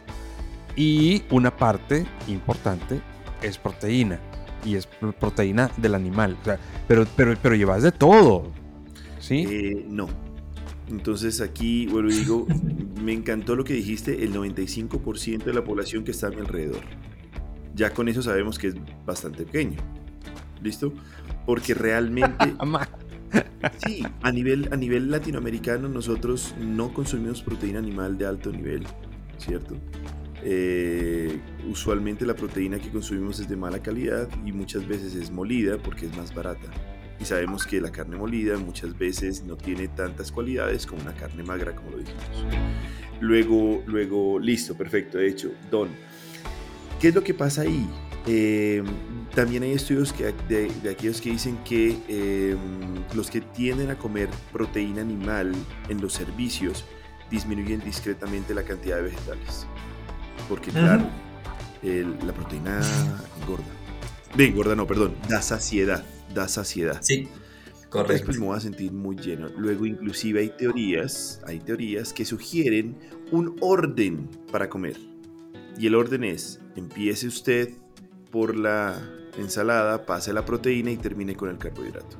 Y 0.76 1.24
una 1.32 1.56
parte 1.56 2.06
importante 2.28 3.02
es 3.42 3.58
proteína. 3.58 4.20
Y 4.64 4.76
es 4.76 4.88
proteína 5.20 5.72
del 5.78 5.96
animal. 5.96 6.38
O 6.42 6.46
sea, 6.46 6.60
pero, 6.88 7.06
pero, 7.16 7.36
pero 7.42 7.56
llevas 7.56 7.84
de 7.84 7.92
todo. 7.92 8.52
¿Sí? 9.20 9.46
Eh, 9.50 9.86
no. 9.88 10.08
Entonces 10.90 11.42
aquí, 11.42 11.88
bueno, 11.88 12.10
digo, 12.10 12.48
me 13.04 13.14
encantó 13.14 13.56
lo 13.56 13.64
que 13.64 13.74
dijiste, 13.74 14.24
el 14.24 14.34
95% 14.34 15.44
de 15.44 15.54
la 15.54 15.64
población 15.64 16.04
que 16.04 16.12
está 16.12 16.28
a 16.28 16.30
mi 16.30 16.38
alrededor. 16.38 16.82
Ya 17.76 17.94
con 17.94 18.08
eso 18.08 18.22
sabemos 18.22 18.58
que 18.58 18.68
es 18.68 18.76
bastante 19.06 19.46
pequeño. 19.46 19.78
¿Listo? 20.62 20.94
Porque 21.46 21.74
realmente... 21.74 22.54
Sí, 23.86 24.06
a 24.22 24.32
nivel, 24.32 24.70
a 24.72 24.78
nivel 24.78 25.12
latinoamericano 25.12 25.90
nosotros 25.90 26.56
no 26.60 26.94
consumimos 26.94 27.42
proteína 27.42 27.80
animal 27.80 28.18
de 28.18 28.26
alto 28.26 28.52
nivel, 28.52 28.86
¿cierto? 29.38 29.76
Eh, 30.44 31.40
usualmente 31.70 32.26
la 32.26 32.36
proteína 32.36 32.80
que 32.80 32.90
consumimos 32.90 33.40
es 33.40 33.50
de 33.50 33.56
mala 33.58 33.82
calidad 33.82 34.30
y 34.46 34.52
muchas 34.52 34.88
veces 34.88 35.16
es 35.16 35.32
molida 35.32 35.78
porque 35.78 36.06
es 36.06 36.16
más 36.16 36.34
barata. 36.34 36.70
Y 37.20 37.26
sabemos 37.26 37.66
que 37.66 37.82
la 37.82 37.92
carne 37.92 38.16
molida 38.16 38.58
muchas 38.58 38.98
veces 38.98 39.44
no 39.44 39.58
tiene 39.58 39.88
tantas 39.88 40.32
cualidades 40.32 40.86
como 40.86 41.02
una 41.02 41.14
carne 41.14 41.44
magra, 41.44 41.76
como 41.76 41.92
lo 41.92 41.98
dijimos. 41.98 42.46
Luego, 43.20 43.84
luego, 43.88 44.40
listo, 44.40 44.76
perfecto. 44.76 45.18
De 45.18 45.28
hecho, 45.28 45.52
Don, 45.72 45.90
¿qué 47.00 47.08
es 47.08 47.16
lo 47.16 47.24
que 47.24 47.34
pasa 47.34 47.62
ahí? 47.62 47.88
Eh, 48.28 48.84
también 49.34 49.64
hay 49.64 49.72
estudios 49.72 50.12
que, 50.14 50.34
de, 50.50 50.90
aquellos 50.90 51.22
que 51.22 51.32
dicen 51.32 51.58
que 51.64 51.98
em, 52.08 53.04
los 53.16 53.32
que 53.32 53.42
tienden 53.42 53.90
a 53.90 53.98
comer 53.98 54.30
proteína 54.52 55.02
animal 55.02 55.54
en 55.90 56.02
los 56.02 56.14
servicios 56.14 56.86
disminuyen 57.32 57.80
discretamente 57.80 58.54
la 58.54 58.64
cantidad 58.64 58.98
de 58.98 59.04
vegetales. 59.04 59.66
Porque 60.50 60.72
claro, 60.72 61.06
la 61.82 62.34
proteína 62.34 62.82
engorda. 63.42 63.66
De 64.36 64.46
engorda 64.46 64.76
no, 64.76 64.86
perdón, 64.86 65.16
da 65.28 65.42
saciedad, 65.42 66.04
da 66.38 66.48
saciedad. 66.48 67.00
Sí. 67.02 67.28
Correcto. 67.90 68.14
Después 68.14 68.40
me 68.40 68.46
voy 68.48 68.58
a 68.58 68.60
sentir 68.60 68.92
muy 68.92 69.16
lleno. 69.16 69.48
Luego 69.58 69.86
inclusive 69.86 70.42
hay 70.42 70.50
teorías, 70.50 71.42
hay 71.46 71.60
teorías 71.60 72.12
que 72.12 72.26
sugieren 72.26 72.98
un 73.32 73.56
orden 73.62 74.30
para 74.52 74.70
comer. 74.70 74.98
Y 75.80 75.88
el 75.88 75.96
orden 75.96 76.24
es, 76.24 76.60
empiece 76.76 77.28
usted 77.28 77.70
por 78.32 78.56
la 78.56 79.02
ensalada, 79.38 80.06
pase 80.06 80.34
la 80.34 80.44
proteína 80.44 80.92
y 80.92 80.98
termine 80.98 81.36
con 81.36 81.50
el 81.50 81.58
carbohidrato. 81.58 82.18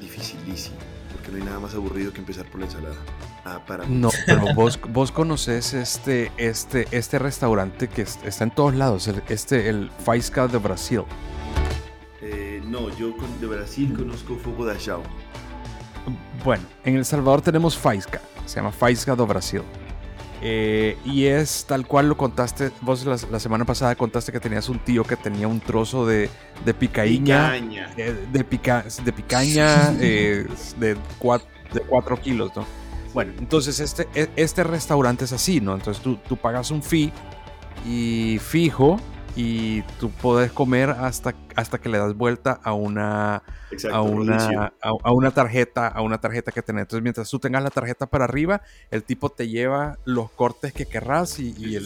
Dificilísimo, 0.00 0.76
porque 1.12 1.30
no 1.30 1.38
hay 1.38 1.44
nada 1.44 1.60
más 1.60 1.74
aburrido 1.74 2.12
que 2.12 2.18
empezar 2.18 2.50
por 2.50 2.60
la 2.60 2.66
ensalada. 2.66 2.96
Ah, 3.44 3.60
para 3.66 3.86
No, 3.86 4.10
pero 4.26 4.54
vos, 4.54 4.78
vos 4.88 5.12
conoces 5.12 5.74
este, 5.74 6.32
este, 6.36 6.88
este 6.90 7.18
restaurante 7.18 7.88
que 7.88 8.02
está 8.02 8.44
en 8.44 8.50
todos 8.50 8.74
lados, 8.74 9.08
este, 9.28 9.68
el 9.68 9.90
Faisca 10.04 10.48
de 10.48 10.58
Brasil. 10.58 11.02
Eh, 12.26 12.62
no, 12.64 12.88
yo 12.96 13.14
de 13.38 13.46
Brasil 13.46 13.92
conozco 13.94 14.36
Fogo 14.36 14.64
da 14.64 14.78
Chao. 14.78 15.02
Bueno, 16.42 16.64
en 16.84 16.96
El 16.96 17.04
Salvador 17.04 17.42
tenemos 17.42 17.76
Faisca, 17.76 18.20
se 18.46 18.56
llama 18.56 18.72
Faisca 18.72 19.14
do 19.14 19.26
Brasil. 19.26 19.62
Eh, 20.40 20.98
y 21.04 21.24
es 21.24 21.64
tal 21.66 21.86
cual 21.86 22.08
lo 22.08 22.16
contaste, 22.16 22.70
vos 22.80 23.04
la, 23.04 23.40
semana 23.40 23.64
pasada 23.64 23.94
contaste 23.94 24.32
que 24.32 24.40
tenías 24.40 24.68
un 24.68 24.78
tío 24.78 25.04
que 25.04 25.16
tenía 25.16 25.48
un 25.48 25.60
trozo 25.60 26.06
de, 26.06 26.28
de 26.64 26.74
picaíña. 26.74 27.56
Eh, 27.56 28.26
de, 28.30 28.44
pica, 28.44 28.84
de 29.04 29.12
picaña 29.12 29.94
eh, 30.00 30.46
de 30.78 30.96
4 31.18 32.20
kilos, 32.20 32.52
¿no? 32.56 32.66
Bueno, 33.14 33.32
entonces 33.38 33.80
este, 33.80 34.08
e, 34.14 34.28
este 34.36 34.64
restaurante 34.64 35.24
es 35.24 35.32
así, 35.32 35.60
¿no? 35.60 35.74
Entonces 35.74 36.02
tú, 36.02 36.16
tú 36.28 36.36
pagas 36.36 36.70
un 36.70 36.82
fee 36.82 37.12
y 37.86 38.38
fijo 38.38 38.98
y 39.36 39.82
tú 39.98 40.10
puedes 40.10 40.52
comer 40.52 40.90
hasta, 40.90 41.34
hasta 41.56 41.78
que 41.78 41.88
le 41.88 41.98
das 41.98 42.14
vuelta 42.14 42.60
a 42.62 42.72
una, 42.72 43.42
a, 43.90 44.02
una 44.02 44.72
a, 44.80 45.12
una 45.12 45.30
tarjeta 45.32 45.88
a 45.88 46.02
una 46.02 46.20
tarjeta 46.20 46.52
que 46.52 46.62
tenés. 46.62 46.82
Entonces 46.82 47.02
mientras 47.02 47.28
tú 47.28 47.38
tengas 47.40 47.62
la 47.62 47.70
tarjeta 47.70 48.06
para 48.06 48.24
arriba, 48.24 48.62
el 48.90 49.02
tipo 49.02 49.30
te 49.30 49.48
lleva 49.48 49.98
los 50.04 50.30
cortes 50.30 50.72
que 50.72 50.86
querrás 50.86 51.40
y, 51.40 51.54
y, 51.58 51.76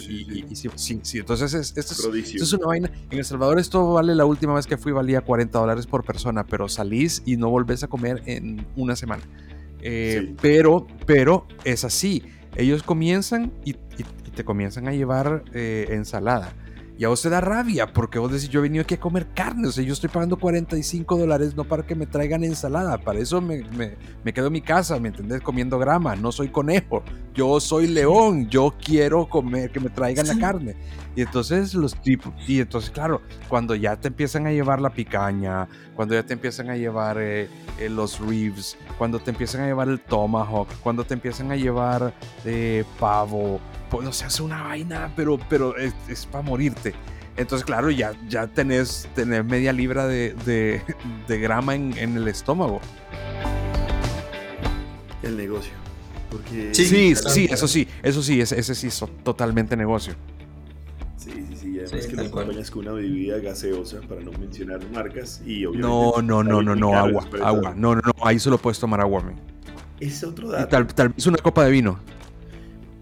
y, 0.51 0.57
sí, 0.57 1.01
sí, 1.03 1.19
entonces 1.19 1.55
esto 1.55 2.15
es, 2.15 2.35
es, 2.35 2.53
una 2.53 2.67
vaina. 2.67 2.91
En 3.11 3.19
El 3.19 3.25
Salvador 3.25 3.59
esto 3.59 3.95
vale 3.95 4.15
la 4.15 4.27
última 4.27 4.55
vez 4.55 4.67
que 4.67 4.77
fui 4.77 4.93
valía 4.93 5.23
40 5.23 5.59
dólares 5.59 5.87
por 5.87 6.05
persona, 6.05 6.45
pero 6.45 6.69
salís 6.69 7.23
y 7.25 7.37
no 7.37 7.49
volvés 7.49 7.83
a 7.83 7.89
comer 7.89 8.23
en 8.27 8.67
una 8.77 8.95
semana. 8.95 9.23
Eh, 9.81 10.35
pero, 10.43 10.87
pero 11.07 11.47
es 11.65 11.85
así. 11.85 12.25
Ellos 12.57 12.83
comienzan 12.83 13.53
y, 13.65 13.75
te 13.75 14.45
comienzan 14.45 14.87
a 14.87 14.93
llevar 14.93 15.43
eh, 15.53 15.87
ensalada 15.91 16.53
y 16.99 17.05
a 17.05 17.09
vos 17.09 17.23
te 17.23 17.31
da 17.31 17.41
rabia 17.41 17.93
porque 17.93 18.19
vos 18.19 18.33
decís, 18.33 18.49
yo 18.49 18.59
he 18.59 18.65
venido 18.65 18.83
aquí 18.83 18.95
a 18.95 19.01
comer 19.01 19.29
carne, 19.33 19.69
o 19.69 19.73
sea, 19.73 19.85
yo 19.85 19.93
estoy 19.93 20.11
pagando 20.11 20.37
45 20.37 21.17
dólares 21.17 21.55
no 21.55 21.63
para 21.63 21.87
que 21.87 21.95
me 21.95 22.07
traigan 22.07 22.43
ensalada, 22.43 22.99
para 22.99 23.21
eso 23.21 23.41
me, 23.41 23.65
me, 24.25 24.33
quedo 24.33 24.49
en 24.49 24.53
mi 24.53 24.61
casa, 24.61 24.99
¿me 24.99 25.09
entendés? 25.09 25.41
Comiendo 25.41 25.79
grama, 25.79 26.17
no 26.17 26.33
soy 26.33 26.49
conejo, 26.49 27.05
yo 27.39 27.61
soy 27.61 27.87
león, 27.87 28.51
yo 28.51 28.75
quiero 28.85 29.29
comer, 29.29 29.71
que 29.71 29.79
me 29.79 29.91
traigan 29.91 30.27
la 30.27 30.37
carne. 30.39 30.75
Y 31.15 31.23
entonces 31.23 31.73
los 31.73 31.95
tipos, 32.03 32.35
y 32.49 32.59
entonces 32.59 32.91
claro, 32.91 33.23
cuando 33.49 33.77
ya 33.77 33.95
te 33.95 34.09
empiezan 34.09 34.49
a 34.49 34.51
llevar 34.51 34.81
la 34.81 34.91
picaña, 34.91 35.69
cuando 35.95 36.17
ya 36.17 36.25
te 36.25 36.33
empiezan 36.33 36.69
a 36.69 36.77
llevar 36.77 37.17
eh, 37.21 37.49
eh, 37.79 37.89
los 37.89 38.19
ribs, 38.19 38.77
cuando 38.99 39.21
te 39.21 39.31
empiezan 39.31 39.61
a 39.61 39.67
llevar 39.67 39.87
el 39.89 40.01
tomahawk, 40.01 40.67
cuando 40.83 41.05
te 41.05 41.15
empiezan 41.15 41.53
a 41.53 41.57
llevar 41.57 42.13
eh, 42.45 42.85
pavo, 42.99 43.61
pues 43.89 44.05
no 44.05 44.13
se 44.13 44.25
hace 44.25 44.43
una 44.43 44.65
vaina, 44.65 45.13
pero, 45.15 45.39
pero 45.49 45.77
es, 45.77 45.95
para 46.27 46.43
morirte. 46.43 46.93
Entonces, 47.37 47.65
claro, 47.65 47.89
ya, 47.89 48.15
ya 48.29 48.49
tenés, 48.49 49.09
tenés 49.15 49.45
media 49.45 49.73
libra 49.73 50.09
de, 50.09 50.35
de, 50.45 51.39
grama 51.39 51.77
en, 51.77 51.97
en, 51.97 52.17
el 52.17 52.27
estómago. 52.27 52.81
El 55.23 55.37
negocio. 55.37 55.88
Porque 56.31 56.75
sí, 56.75 56.85
sí, 56.85 57.13
eso 57.51 57.67
sí, 57.69 57.89
eso 58.03 58.23
sí, 58.23 58.41
ese, 58.41 58.59
ese 58.59 58.75
sí 58.75 58.89
es 58.89 59.05
totalmente 59.23 59.77
negocio. 59.77 60.15
Sí, 61.17 61.31
sí, 61.31 61.57
sí, 61.57 61.71
y 61.75 61.81
además 61.81 62.07
que 62.07 62.17
lo 62.17 62.23
acompañas 62.23 62.71
con 62.71 62.87
una 62.87 62.93
bebida 62.93 63.39
gaseosa, 63.39 64.01
para 64.03 64.21
no 64.21 64.33
mencionar 64.33 64.81
marcas, 64.93 65.43
y 65.47 65.65
obviamente... 65.65 65.89
No, 65.89 66.23
no, 66.23 66.43
no, 66.45 66.63
no, 66.63 66.77
no, 66.77 66.95
agua, 66.95 67.27
agua, 67.43 67.75
no, 67.75 67.95
no, 67.95 68.03
no, 68.05 68.13
ahí 68.23 68.39
solo 68.39 68.59
puedes 68.59 68.79
tomar 68.79 69.01
agua, 69.01 69.25
Es 70.01 70.23
otro 70.23 70.51
dato. 70.51 70.69
Tal, 70.69 70.87
tal 70.87 71.09
vez 71.11 71.27
una 71.27 71.39
copa 71.39 71.65
de 71.65 71.71
vino. 71.71 71.99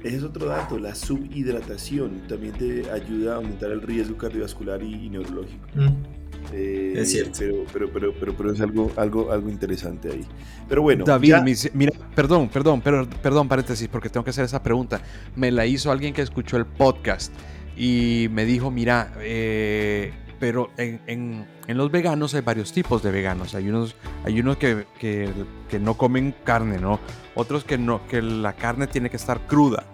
Ese 0.03 0.19
es 0.19 0.23
otro 0.23 0.47
dato, 0.47 0.79
la 0.79 0.95
subhidratación 0.95 2.29
también 2.29 2.53
te 2.53 2.89
ayuda 2.91 3.33
a 3.33 3.37
aumentar 3.37 3.73
el 3.73 3.83
riesgo 3.83 4.17
cardiovascular 4.17 4.81
y, 4.81 5.11
neurológico. 5.11 5.67
Mm. 5.75 6.26
Eh, 6.53 6.95
es 6.97 7.11
cierto. 7.11 7.39
Pero, 7.73 7.91
pero, 7.93 8.13
pero, 8.19 8.35
pero, 8.37 8.53
es 8.53 8.61
algo, 8.61 8.91
algo, 8.97 9.31
algo 9.31 9.51
interesante 9.51 10.11
ahí. 10.11 10.25
Pero 10.69 10.83
bueno. 10.83 11.05
David, 11.05 11.35
mira, 11.75 11.93
perdón, 12.15 12.49
perdón, 12.49 12.81
pero, 12.83 13.09
perdón, 13.23 13.49
paréntesis, 13.49 13.89
porque 13.89 14.09
tengo 14.09 14.25
que 14.25 14.31
hacer 14.31 14.45
esa 14.45 14.63
pregunta. 14.63 15.01
Me 15.35 15.51
la 15.51 15.67
hizo 15.67 15.91
alguien 15.91 16.15
que 16.15 16.23
escuchó 16.23 16.57
el 16.57 16.67
podcast 16.67 17.33
y 17.77 18.29
me 18.31 18.45
dijo, 18.45 18.71
mira, 18.71 19.13
eh, 19.21 20.13
pero 20.39 20.71
en, 20.77 21.01
en, 21.07 21.47
en, 21.67 21.77
los 21.77 21.91
veganos 21.91 22.35
hay 22.35 22.43
varios 22.43 22.73
tipos 22.73 23.03
de 23.03 23.11
veganos. 23.11 23.55
Hay 23.55 23.69
unos, 23.69 23.97
hay 24.25 24.41
unos 24.41 24.57
que, 24.57 24.87
que, 24.99 25.31
que 25.69 25.79
no 25.79 25.97
comen 25.97 26.35
carne, 26.45 26.79
¿no? 26.79 27.01
Otros 27.35 27.65
que 27.65 27.79
no, 27.79 28.07
que 28.07 28.23
la 28.23 28.55
carne 28.55 28.87
tiene 28.87 29.11
que 29.11 29.17
estar 29.17 29.47
cruda. 29.47 29.85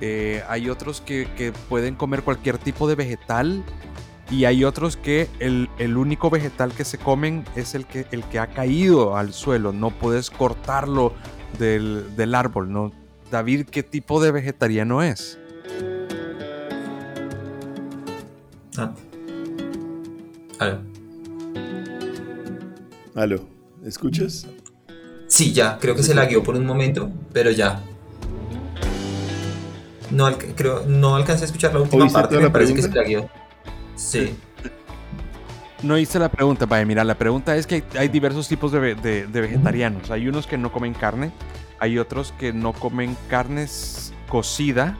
Eh, 0.00 0.42
hay 0.48 0.70
otros 0.70 1.00
que, 1.00 1.52
pueden 1.68 1.96
comer 1.96 2.22
cualquier 2.22 2.58
tipo 2.58 2.88
de 2.88 2.94
vegetal 2.94 3.64
y 4.30 4.44
hay 4.44 4.64
otros 4.64 4.96
que 4.96 5.28
el, 5.38 5.96
único 5.96 6.30
vegetal 6.30 6.72
que 6.72 6.84
se 6.84 6.98
comen 6.98 7.44
es 7.56 7.74
el 7.74 7.86
que, 7.86 8.06
el 8.10 8.24
que 8.24 8.38
ha 8.38 8.48
caído 8.48 9.16
al 9.16 9.32
suelo, 9.32 9.72
no 9.72 9.90
puedes 9.90 10.30
cortarlo 10.30 11.14
del, 11.58 12.34
árbol, 12.34 12.70
¿no? 12.70 12.92
David, 13.30 13.66
¿qué 13.70 13.82
tipo 13.82 14.22
de 14.22 14.30
vegetariano 14.30 15.02
es? 15.02 15.38
Ah. 18.76 18.92
Aló. 20.58 20.80
Aló, 23.14 23.48
¿escuchas? 23.84 24.46
Sí, 25.26 25.52
ya, 25.52 25.78
creo 25.78 25.94
que 25.94 26.02
se 26.02 26.14
la 26.14 26.26
guió 26.26 26.42
por 26.42 26.54
un 26.54 26.66
momento, 26.66 27.10
pero 27.32 27.50
ya. 27.50 27.82
No, 30.10 30.30
creo, 30.54 30.84
no 30.86 31.16
alcancé 31.16 31.44
a 31.44 31.46
escuchar 31.46 31.74
la 31.74 31.80
última 31.80 32.08
parte, 32.08 32.38
me 32.38 32.50
parece 32.50 32.74
que 32.74 32.82
se 32.82 32.88
la 32.88 33.02
Sí. 33.98 34.34
No 35.82 35.98
hice 35.98 36.18
la 36.18 36.28
pregunta, 36.28 36.66
vaya, 36.66 36.84
mira, 36.86 37.04
la 37.04 37.16
pregunta 37.16 37.56
es 37.56 37.66
que 37.66 37.84
hay, 37.96 38.08
diversos 38.08 38.48
tipos 38.48 38.72
de, 38.72 38.80
vegetarianos. 39.30 40.10
Hay 40.10 40.28
unos 40.28 40.46
que 40.46 40.56
no 40.56 40.72
comen 40.72 40.94
carne, 40.94 41.32
hay 41.78 41.98
otros 41.98 42.32
que 42.38 42.52
no 42.52 42.72
comen 42.72 43.16
carnes 43.28 44.12
cocida, 44.28 44.96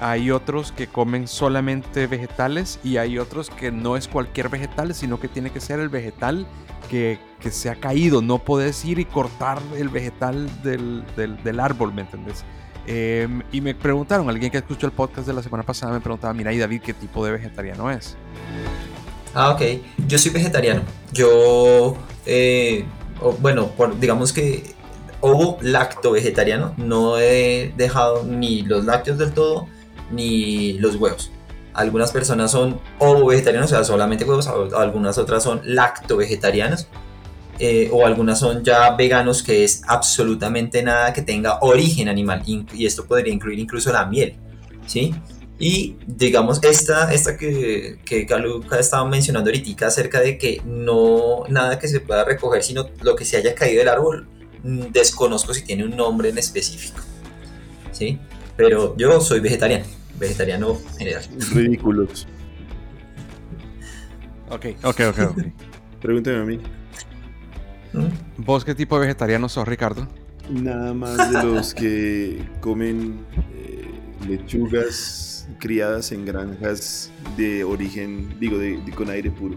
hay 0.00 0.30
otros 0.30 0.72
que 0.72 0.86
comen 0.86 1.28
solamente 1.28 2.06
vegetales 2.06 2.78
y 2.84 2.98
hay 2.98 3.18
otros 3.18 3.50
que 3.50 3.72
no 3.72 3.96
es 3.96 4.08
cualquier 4.08 4.48
vegetal, 4.48 4.94
sino 4.94 5.18
que 5.18 5.28
tiene 5.28 5.50
que 5.50 5.60
ser 5.60 5.80
el 5.80 5.88
vegetal 5.88 6.46
que, 6.90 7.18
se 7.50 7.70
ha 7.70 7.76
caído. 7.76 8.22
No 8.22 8.38
puedes 8.38 8.84
ir 8.84 8.98
y 8.98 9.04
cortar 9.04 9.60
el 9.76 9.88
vegetal 9.88 10.48
del, 10.62 11.04
del 11.14 11.60
árbol, 11.60 11.94
¿me 11.94 12.02
entendés? 12.02 12.44
Em, 12.86 13.42
y 13.52 13.60
me 13.60 13.74
preguntaron, 13.74 14.28
alguien 14.28 14.50
que 14.50 14.58
escuchó 14.58 14.86
el 14.86 14.92
podcast 14.92 15.26
de 15.26 15.32
la 15.32 15.42
semana 15.42 15.64
pasada 15.64 15.92
me 15.92 16.00
preguntaba, 16.00 16.32
mira, 16.32 16.52
y 16.52 16.58
David, 16.58 16.82
¿qué 16.82 16.94
tipo 16.94 17.24
de 17.24 17.32
vegetariano 17.32 17.90
es? 17.90 18.16
Ah, 19.34 19.50
ok. 19.50 19.62
Yo 20.06 20.18
soy 20.18 20.30
vegetariano. 20.30 20.82
Yo, 21.12 21.96
eh, 22.24 22.84
bueno, 23.40 23.70
digamos 24.00 24.32
que 24.32 24.74
ovo 25.20 25.58
lacto 25.60 26.12
vegetariano. 26.12 26.74
No 26.76 27.18
he 27.18 27.72
dejado 27.76 28.24
ni 28.24 28.62
los 28.62 28.84
lácteos 28.84 29.18
del 29.18 29.32
todo, 29.32 29.66
ni 30.10 30.74
los 30.74 30.96
huevos. 30.96 31.32
Algunas 31.74 32.12
personas 32.12 32.50
son 32.52 32.80
ovo 32.98 33.26
vegetarianos, 33.26 33.72
o 33.72 33.74
sea, 33.74 33.84
solamente 33.84 34.24
huevos. 34.24 34.46
Algunas 34.46 35.18
otras 35.18 35.42
son 35.42 35.60
lacto 35.64 36.16
vegetarianos 36.16 36.88
eh, 37.58 37.88
o 37.90 38.04
algunas 38.04 38.38
son 38.38 38.62
ya 38.62 38.94
veganos 38.96 39.42
que 39.42 39.64
es 39.64 39.82
absolutamente 39.86 40.82
nada 40.82 41.12
que 41.12 41.22
tenga 41.22 41.58
origen 41.60 42.08
animal 42.08 42.42
y 42.44 42.84
esto 42.84 43.06
podría 43.06 43.32
incluir 43.32 43.58
incluso 43.58 43.92
la 43.92 44.04
miel, 44.04 44.36
¿sí? 44.86 45.14
Y 45.58 45.96
digamos, 46.06 46.62
esta, 46.62 47.12
esta 47.14 47.36
que, 47.36 47.98
que 48.04 48.24
Galuca 48.24 48.78
estaba 48.78 49.08
mencionando 49.08 49.48
ahorita 49.48 49.86
acerca 49.86 50.20
de 50.20 50.36
que 50.36 50.60
no 50.66 51.44
nada 51.48 51.78
que 51.78 51.88
se 51.88 52.00
pueda 52.00 52.24
recoger, 52.24 52.62
sino 52.62 52.90
lo 53.00 53.16
que 53.16 53.24
se 53.24 53.38
haya 53.38 53.54
caído 53.54 53.78
del 53.78 53.88
árbol, 53.88 54.28
mm, 54.62 54.92
desconozco 54.92 55.54
si 55.54 55.64
tiene 55.64 55.84
un 55.84 55.96
nombre 55.96 56.28
en 56.28 56.36
específico, 56.36 57.00
¿sí? 57.90 58.18
Pero 58.54 58.94
yo 58.98 59.18
soy 59.20 59.40
vegetariano, 59.40 59.86
vegetariano 60.18 60.78
general. 60.98 61.24
Ridículos. 61.52 62.26
Ok, 64.50 64.66
ok, 64.82 65.00
ok, 65.08 65.18
ok. 65.30 65.42
Pregúnteme 66.02 66.38
a 66.38 66.44
mí. 66.44 66.60
¿Vos 68.36 68.64
qué 68.64 68.74
tipo 68.74 68.96
de 68.96 69.06
vegetariano 69.06 69.48
sos, 69.48 69.66
Ricardo? 69.66 70.06
Nada 70.50 70.94
más 70.94 71.32
de 71.32 71.42
los 71.42 71.74
que 71.74 72.44
comen 72.60 73.18
eh, 73.54 73.90
lechugas 74.28 75.48
criadas 75.58 76.12
en 76.12 76.24
granjas 76.24 77.10
de 77.36 77.64
origen, 77.64 78.38
digo, 78.38 78.58
de, 78.58 78.80
con 78.94 79.10
aire 79.10 79.30
puro. 79.30 79.56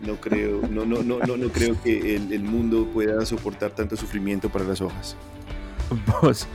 No 0.00 0.16
creo, 0.16 0.62
no, 0.68 0.84
no, 0.84 1.02
no, 1.02 1.18
no, 1.20 1.36
no 1.36 1.48
creo 1.48 1.80
que 1.82 2.16
el, 2.16 2.42
mundo 2.42 2.88
pueda 2.92 3.24
soportar 3.24 3.70
tanto 3.70 3.96
sufrimiento 3.96 4.48
para 4.48 4.64
las 4.64 4.80
hojas. 4.80 5.16
Vos, 6.22 6.48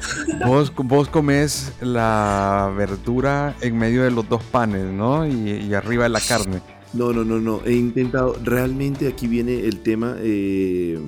vos, 0.45 0.73
vos 0.75 1.07
comes 1.07 1.71
la 1.79 2.73
verdura 2.75 3.55
en 3.61 3.77
medio 3.77 4.03
de 4.03 4.11
los 4.11 4.27
dos 4.27 4.43
panes, 4.43 4.85
¿no? 4.85 5.27
Y, 5.27 5.51
y 5.51 5.73
arriba 5.75 6.03
de 6.03 6.09
la 6.09 6.19
carne. 6.19 6.61
No, 6.93 7.13
no, 7.13 7.23
no, 7.23 7.39
no. 7.39 7.61
He 7.65 7.73
intentado, 7.73 8.35
realmente 8.43 9.07
aquí 9.07 9.27
viene 9.27 9.65
el 9.65 9.79
tema. 9.79 10.15
Eh, 10.19 10.99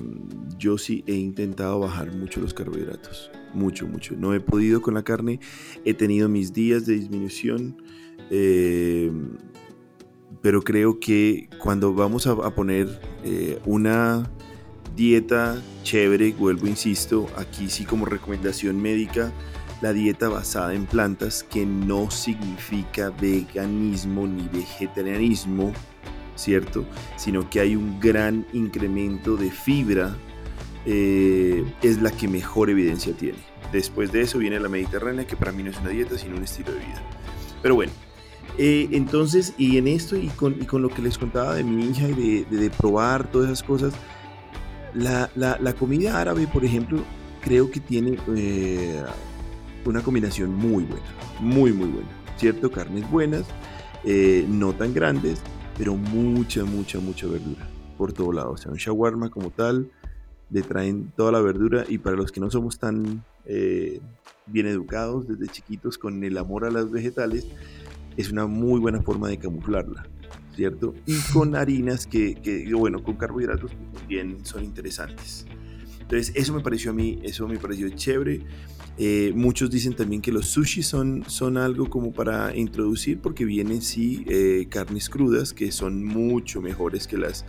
yo 0.58 0.78
sí 0.78 1.02
he 1.06 1.14
intentado 1.14 1.80
bajar 1.80 2.12
mucho 2.14 2.40
los 2.40 2.54
carbohidratos. 2.54 3.30
Mucho, 3.54 3.86
mucho. 3.86 4.14
No 4.16 4.34
he 4.34 4.40
podido 4.40 4.82
con 4.82 4.94
la 4.94 5.02
carne. 5.02 5.40
He 5.84 5.94
tenido 5.94 6.28
mis 6.28 6.52
días 6.52 6.86
de 6.86 6.94
disminución. 6.94 7.82
Eh, 8.30 9.10
pero 10.42 10.62
creo 10.62 11.00
que 11.00 11.48
cuando 11.58 11.92
vamos 11.94 12.26
a, 12.26 12.36
poner 12.54 13.00
eh, 13.24 13.58
una 13.66 14.30
dieta 14.96 15.62
chévere, 15.82 16.32
vuelvo, 16.32 16.66
insisto, 16.66 17.26
aquí 17.36 17.68
sí 17.68 17.84
como 17.84 18.06
recomendación 18.06 18.80
médica, 18.80 19.32
la 19.80 19.92
dieta 19.92 20.28
basada 20.28 20.74
en 20.74 20.86
plantas, 20.86 21.42
que 21.42 21.64
no 21.64 22.10
significa 22.10 23.10
veganismo 23.10 24.26
ni 24.26 24.48
vegetarianismo, 24.48 25.72
¿cierto? 26.36 26.84
Sino 27.16 27.48
que 27.48 27.60
hay 27.60 27.76
un 27.76 27.98
gran 28.00 28.46
incremento 28.52 29.36
de 29.36 29.50
fibra, 29.50 30.16
eh, 30.86 31.64
es 31.82 32.00
la 32.02 32.10
que 32.10 32.28
mejor 32.28 32.70
evidencia 32.70 33.14
tiene. 33.14 33.38
Después 33.72 34.12
de 34.12 34.22
eso 34.22 34.38
viene 34.38 34.58
la 34.58 34.68
mediterránea, 34.68 35.26
que 35.26 35.36
para 35.36 35.52
mí 35.52 35.62
no 35.62 35.70
es 35.70 35.78
una 35.78 35.90
dieta, 35.90 36.18
sino 36.18 36.36
un 36.36 36.44
estilo 36.44 36.72
de 36.72 36.78
vida. 36.80 37.02
Pero 37.62 37.74
bueno, 37.74 37.92
eh, 38.58 38.88
entonces, 38.92 39.54
y 39.58 39.78
en 39.78 39.88
esto 39.88 40.16
y 40.16 40.28
con, 40.28 40.56
lo 40.82 40.88
que 40.88 41.02
les 41.02 41.18
contaba 41.18 41.54
de 41.54 41.64
mi 41.64 41.90
hija 41.90 42.08
y 42.08 42.44
de, 42.44 42.70
probar 42.70 43.30
todas 43.30 43.50
esas 43.50 43.62
cosas, 43.62 43.94
la, 44.94 45.74
comida 45.78 46.20
árabe, 46.20 46.46
por 46.46 46.64
ejemplo, 46.64 47.02
creo 47.40 47.70
que 47.70 47.80
tiene 47.80 48.18
eh, 48.36 49.02
una 49.86 50.02
combinación 50.02 50.54
muy 50.54 50.84
buena, 50.84 51.06
muy, 51.40 51.72
muy 51.72 51.88
buena. 51.88 52.08
¿Cierto? 52.36 52.70
Carnes 52.70 53.08
buenas, 53.10 53.44
no 54.48 54.72
tan 54.72 54.94
grandes, 54.94 55.42
pero 55.76 55.94
mucha, 55.94 56.64
mucha, 56.64 56.98
mucha 56.98 57.26
verdura 57.26 57.68
por 57.98 58.14
todo 58.14 58.32
lado. 58.32 58.52
O 58.52 58.56
sea, 58.56 58.72
un 58.72 58.78
shawarma 58.78 59.28
como 59.28 59.50
tal, 59.50 59.90
le 60.50 60.62
traen 60.62 61.12
toda 61.16 61.32
la 61.32 61.40
verdura 61.40 61.84
y 61.86 61.98
para 61.98 62.16
los 62.16 62.32
que 62.32 62.40
no 62.40 62.50
somos 62.50 62.78
tan 62.78 63.24
eh, 63.44 64.00
bien 64.46 64.66
educados 64.66 65.28
desde 65.28 65.52
chiquitos 65.52 65.98
con 65.98 66.24
el 66.24 66.38
amor 66.38 66.64
a 66.64 66.70
las 66.70 66.90
vegetales, 66.90 67.46
es 68.16 68.32
una 68.32 68.46
muy 68.46 68.80
buena 68.80 69.02
forma 69.02 69.28
de 69.28 69.38
camuflarla, 69.38 70.06
¿cierto? 70.56 70.94
Y 71.06 71.18
con 71.32 71.54
harinas 71.54 72.06
que, 72.06 72.34
que 72.34 72.72
bueno, 72.74 73.02
con 73.02 73.16
carbohidratos 73.16 73.70
también 73.94 74.44
son 74.44 74.64
interesantes. 74.64 75.46
Entonces, 76.00 76.32
eso 76.34 76.52
me 76.54 76.60
pareció 76.60 76.90
a 76.90 76.94
mí, 76.94 77.20
eso 77.22 77.46
me 77.46 77.58
pareció 77.58 77.88
chévere. 77.90 78.40
Eh, 78.98 79.32
muchos 79.34 79.70
dicen 79.70 79.94
también 79.94 80.20
que 80.20 80.30
los 80.30 80.46
sushi 80.46 80.82
son, 80.82 81.24
son 81.26 81.56
algo 81.56 81.88
como 81.88 82.12
para 82.12 82.54
introducir 82.54 83.18
porque 83.20 83.44
vienen 83.44 83.80
sí 83.80 84.24
eh, 84.28 84.66
carnes 84.68 85.08
crudas 85.08 85.54
que 85.54 85.72
son 85.72 86.04
mucho 86.04 86.60
mejores 86.60 87.06
que 87.06 87.16
las 87.16 87.46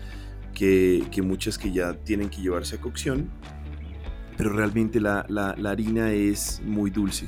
que, 0.53 1.03
muchas 1.23 1.57
que 1.57 1.71
ya 1.71 1.93
tienen 1.93 2.29
que 2.29 2.41
llevarse 2.41 2.75
a 2.75 2.81
cocción. 2.81 3.29
Pero 4.37 4.53
realmente 4.53 4.99
la, 4.99 5.25
harina 5.65 6.13
es 6.13 6.61
muy 6.65 6.89
dulce. 6.89 7.27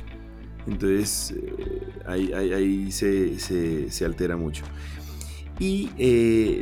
Entonces 0.68 1.36
eh, 1.36 1.82
ahí, 2.05 2.91
se, 2.91 4.05
altera 4.05 4.38
mucho. 4.38 4.64
Y 5.59 5.89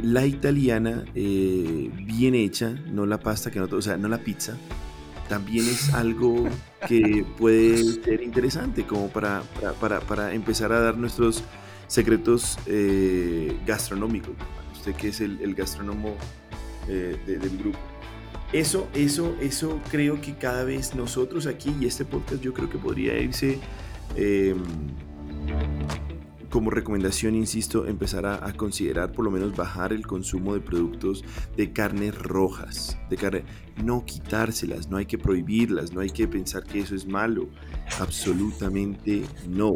la 0.04 0.26
italiana, 0.26 1.06
bien 1.14 2.36
hecha, 2.36 2.72
no 2.92 3.06
la 3.06 3.20
pasta 3.20 3.52
que 3.52 3.60
no, 3.60 3.66
o 3.72 3.82
sea, 3.82 3.98
no 3.98 4.08
la 4.08 4.18
pizza, 4.18 4.58
también 5.32 5.66
es 5.66 5.94
algo 5.94 6.44
que 6.90 7.26
puede 7.38 7.78
ser 8.04 8.22
interesante 8.22 8.84
como 8.86 9.08
para, 9.08 9.44
para, 9.80 10.34
empezar 10.34 10.74
a 10.74 10.82
dar 10.82 10.98
nuestros 10.98 11.42
secretos 11.88 12.60
eh, 12.66 13.58
gastronómicos. 13.66 14.34
Usted 14.74 14.94
que 14.94 15.08
es 15.08 15.22
el, 15.22 15.56
gastrónomo 15.56 16.18
eh, 16.90 17.18
del 17.26 17.58
grupo. 17.58 17.80
Eso, 18.52 18.90
eso, 18.94 19.34
eso 19.40 19.80
creo 19.90 20.20
que 20.20 20.36
cada 20.36 20.66
vez 20.66 20.96
nosotros 20.96 21.48
aquí 21.48 21.74
y 21.80 21.86
este 21.86 22.04
podcast 22.04 22.42
yo 22.42 22.54
creo 22.54 22.70
que 22.70 22.78
podría 22.78 23.18
irse 23.18 23.58
em, 24.18 24.62
como 26.52 26.70
recomendación, 26.70 27.34
insisto, 27.34 27.88
empezar 27.88 28.26
a, 28.26 28.54
considerar 28.54 29.14
por 29.14 29.26
lo 29.26 29.32
menos 29.32 29.56
bajar 29.56 29.94
el 29.94 30.06
consumo 30.06 30.54
de 30.54 30.60
productos 30.60 31.24
de 31.56 31.72
carnes 31.72 32.14
rojas, 32.16 33.00
de 33.10 33.16
carne, 33.16 33.44
no 33.84 34.06
quitárselas, 34.06 34.90
no 34.90 34.98
hay 34.98 35.06
que 35.06 35.18
prohibirlas, 35.18 35.94
no 35.94 36.02
hay 36.02 36.10
que 36.10 36.28
pensar 36.28 36.64
que 36.64 36.82
eso 36.82 36.94
es 36.94 37.08
malo, 37.08 37.48
absolutamente 38.00 39.24
no. 39.48 39.72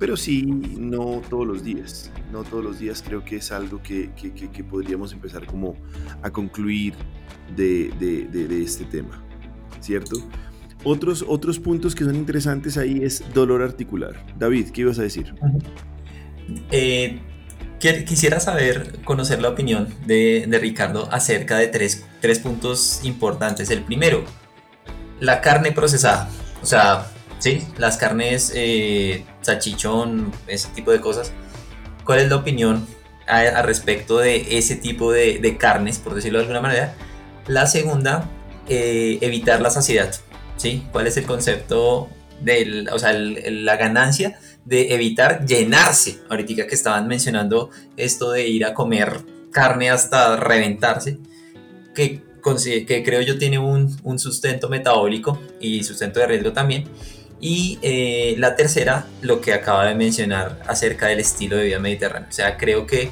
Pero 0.00 0.16
sí, 0.16 0.42
no 0.42 1.20
todos 1.28 1.46
los 1.46 1.62
días, 1.62 2.10
no 2.32 2.42
todos 2.42 2.64
los 2.64 2.78
días 2.78 3.04
creo 3.06 3.22
que 3.22 3.36
es 3.36 3.52
algo 3.52 3.80
que, 3.82 4.10
podríamos 4.68 5.12
empezar 5.12 5.44
como 5.46 5.76
a 6.22 6.30
concluir 6.30 6.94
de, 7.54 7.92
de 7.98 8.62
este 8.62 8.86
tema, 8.86 9.22
¿cierto? 9.80 10.16
Otros, 10.84 11.24
otros 11.26 11.58
puntos 11.58 11.94
que 11.94 12.04
son 12.04 12.14
interesantes 12.14 12.78
ahí 12.78 13.00
es 13.02 13.22
dolor 13.34 13.62
articular. 13.62 14.14
David, 14.38 14.68
¿qué 14.70 14.82
ibas 14.82 14.98
a 14.98 15.02
decir? 15.02 15.34
Eh, 16.70 17.20
quisiera 17.78 18.40
saber, 18.40 19.00
conocer 19.04 19.40
la 19.40 19.50
opinión 19.50 19.94
de, 20.06 20.46
Ricardo 20.60 21.08
acerca 21.12 21.58
de 21.58 21.68
tres, 21.68 22.04
puntos 22.42 23.00
importantes. 23.04 23.70
El 23.70 23.82
primero, 23.82 24.24
la 25.20 25.40
carne 25.40 25.72
procesada. 25.72 26.28
O 26.62 26.66
sea, 26.66 27.06
sí, 27.38 27.66
las 27.76 27.96
carnes, 27.96 28.52
eh, 28.54 29.24
salchichón, 29.42 30.32
ese 30.46 30.68
tipo 30.70 30.90
de 30.90 31.00
cosas. 31.00 31.32
¿Cuál 32.04 32.20
es 32.20 32.28
la 32.28 32.36
opinión 32.36 32.86
a, 33.26 33.62
respecto 33.62 34.18
de 34.18 34.58
ese 34.58 34.76
tipo 34.76 35.12
de, 35.12 35.56
carnes, 35.58 35.98
por 35.98 36.14
decirlo 36.14 36.38
de 36.38 36.44
alguna 36.44 36.60
manera? 36.60 36.94
La 37.46 37.66
segunda, 37.66 38.28
eh, 38.68 39.18
evitar 39.20 39.60
la 39.60 39.70
saciedad. 39.70 40.12
¿sí? 40.56 40.86
¿Cuál 40.92 41.06
es 41.06 41.16
el 41.16 41.24
concepto 41.24 42.08
de 42.40 42.86
o 42.92 42.98
sea, 42.98 43.12
la 43.12 43.76
ganancia 43.76 44.38
de 44.68 44.92
evitar 44.94 45.46
llenarse. 45.46 46.18
Ahorita 46.28 46.66
que 46.66 46.74
estaban 46.74 47.08
mencionando 47.08 47.70
esto 47.96 48.32
de 48.32 48.46
ir 48.46 48.64
a 48.64 48.74
comer 48.74 49.20
carne 49.50 49.90
hasta 49.90 50.36
reventarse, 50.36 51.18
que, 51.94 52.22
que 52.86 53.02
creo 53.04 53.22
yo 53.22 53.38
tiene 53.38 53.58
un, 53.58 54.18
sustento 54.18 54.68
metabólico 54.68 55.40
y 55.58 55.82
sustento 55.84 56.20
de 56.20 56.26
riesgo 56.26 56.52
también. 56.52 56.84
Y 57.40 57.78
eh, 57.82 58.34
la 58.38 58.56
tercera, 58.56 59.06
lo 59.22 59.40
que 59.40 59.52
acaba 59.52 59.86
de 59.86 59.94
mencionar 59.94 60.60
acerca 60.66 61.06
del 61.06 61.20
estilo 61.20 61.56
de 61.56 61.64
vida 61.64 61.78
mediterráneo. 61.78 62.28
O 62.28 62.32
sea, 62.32 62.56
creo 62.56 62.86
que 62.86 63.10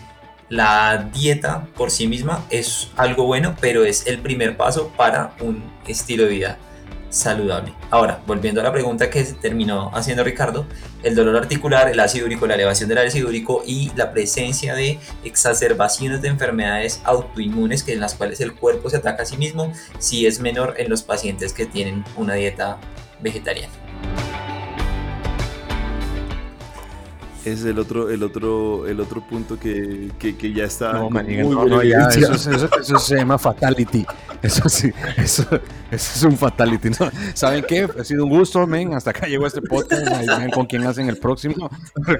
la 0.49 1.11
dieta 1.15 1.69
por 1.77 1.91
sí 1.91 2.07
misma 2.07 2.45
es 2.51 2.89
algo 2.97 3.25
bueno, 3.25 3.57
pero 3.61 3.85
es 3.85 4.07
el 4.07 4.19
primer 4.19 4.57
paso 4.57 4.93
para 4.97 5.35
un 5.41 5.63
estilo 5.87 6.25
de 6.25 6.31
vida 6.31 6.59
saludable. 7.17 7.73
Ahora, 7.91 8.21
volviendo 8.27 8.61
a 8.61 8.65
la 8.65 8.73
pregunta 8.73 9.09
que 9.11 9.25
terminó 9.25 9.91
haciendo 9.95 10.23
Ricardo, 10.23 10.67
el 11.03 11.15
dolor 11.15 11.37
articular, 11.37 11.89
el 11.89 11.99
ácido 11.99 12.27
úrico, 12.27 12.47
la 12.47 12.55
elevación 12.55 12.89
del 12.89 12.99
ácido 12.99 13.29
úrico 13.29 13.63
y 13.67 13.91
la 13.97 14.13
presencia 14.13 14.75
de 14.75 14.99
exacerbaciones 15.25 16.23
de 16.23 16.29
enfermedades 16.29 17.01
autoinmunes 17.05 17.83
que 17.83 17.95
en 17.95 18.01
las 18.01 18.15
cuales 18.15 18.41
el 18.41 18.55
cuerpo 18.55 18.91
se 18.91 18.99
ataca 18.99 19.23
a 19.23 19.27
sí 19.27 19.37
mismo, 19.37 19.73
si 19.99 20.27
es 20.27 20.41
menor 20.41 20.75
en 20.79 20.91
los 20.91 21.03
pacientes 21.03 21.53
que 21.53 21.67
tienen 21.67 22.05
una 22.17 22.35
dieta 22.35 22.79
vegetariana. 23.21 23.86
Es 27.47 27.65
el 27.65 27.79
otro, 27.79 28.11
el 28.11 28.23
otro, 28.25 28.87
el 28.89 28.99
otro 29.01 29.21
punto 29.21 29.59
que, 29.59 30.11
que, 30.19 30.53
ya 30.53 30.65
está. 30.65 30.93
No, 30.95 31.09
no, 31.09 31.83
ya, 31.83 32.09
eso, 32.09 32.99
se 32.99 33.17
llama 33.17 33.39
fatality. 33.39 34.05
Eso 34.43 34.69
sí, 34.69 34.93
eso, 35.17 35.45
es 35.91 36.23
un 36.25 36.37
fatality. 36.37 36.91
¿no? 36.91 37.11
¿Saben 37.35 37.65
qué? 37.67 37.89
Ha 37.99 38.05
sido 38.05 38.25
un 38.25 38.31
gusto, 38.31 38.67
men. 38.67 38.95
Hasta 38.95 39.11
acá 39.11 39.29
llegó 39.29 39.47
este 39.47 39.63
podcast. 39.63 40.07
Ahí 40.09 40.27
ven 40.27 40.51
con 40.51 40.67
quién 40.67 40.85
hacen 40.87 41.09
el 41.09 41.19
próximo. 41.19 41.71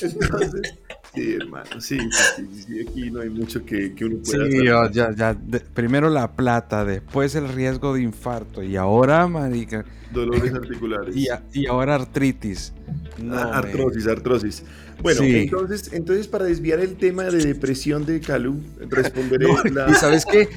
Entonces, 0.00 0.74
sí, 1.16 1.34
hermano, 1.34 1.80
sí, 1.80 1.98
sí, 2.12 2.86
aquí 2.86 3.10
no 3.10 3.20
hay 3.20 3.30
mucho 3.30 3.64
que, 3.64 3.94
que 3.94 4.04
uno 4.04 4.18
pueda 4.24 4.46
Sí, 4.46 4.64
ya, 4.92 5.12
ya, 5.14 5.36
primero 5.74 6.10
la 6.10 6.32
plata, 6.36 6.84
después 6.84 7.34
el 7.34 7.48
riesgo 7.48 7.94
de 7.94 8.02
infarto 8.02 8.62
y 8.62 8.76
ahora, 8.76 9.26
marica. 9.26 9.84
Dolores 10.12 10.54
articulares. 10.54 11.16
Y, 11.16 11.28
y 11.52 11.66
ahora 11.66 11.96
artritis. 11.96 12.72
Ah, 13.30 13.58
artrosis, 13.58 14.06
artrosis. 14.06 14.64
Bueno, 15.02 15.22
entonces, 15.22 15.92
entonces 15.92 16.26
para 16.26 16.44
desviar 16.44 16.80
el 16.80 16.96
tema 16.96 17.24
de 17.24 17.44
depresión 17.44 18.06
de 18.06 18.20
Calu, 18.20 18.60
responderé 18.88 19.46
Y 19.90 19.94
sabes 19.94 20.24
qué, 20.24 20.48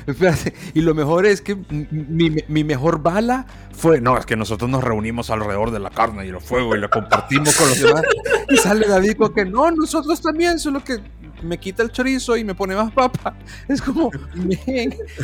y 0.74 0.82
lo 0.82 0.96
mejor 0.96 1.26
es 1.26 1.42
que 1.42 1.56
mi, 1.56 2.64
mejor 2.64 3.02
bala 3.02 3.46
fue, 3.74 4.02
no, 4.02 4.18
es 4.18 4.26
que 4.26 4.36
nosotros 4.36 4.70
nos 4.70 4.84
reunimos 4.84 5.30
alrededor 5.30 5.72
de 5.72 5.80
la 5.80 5.90
carne 5.90 6.26
y 6.26 6.30
el 6.30 6.40
fuego 6.40 6.76
y 6.76 6.80
lo 6.80 6.90
compartimos 6.90 7.56
con 7.56 7.68
los 7.70 7.82
demás. 7.82 8.04
Y 8.50 8.58
sale 8.58 8.88
David 8.88 9.18
con 9.18 9.34
que 9.34 9.46
no, 9.46 9.70
nosotros 9.72 10.22
también, 10.22 10.58
solo 10.58 10.84
que 10.84 11.00
me 11.44 11.58
quita 11.58 11.84
el 11.84 11.92
chorizo 11.92 12.38
y 12.38 12.44
me 12.44 12.56
pone 12.56 12.76
más 12.76 12.92
papa. 12.92 13.38
Es 13.68 13.82
como, 13.82 14.10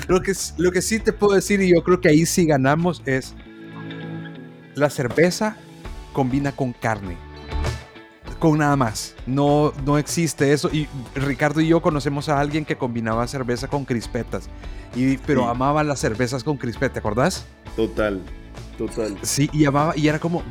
lo 0.07 0.21
que, 0.21 0.33
lo 0.57 0.71
que 0.71 0.81
sí 0.81 0.99
te 0.99 1.13
puedo 1.13 1.35
decir, 1.35 1.61
y 1.61 1.73
yo 1.73 1.83
creo 1.83 2.01
que 2.01 2.09
ahí 2.09 2.25
sí 2.25 2.45
ganamos, 2.45 3.01
es 3.05 3.33
la 4.75 4.89
cerveza 4.89 5.57
combina 6.13 6.51
con 6.51 6.73
carne 6.73 7.17
con 8.39 8.57
nada 8.57 8.75
más. 8.75 9.15
No, 9.25 9.73
no 9.85 9.97
existe 9.97 10.53
eso. 10.53 10.69
Y 10.71 10.87
Ricardo 11.15 11.61
y 11.61 11.67
yo 11.67 11.81
conocemos 11.81 12.29
a 12.29 12.39
alguien 12.39 12.65
que 12.65 12.77
combinaba 12.77 13.27
cerveza 13.27 13.67
con 13.67 13.85
crispetas. 13.85 14.49
Y, 14.95 15.17
pero 15.17 15.47
amaba 15.47 15.83
las 15.83 15.99
cervezas 15.99 16.43
con 16.43 16.57
crispeta, 16.57 16.93
¿te 16.93 16.99
acordás? 16.99 17.45
Total. 17.75 18.21
Total. 18.77 19.15
Sí, 19.21 19.49
y 19.53 19.59
llamaba, 19.59 19.93
y 19.95 20.09
era 20.09 20.19
como, 20.19 20.43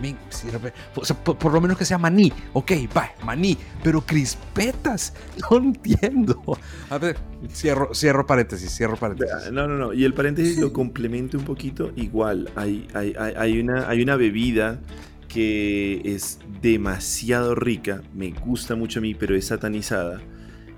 por, 1.24 1.53
lo 1.53 1.61
menos 1.61 1.76
que 1.76 1.85
sea 1.85 1.99
maní, 1.99 2.32
ok, 2.55 2.72
va, 2.97 3.11
maní, 3.22 3.59
pero 3.82 4.01
crispetas, 4.01 5.12
no 5.51 5.59
entiendo. 5.59 6.43
A 6.89 6.97
ver, 6.97 7.18
cierro, 7.53 7.95
cierro 7.95 8.26
paréntesis, 8.26 8.74
cierro 8.74 8.97
paréntesis. 8.97 9.53
No, 9.53 9.68
no, 9.68 9.76
no, 9.76 9.93
y 9.93 10.05
el 10.05 10.14
paréntesis 10.14 10.59
lo 10.59 10.72
complemento 10.72 11.37
un 11.37 11.45
poquito, 11.45 11.93
igual, 11.97 12.51
hay, 12.57 12.89
hay, 12.95 13.14
hay, 13.14 13.61
una, 13.61 13.91
hay 13.91 14.03
una 14.03 14.16
bebida 14.16 14.80
que 15.35 16.01
es 16.05 16.39
demasiado 16.62 17.57
rica, 17.57 18.03
me 18.14 18.30
gusta 18.30 18.76
mucho 18.76 19.01
a 19.01 19.03
mí, 19.03 19.16
pero 19.16 19.35
es 19.35 19.49
satanizada, 19.49 20.20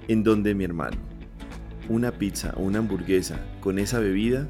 en 0.09 0.23
donde 0.23 0.55
mi 0.55 0.65
hermano, 0.65 0.97
una 1.91 2.11
pizza 2.13 2.55
o 2.57 2.63
una 2.63 2.79
hamburguesa 2.79 3.39
con 3.61 3.79
esa 3.79 4.01
bebida 4.01 4.49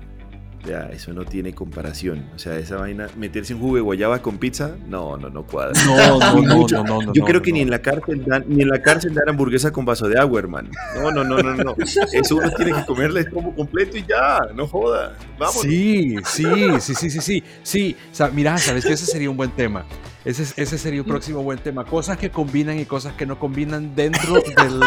ya, 0.66 0.90
eso 0.92 1.12
no 1.12 1.24
tiene 1.24 1.54
comparación. 1.54 2.24
O 2.34 2.38
sea, 2.38 2.58
esa 2.58 2.76
vaina, 2.76 3.08
meterse 3.16 3.54
un 3.54 3.60
jugo 3.60 3.76
de 3.76 3.82
guayaba 3.82 4.20
con 4.20 4.38
pizza, 4.38 4.76
no, 4.88 5.16
no, 5.16 5.30
no 5.30 5.44
cuadra. 5.44 5.72
No, 5.84 6.18
no, 6.18 6.42
no, 6.66 6.82
no, 6.84 7.02
no, 7.02 7.12
Yo 7.12 7.24
creo 7.24 7.40
que 7.40 7.52
ni 7.52 7.60
en 7.60 7.70
la 7.70 7.80
cárcel 7.80 8.24
dan, 8.26 8.44
ni 8.48 8.62
en 8.62 8.68
la 8.68 8.82
cárcel 8.82 9.14
dan 9.14 9.28
hamburguesa 9.28 9.72
con 9.72 9.84
vaso 9.84 10.08
de 10.08 10.18
agua, 10.18 10.38
hermano. 10.38 10.70
No, 10.96 11.10
no, 11.10 11.24
no, 11.24 11.38
no, 11.38 11.54
no. 11.54 11.76
Eso 12.12 12.36
uno 12.36 12.50
tiene 12.50 12.72
que 12.72 12.84
comerle 12.84 13.30
como 13.30 13.54
completo 13.54 13.96
y 13.96 14.04
ya, 14.06 14.40
no 14.54 14.66
joda. 14.66 15.16
Vamos. 15.38 15.60
Sí, 15.60 16.16
sí, 16.24 16.44
sí, 16.80 16.94
sí, 16.94 17.10
sí, 17.10 17.20
sí. 17.20 17.44
Sí, 17.62 17.96
o 18.12 18.14
sea, 18.14 18.28
mira, 18.28 18.58
sabes 18.58 18.84
que 18.84 18.92
ese 18.92 19.06
sería 19.06 19.30
un 19.30 19.36
buen 19.36 19.50
tema. 19.50 19.84
Ese, 20.26 20.42
ese 20.60 20.76
sería 20.76 21.00
un 21.02 21.06
próximo 21.06 21.40
buen 21.44 21.60
tema. 21.60 21.84
Cosas 21.84 22.18
que 22.18 22.30
combinan 22.30 22.80
y 22.80 22.84
cosas 22.84 23.14
que 23.14 23.24
no 23.26 23.38
combinan 23.38 23.94
dentro 23.94 24.34
del, 24.56 24.80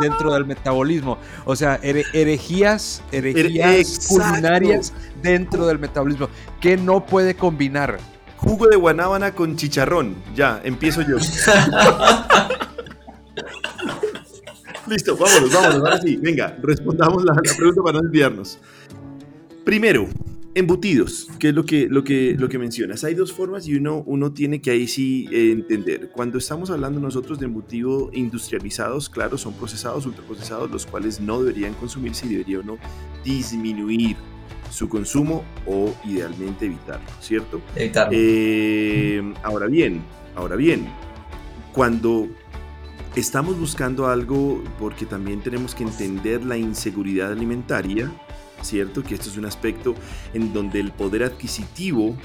dentro 0.00 0.32
del 0.32 0.46
metabolismo. 0.46 1.18
O 1.44 1.56
sea, 1.56 1.80
herejías, 1.82 3.02
herejías 3.10 4.06
culinarias 4.08 4.92
dentro 5.20 5.66
del 5.66 5.80
metabolismo. 5.80 6.28
¿Qué 6.60 6.76
no 6.76 7.04
puede 7.04 7.34
combinar? 7.34 7.98
Jugo 8.36 8.68
de 8.68 8.76
guanábana 8.76 9.32
con 9.32 9.56
chicharrón. 9.56 10.14
Ya, 10.36 10.60
empiezo 10.62 11.02
yo. 11.02 11.16
Listo, 14.86 15.16
vámonos, 15.16 15.52
vámonos. 15.52 15.82
Ahora 15.82 16.00
sí, 16.00 16.16
venga, 16.16 16.56
respondamos 16.62 17.24
la, 17.24 17.34
la 17.34 17.54
pregunta 17.56 17.82
para 17.82 17.98
no 17.98 18.02
desviarnos. 18.02 18.60
Primero, 19.64 20.06
Embutidos, 20.56 21.28
que 21.38 21.50
es 21.50 21.54
lo 21.54 21.66
que, 21.66 21.86
lo 21.86 22.02
que, 22.02 22.34
lo 22.38 22.48
que 22.48 22.58
mencionas. 22.58 23.04
Hay 23.04 23.12
dos 23.12 23.30
formas 23.30 23.68
y 23.68 23.74
uno, 23.74 24.02
uno 24.06 24.32
tiene 24.32 24.62
que 24.62 24.70
ahí 24.70 24.88
sí 24.88 25.28
eh, 25.30 25.50
entender. 25.50 26.08
Cuando 26.08 26.38
estamos 26.38 26.70
hablando 26.70 26.98
nosotros 26.98 27.38
de 27.38 27.44
embutidos 27.44 28.08
industrializados, 28.14 29.10
claro, 29.10 29.36
son 29.36 29.52
procesados, 29.52 30.06
ultraprocesados, 30.06 30.70
los 30.70 30.86
cuales 30.86 31.20
no 31.20 31.42
deberían 31.42 31.74
consumirse 31.74 32.24
y 32.24 32.30
debería 32.30 32.60
uno 32.60 32.78
disminuir 33.22 34.16
su 34.70 34.88
consumo 34.88 35.44
o 35.66 35.94
idealmente 36.06 36.64
evitarlo, 36.64 37.06
¿cierto? 37.20 37.60
Evitarlo. 37.74 38.16
Eh, 38.18 39.34
ahora 39.42 39.66
bien, 39.66 40.00
ahora 40.36 40.56
bien, 40.56 40.88
cuando 41.74 42.28
estamos 43.14 43.60
buscando 43.60 44.06
algo, 44.06 44.64
porque 44.78 45.04
también 45.04 45.42
tenemos 45.42 45.74
que 45.74 45.84
entender 45.84 46.46
la 46.46 46.56
inseguridad 46.56 47.30
alimentaria, 47.30 48.10
¿cierto? 48.62 49.02
Que 49.02 49.14
esto 49.14 49.28
es 49.28 49.36
un 49.36 49.44
aspecto 49.44 49.94
en 50.34 50.52
donde 50.52 50.80
el 50.80 50.92
poder 50.92 51.22
adquisitivo 51.22 52.16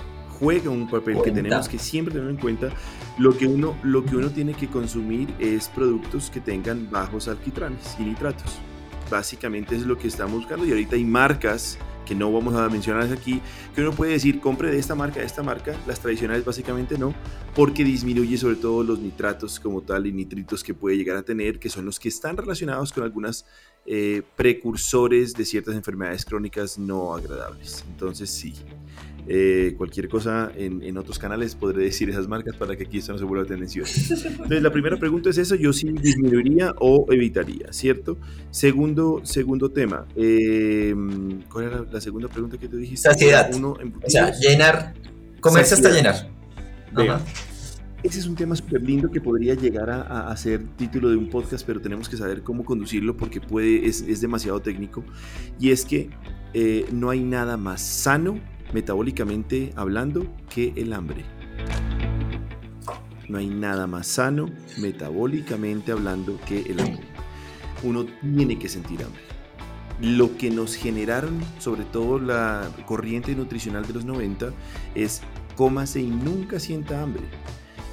juega 0.41 0.71
un 0.71 0.89
papel 0.89 1.21
que 1.23 1.31
tenemos 1.31 1.69
que 1.69 1.77
siempre 1.77 2.13
tener 2.13 2.29
en 2.29 2.37
cuenta. 2.37 2.69
Lo 3.19 3.37
que, 3.37 3.45
uno, 3.45 3.77
lo 3.83 4.03
que 4.03 4.15
uno 4.15 4.31
tiene 4.31 4.53
que 4.53 4.67
consumir 4.67 5.31
es 5.39 5.69
productos 5.69 6.31
que 6.31 6.39
tengan 6.39 6.89
bajos 6.89 7.27
alquitranes 7.27 7.95
y 7.99 8.03
nitratos. 8.03 8.59
Básicamente 9.09 9.75
es 9.75 9.83
lo 9.83 9.97
que 9.97 10.07
estamos 10.07 10.39
buscando 10.39 10.65
y 10.65 10.71
ahorita 10.71 10.95
hay 10.95 11.03
marcas 11.03 11.77
que 12.05 12.15
no 12.15 12.31
vamos 12.31 12.55
a 12.55 12.67
mencionar 12.69 13.11
aquí, 13.11 13.39
que 13.75 13.81
uno 13.81 13.91
puede 13.91 14.13
decir 14.13 14.39
compre 14.39 14.71
de 14.71 14.79
esta 14.79 14.95
marca, 14.95 15.19
de 15.19 15.25
esta 15.25 15.43
marca, 15.43 15.75
las 15.87 15.99
tradicionales 15.99 16.43
básicamente 16.43 16.97
no, 16.97 17.13
porque 17.55 17.83
disminuye 17.83 18.37
sobre 18.37 18.55
todo 18.55 18.83
los 18.83 18.99
nitratos 18.99 19.59
como 19.59 19.81
tal 19.81 20.07
y 20.07 20.11
nitritos 20.11 20.63
que 20.63 20.73
puede 20.73 20.97
llegar 20.97 21.17
a 21.17 21.23
tener, 21.23 21.59
que 21.59 21.69
son 21.69 21.85
los 21.85 21.99
que 21.99 22.09
están 22.09 22.35
relacionados 22.35 22.91
con 22.91 23.03
algunas 23.03 23.45
eh, 23.85 24.21
precursores 24.35 25.33
de 25.33 25.45
ciertas 25.45 25.75
enfermedades 25.75 26.25
crónicas 26.25 26.77
no 26.77 27.15
agradables. 27.15 27.83
Entonces 27.89 28.29
sí, 28.29 28.53
eh, 29.27 29.75
cualquier 29.77 30.09
cosa 30.09 30.51
en, 30.55 30.97
otros 30.97 31.19
canales 31.19 31.55
podré 31.55 31.83
decir 31.83 32.09
esas 32.09 32.27
marcas 32.27 32.55
para 32.55 32.75
que 32.75 32.83
aquí 32.83 32.97
esto 32.97 33.13
no 33.13 33.17
se 33.17 33.23
vuelva 33.25 33.45
tendencioso. 33.45 33.93
Entonces 34.27 34.61
la 34.61 34.71
primera 34.71 34.97
pregunta 34.97 35.29
es 35.29 35.37
eso, 35.37 35.55
yo 35.55 35.73
sí 35.73 35.91
disminuiría 35.91 36.73
o 36.79 37.05
evitaría, 37.11 37.71
¿cierto? 37.71 38.17
Segundo, 38.49 39.21
segundo 39.23 39.69
tema, 39.69 40.05
eh, 40.15 40.93
¿cuál 41.51 41.65
era 41.65 41.85
la 41.91 42.01
segunda 42.01 42.27
pregunta 42.27 42.57
que 42.57 42.67
te 42.67 42.77
dijiste? 42.77 43.09
Saciedad. 43.09 43.51
Uno, 43.53 43.77
o 44.03 44.09
sea, 44.09 44.31
llenar, 44.31 44.93
comerse 45.39 45.75
hasta 45.75 45.89
llenar. 45.91 46.29
Ese 48.03 48.17
es 48.17 48.25
un 48.25 48.35
tema 48.35 48.55
súper 48.55 48.81
lindo 48.81 49.11
que 49.11 49.21
podría 49.21 49.53
llegar 49.53 49.91
a, 49.91 50.35
ser 50.35 50.65
título 50.75 51.09
de 51.11 51.17
un 51.17 51.29
podcast, 51.29 51.63
pero 51.67 51.79
tenemos 51.79 52.09
que 52.09 52.17
saber 52.17 52.41
cómo 52.41 52.65
conducirlo 52.65 53.15
porque 53.15 53.39
puede, 53.39 53.85
es, 53.85 54.21
demasiado 54.21 54.59
técnico. 54.59 55.03
Y 55.59 55.69
es 55.69 55.85
que 55.85 56.09
eh, 56.55 56.87
no 56.91 57.11
hay 57.11 57.23
nada 57.23 57.57
más 57.57 57.79
sano, 57.81 58.39
metabólicamente 58.73 59.71
hablando, 59.75 60.25
que 60.49 60.73
el 60.75 60.93
hambre. 60.93 61.25
No 63.29 63.37
hay 63.37 63.47
nada 63.47 63.85
más 63.85 64.07
sano, 64.07 64.49
metabólicamente 64.79 65.91
hablando, 65.91 66.39
que 66.47 66.61
el 66.61 66.79
hambre. 66.79 67.03
Uno 67.83 68.07
tiene 68.35 68.57
que 68.57 68.67
sentir 68.67 69.03
hambre. 69.03 69.21
Lo 70.01 70.35
que 70.37 70.49
nos 70.49 70.73
generaron, 70.73 71.39
sobre 71.59 71.83
todo 71.83 72.17
la 72.17 72.67
corriente 72.87 73.35
nutricional 73.35 73.85
de 73.85 73.93
los 73.93 74.05
90, 74.05 74.51
es 74.95 75.21
cómase 75.55 76.01
y 76.01 76.07
nunca 76.07 76.59
sienta 76.59 77.03
hambre. 77.03 77.25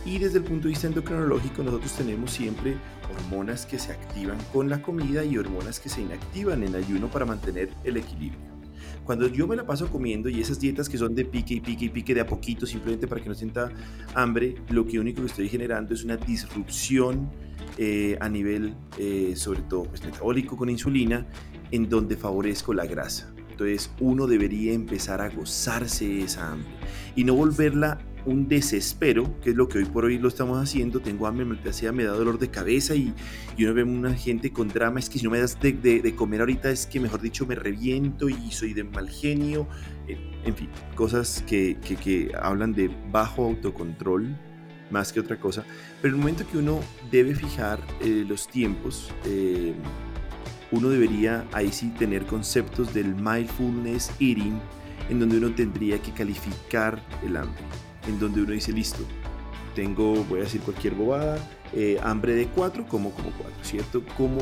Y 0.05 0.19
desde 0.19 0.39
el 0.39 0.45
punto 0.45 0.65
de 0.65 0.71
vista 0.71 0.87
endocrinológico 0.87 1.63
nosotros 1.63 1.93
tenemos 1.93 2.31
siempre 2.31 2.77
hormonas 3.15 3.67
que 3.67 3.79
se 3.79 3.93
activan 3.93 4.39
con 4.53 4.69
la 4.69 4.81
comida 4.81 5.25
y 5.25 5.37
hormonas 5.37 5.81
que 5.81 5.89
se 5.89 6.03
inactivan 6.03 6.63
en 6.63 6.75
ayuno 6.75 7.09
para 7.09 7.25
mantener 7.25 7.71
el 7.85 7.97
equilibrio. 7.97 8.59
Cuando 9.05 9.27
yo 9.27 9.47
me 9.47 9.57
la 9.57 9.65
paso 9.65 9.91
comiendo 9.91 10.29
y 10.29 10.41
esas 10.41 10.61
dietas 10.61 10.89
que 10.89 10.99
son 10.99 11.15
de 11.15 11.25
pique 11.25 11.55
y 11.55 11.61
pique 11.61 11.87
y 11.87 11.89
pique 11.89 12.15
de 12.15 12.21
a 12.21 12.27
poquito 12.27 12.67
simplemente 12.67 13.07
para 13.07 13.23
que 13.23 13.29
no 13.29 13.35
sienta 13.35 13.71
hambre, 14.15 14.57
lo 14.69 14.87
que 14.87 14.99
único 14.99 15.23
que 15.23 15.29
estoy 15.29 15.49
generando 15.49 15.95
es 15.95 16.05
una 16.05 16.19
disrupción 16.19 17.31
eh, 17.79 18.19
a 18.21 18.29
nivel 18.29 18.75
eh, 18.99 19.33
sobre 19.35 19.63
todo 19.63 19.85
pues, 19.85 20.05
metabólico 20.05 20.57
con 20.57 20.69
insulina 20.69 21.27
en 21.71 21.89
donde 21.89 22.17
favorezco 22.17 22.75
la 22.75 22.85
grasa. 22.85 23.33
Entonces 23.51 23.91
uno 23.99 24.27
debería 24.27 24.73
empezar 24.73 25.21
a 25.21 25.31
gozarse 25.31 26.21
esa 26.21 26.53
hambre 26.53 26.69
y 27.17 27.25
no 27.25 27.35
volverla 27.35 27.99
un 28.29 28.49
desespero, 28.49 29.41
que 29.41 29.51
es 29.51 29.57
lo 29.57 29.69
que 29.69 29.79
hoy 29.79 29.85
por 29.87 30.05
hoy 30.05 30.19
lo 30.19 30.29
estamos 30.29 30.59
haciendo, 30.63 31.01
tengo 31.01 31.27
hambre, 31.27 31.45
me 31.45 31.59
me 31.93 32.05
da 32.05 32.13
dolor 32.13 32.39
de 32.39 32.49
cabeza 32.49 32.95
y, 32.95 33.15
y 33.57 33.65
uno 33.65 33.75
ve 33.75 33.83
una 33.83 34.15
gente 34.15 34.53
con 34.53 34.69
drama, 34.69 35.01
es 35.01 35.09
que 35.09 35.19
si 35.19 35.25
no 35.25 35.31
me 35.31 35.41
das 35.41 35.59
de, 35.61 35.73
de, 35.73 36.15
comer 36.15 36.41
ahorita 36.41 36.71
es 36.71 36.87
que 36.87 37.01
mejor 37.01 37.21
dicho 37.21 37.47
me 37.47 37.55
reviento 37.55 38.29
y 38.29 38.51
soy 38.51 38.75
de 38.75 38.85
mal 38.85 39.09
genio, 39.09 39.67
en 40.07 40.55
fin, 40.55 40.69
cosas 40.95 41.43
que, 41.47 41.79
que, 41.85 41.97
que, 41.97 42.33
hablan 42.41 42.73
de 42.73 42.91
bajo 43.11 43.45
autocontrol 43.45 44.37
más 44.91 45.13
que 45.13 45.21
otra 45.21 45.39
cosa, 45.39 45.65
pero 46.01 46.15
en 46.15 46.21
el 46.21 46.21
momento 46.21 46.51
que 46.51 46.59
uno 46.59 46.81
debe 47.11 47.35
fijar 47.35 47.81
eh, 48.01 48.25
los 48.27 48.49
tiempos, 48.49 49.11
eh, 49.27 49.75
uno 50.71 50.89
debería 50.89 51.47
ahí 51.53 51.73
sí 51.73 51.93
tener 51.99 52.25
conceptos 52.27 52.93
del 52.95 53.15
mindfulness 53.15 54.11
eating, 54.21 54.61
en 55.09 55.21
donde 55.21 55.39
uno 55.39 55.55
tendría 55.55 56.01
que 56.01 56.13
calificar 56.13 57.03
el 57.23 57.37
hambre 57.37 57.65
en 58.09 58.19
donde 58.19 58.43
uno 58.43 58.53
dice, 58.53 58.73
listo, 58.73 59.05
tengo, 59.75 60.25
voy 60.25 60.41
a 60.41 60.43
decir 60.45 60.61
cualquier 60.63 60.95
bobada, 60.95 61.39
eh, 61.73 61.99
hambre 62.03 62.35
de 62.35 62.47
cuatro, 62.47 62.87
como 62.89 63.11
como 63.13 63.31
cuatro, 63.31 63.63
¿cierto? 63.63 64.03
¿Cómo, 64.17 64.41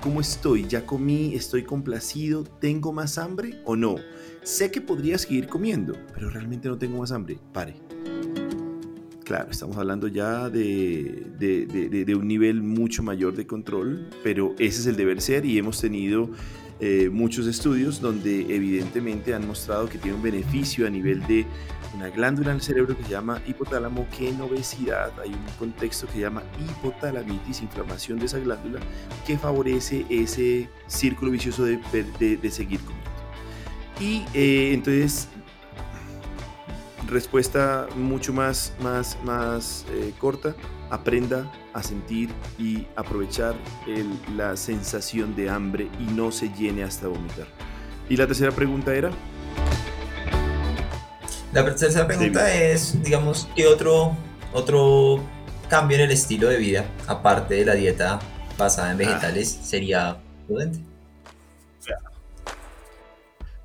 ¿Cómo, 0.00 0.20
estoy? 0.20 0.66
¿Ya 0.66 0.86
comí? 0.86 1.34
¿Estoy 1.34 1.64
complacido? 1.64 2.44
¿Tengo 2.44 2.92
más 2.92 3.18
hambre 3.18 3.60
o 3.64 3.76
no? 3.76 3.96
Sé 4.42 4.70
que 4.70 4.80
podría 4.80 5.18
seguir 5.18 5.48
comiendo, 5.48 5.94
pero 6.14 6.30
realmente 6.30 6.68
no 6.68 6.78
tengo 6.78 6.98
más 6.98 7.12
hambre. 7.12 7.38
Pare. 7.52 7.74
Claro, 9.24 9.50
estamos 9.50 9.76
hablando 9.76 10.08
ya 10.08 10.48
de, 10.48 11.26
de, 11.38 12.04
de 12.04 12.14
un 12.14 12.26
nivel 12.26 12.62
mucho 12.62 13.02
mayor 13.02 13.34
de 13.36 13.46
control, 13.46 14.08
pero 14.24 14.54
ese 14.58 14.80
es 14.80 14.86
el 14.86 14.96
deber 14.96 15.20
ser 15.20 15.44
y 15.44 15.56
hemos 15.58 15.80
tenido 15.80 16.30
eh, 16.80 17.10
muchos 17.10 17.46
estudios 17.46 18.00
donde 18.00 18.54
evidentemente 18.54 19.34
han 19.34 19.46
mostrado 19.46 19.88
que 19.88 19.98
tiene 19.98 20.16
un 20.16 20.22
beneficio 20.22 20.86
a 20.86 20.90
nivel 20.90 21.26
de 21.26 21.46
una 21.94 22.08
glándula 22.08 22.50
en 22.50 22.56
el 22.56 22.62
cerebro 22.62 22.96
que 22.96 23.04
se 23.04 23.10
llama 23.10 23.42
hipotálamo, 23.46 24.06
que 24.16 24.30
en 24.30 24.40
obesidad 24.40 25.12
hay 25.20 25.30
un 25.30 25.44
contexto 25.58 26.06
que 26.06 26.14
se 26.14 26.20
llama 26.20 26.42
hipotalamitis, 26.58 27.62
inflamación 27.62 28.18
de 28.18 28.26
esa 28.26 28.38
glándula, 28.38 28.80
que 29.26 29.36
favorece 29.36 30.06
ese 30.08 30.68
círculo 30.86 31.30
vicioso 31.32 31.64
de, 31.64 31.78
de, 32.40 32.50
seguir 32.50 32.80
comiendo. 32.80 33.10
Y 34.00 34.24
eh, 34.32 34.72
entonces, 34.72 35.28
respuesta 37.10 37.88
mucho 37.96 38.32
más, 38.32 38.72
más, 38.80 39.18
más 39.24 39.84
eh, 39.90 40.12
corta, 40.18 40.54
aprenda 40.90 41.50
a 41.72 41.82
sentir 41.82 42.30
y 42.58 42.86
aprovechar 42.96 43.54
la 44.36 44.56
sensación 44.56 45.36
de 45.36 45.50
hambre 45.50 45.88
y 45.98 46.04
no 46.12 46.32
se 46.32 46.48
llene 46.50 46.82
hasta 46.82 47.08
vomitar. 47.08 47.46
Y 48.08 48.16
la 48.16 48.26
tercera 48.26 48.52
pregunta 48.52 48.94
era... 48.94 49.10
La 51.52 51.64
tercera 51.64 52.06
pregunta 52.06 52.54
es, 52.54 53.02
digamos, 53.02 53.48
¿qué 53.56 53.66
otro, 53.66 54.16
otro 54.52 55.20
cambio 55.68 55.96
en 55.96 56.04
el 56.04 56.10
estilo 56.12 56.48
de 56.48 56.58
vida, 56.58 56.84
aparte 57.06 57.54
de 57.54 57.64
la 57.64 57.74
dieta 57.74 58.20
basada 58.56 58.92
en 58.92 58.98
vegetales, 58.98 59.58
ah. 59.60 59.64
sería 59.64 60.16
prudente? 60.46 60.89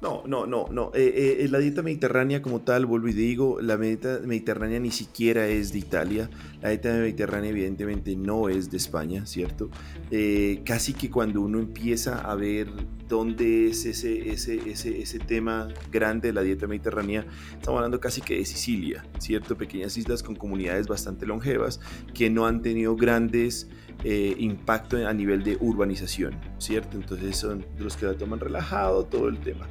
No, 0.01 0.23
no, 0.27 0.45
no, 0.45 0.67
no. 0.69 0.91
Eh, 0.93 1.37
eh, 1.39 1.47
la 1.49 1.57
dieta 1.59 1.81
mediterránea 1.81 2.41
como 2.41 2.61
tal, 2.61 2.85
vuelvo 2.85 3.07
y 3.07 3.13
digo, 3.13 3.61
la 3.61 3.77
dieta 3.77 4.19
mediterránea 4.25 4.79
ni 4.79 4.91
siquiera 4.91 5.47
es 5.47 5.71
de 5.71 5.79
Italia. 5.79 6.29
La 6.61 6.69
dieta 6.69 6.93
mediterránea 6.93 7.49
evidentemente 7.49 8.15
no 8.15 8.49
es 8.49 8.69
de 8.69 8.77
España, 8.77 9.25
¿cierto? 9.25 9.69
Eh, 10.11 10.61
casi 10.65 10.93
que 10.93 11.09
cuando 11.09 11.41
uno 11.41 11.59
empieza 11.59 12.19
a 12.19 12.35
ver 12.35 12.67
dónde 13.07 13.67
es 13.67 13.85
ese, 13.85 14.31
ese, 14.31 14.69
ese, 14.69 15.01
ese 15.01 15.19
tema 15.19 15.69
grande 15.91 16.27
de 16.27 16.33
la 16.33 16.41
dieta 16.41 16.67
mediterránea, 16.67 17.25
estamos 17.53 17.77
hablando 17.77 17.99
casi 18.01 18.21
que 18.21 18.35
de 18.37 18.45
Sicilia, 18.45 19.05
¿cierto? 19.19 19.57
Pequeñas 19.57 19.95
islas 19.97 20.23
con 20.23 20.35
comunidades 20.35 20.87
bastante 20.87 21.25
longevas 21.25 21.79
que 22.13 22.29
no 22.29 22.45
han 22.45 22.61
tenido 22.61 22.97
grandes 22.97 23.69
eh, 24.03 24.35
impacto 24.37 25.07
a 25.07 25.13
nivel 25.13 25.43
de 25.43 25.57
urbanización, 25.59 26.35
¿cierto? 26.59 26.97
Entonces 26.97 27.37
son 27.37 27.65
los 27.79 27.97
que 27.97 28.05
la 28.05 28.13
toman 28.13 28.39
relajado, 28.39 29.05
todo 29.05 29.29
el 29.29 29.39
tema. 29.39 29.67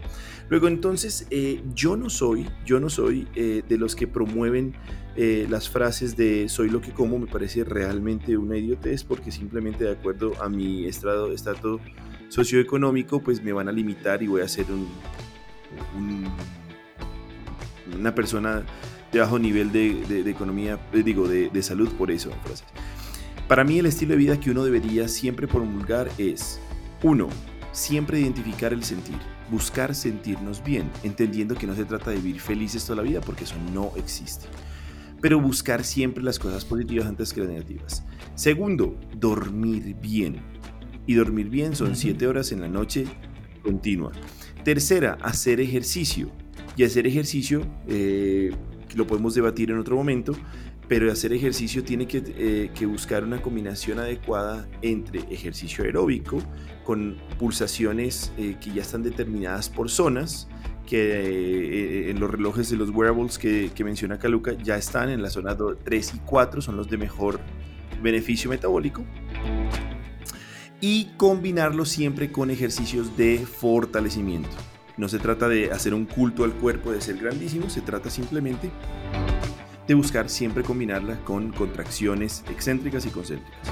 Luego 0.48 0.66
entonces, 0.68 1.26
eh, 1.30 1.62
yo 1.74 1.96
no 1.96 2.10
soy, 2.10 2.48
yo 2.64 2.80
no 2.80 2.90
soy 2.90 3.28
eh, 3.34 3.62
de 3.68 3.78
los 3.78 3.94
que 3.94 4.06
promueven 4.06 4.74
las 5.16 5.68
frases 5.68 6.16
de 6.16 6.48
soy 6.48 6.68
lo 6.68 6.80
que 6.80 6.90
como, 6.90 7.20
me 7.20 7.28
parece 7.28 7.62
realmente 7.62 8.36
una 8.36 8.56
idiotez 8.56 9.04
porque 9.04 9.30
simplemente 9.30 9.84
de 9.84 9.92
acuerdo 9.92 10.32
a 10.42 10.48
mi 10.48 10.86
estrado, 10.86 11.30
socioeconómico, 12.28 13.20
pues 13.20 13.40
me 13.40 13.52
van 13.52 13.68
a 13.68 13.72
limitar 13.72 14.24
y 14.24 14.26
voy 14.26 14.40
a 14.40 14.48
ser 14.48 14.66
un, 14.72 14.88
una 17.96 18.12
persona 18.12 18.64
de 19.12 19.20
bajo 19.20 19.38
nivel 19.38 19.70
de, 19.70 20.28
economía, 20.28 20.80
digo, 20.92 21.28
de, 21.28 21.48
de 21.48 21.62
salud 21.62 21.92
por 21.92 22.10
eso. 22.10 22.30
Frases. 22.42 22.66
Para 23.49 23.62
mí 23.62 23.78
el 23.78 23.86
estilo 23.86 24.12
de 24.12 24.16
vida 24.16 24.40
que 24.40 24.51
uno 24.51 24.64
debería 24.64 25.07
siempre 25.07 25.47
promulgar 25.47 26.09
es 26.16 26.59
1. 27.03 27.28
Siempre 27.72 28.20
identificar 28.20 28.72
el 28.72 28.82
sentir, 28.84 29.18
buscar 29.51 29.95
sentirnos 29.95 30.64
bien, 30.64 30.90
entendiendo 31.03 31.55
que 31.55 31.66
no 31.66 31.74
se 31.74 31.84
trata 31.84 32.11
de 32.11 32.16
vivir 32.16 32.40
felices 32.40 32.86
toda 32.86 32.97
la 32.97 33.03
vida 33.03 33.20
porque 33.20 33.45
eso 33.45 33.57
no 33.74 33.92
existe. 33.97 34.47
Pero 35.20 35.40
buscar 35.40 35.84
siempre 35.84 36.24
las 36.24 36.38
cosas 36.38 36.64
positivas 36.64 37.07
antes 37.07 37.34
que 37.34 37.40
las 37.40 37.51
negativas. 37.51 38.05
Segundo, 38.34 38.99
dormir 39.16 39.95
bien. 40.01 40.36
Y 41.07 41.14
dormir 41.14 41.51
bien 41.51 41.76
son 41.76 41.97
7 41.97 42.26
horas 42.26 42.51
en 42.53 42.62
la 42.62 42.68
noche 42.68 43.05
continua. 43.62 44.12
Tercera, 44.64 45.18
hacer 45.20 45.61
ejercicio. 45.61 46.30
Y 46.76 46.84
hacer 46.84 47.07
ejercicio, 47.07 47.66
eh, 47.88 48.53
lo 48.95 49.07
podemos 49.07 49.34
debatir 49.34 49.70
en 49.70 49.78
otro 49.78 49.97
momento, 49.97 50.34
pero 50.89 51.11
hacer 51.11 51.32
ejercicio 51.32 51.82
tiene 51.82 52.07
eh, 52.11 52.70
que, 52.74 52.87
buscar 52.87 53.24
una 53.24 53.41
combinación 53.41 53.99
adecuada 53.99 54.68
entre 54.82 55.20
ejercicio 55.30 55.85
aeróbico 55.85 56.39
con 56.85 57.16
pulsaciones 57.39 58.32
eh, 58.37 58.57
que 58.61 58.72
ya 58.72 58.82
están 58.82 59.03
determinadas 59.03 59.70
por 59.70 59.89
zonas, 59.91 60.49
que 60.87 60.99
eh, 60.99 62.11
en 62.11 62.20
los 62.20 62.30
relojes 62.30 62.68
de 62.70 62.76
los 62.76 62.91
wearables 62.91 63.39
que, 63.39 63.72
menciona 63.85 64.18
Caluca 64.18 64.53
ya 64.53 64.76
están 64.76 65.09
en 65.09 65.22
la 65.22 65.30
zona 65.30 65.57
3 65.57 66.14
y 66.14 66.18
4, 66.18 66.61
son 66.61 66.76
los 66.76 66.91
de 66.91 66.99
mejor 66.99 67.41
beneficio 68.03 68.51
metabólico. 68.51 69.05
Y 70.82 71.12
combinarlo 71.16 71.87
siempre 71.87 72.30
con 72.30 72.51
ejercicios 72.51 73.16
de 73.16 73.39
fortalecimiento. 73.39 74.51
No 74.99 75.09
se 75.09 75.18
trata 75.18 75.49
de 75.49 75.72
hacer 75.72 75.95
un 75.95 76.05
culto 76.05 76.45
al 76.45 76.53
cuerpo 76.53 76.93
de 76.93 77.01
ser 77.01 77.16
grandísimo, 77.16 77.70
se 77.70 77.80
trata 77.80 78.11
simplemente 78.11 78.70
de 79.87 79.95
buscar 79.95 80.28
siempre 80.28 80.62
combinarla 80.62 81.20
con 81.24 81.53
contracciones 81.53 82.45
excéntricas 82.51 83.07
y 83.07 83.11
concéntricas. 83.11 83.68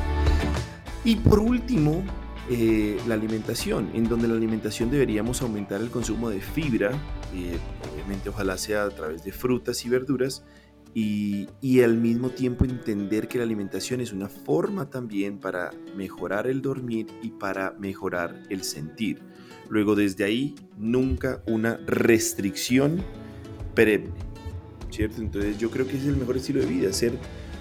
Y 1.04 1.16
por 1.16 1.40
último, 1.40 2.04
eh, 2.50 2.98
la 3.06 3.14
alimentación, 3.14 3.90
en 3.94 4.08
donde 4.08 4.28
la 4.28 4.34
alimentación 4.34 4.90
deberíamos 4.90 5.42
aumentar 5.42 5.80
el 5.80 5.90
consumo 5.90 6.28
de 6.28 6.40
fibra, 6.40 6.90
eh, 7.34 7.56
obviamente 7.92 8.28
ojalá 8.28 8.58
sea 8.58 8.84
a 8.84 8.90
través 8.90 9.24
de 9.24 9.32
frutas 9.32 9.84
y 9.84 9.88
verduras, 9.88 10.44
y, 10.94 11.48
y, 11.62 11.80
al 11.80 11.96
mismo 11.96 12.28
tiempo 12.28 12.66
entender 12.66 13.26
que 13.26 13.38
la 13.38 13.44
alimentación 13.44 14.02
es 14.02 14.12
una 14.12 14.28
forma 14.28 14.90
también 14.90 15.38
para 15.38 15.70
mejorar 15.96 16.46
el 16.46 16.60
dormir 16.60 17.06
y 17.22 17.30
para 17.30 17.72
mejorar 17.78 18.42
el 18.50 18.62
sentir. 18.62 19.20
Luego 19.70 19.94
desde 19.94 20.24
ahí, 20.24 20.54
nunca 20.76 21.42
una 21.46 21.78
restricción 21.86 23.02
perenne. 23.74 24.31
Entonces 25.00 25.58
yo 25.58 25.70
creo 25.70 25.86
que 25.86 25.96
es 25.96 26.04
el 26.04 26.16
mejor 26.16 26.36
estilo 26.36 26.60
de 26.60 26.66
vida, 26.66 26.92
ser, 26.92 27.12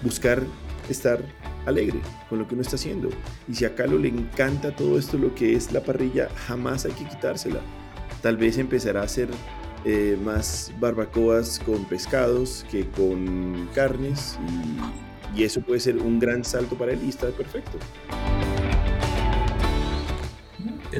buscar 0.02 0.42
estar 0.88 1.22
alegre 1.66 2.00
con 2.28 2.38
lo 2.38 2.46
que 2.46 2.54
uno 2.54 2.62
está 2.62 2.76
haciendo. 2.76 3.08
Y 3.48 3.54
si 3.54 3.64
a 3.64 3.74
Calo 3.74 3.98
le 3.98 4.08
encanta 4.08 4.74
todo 4.74 4.98
esto, 4.98 5.16
lo 5.16 5.34
que 5.34 5.54
es 5.54 5.72
la 5.72 5.82
parrilla, 5.82 6.28
jamás 6.46 6.84
hay 6.84 6.92
que 6.92 7.04
quitársela. 7.04 7.60
Tal 8.20 8.36
vez 8.36 8.58
empezará 8.58 9.00
a 9.00 9.04
hacer 9.04 9.28
eh, 9.84 10.18
más 10.22 10.72
barbacoas 10.78 11.58
con 11.58 11.84
pescados 11.86 12.64
que 12.70 12.86
con 12.88 13.68
carnes 13.74 14.38
y, 15.34 15.40
y, 15.40 15.44
eso 15.44 15.60
puede 15.60 15.80
ser 15.80 15.96
un 15.96 16.20
gran 16.20 16.44
salto 16.44 16.76
para 16.76 16.92
él 16.92 17.00
y 17.04 17.08
está 17.08 17.28
perfecto. 17.28 17.78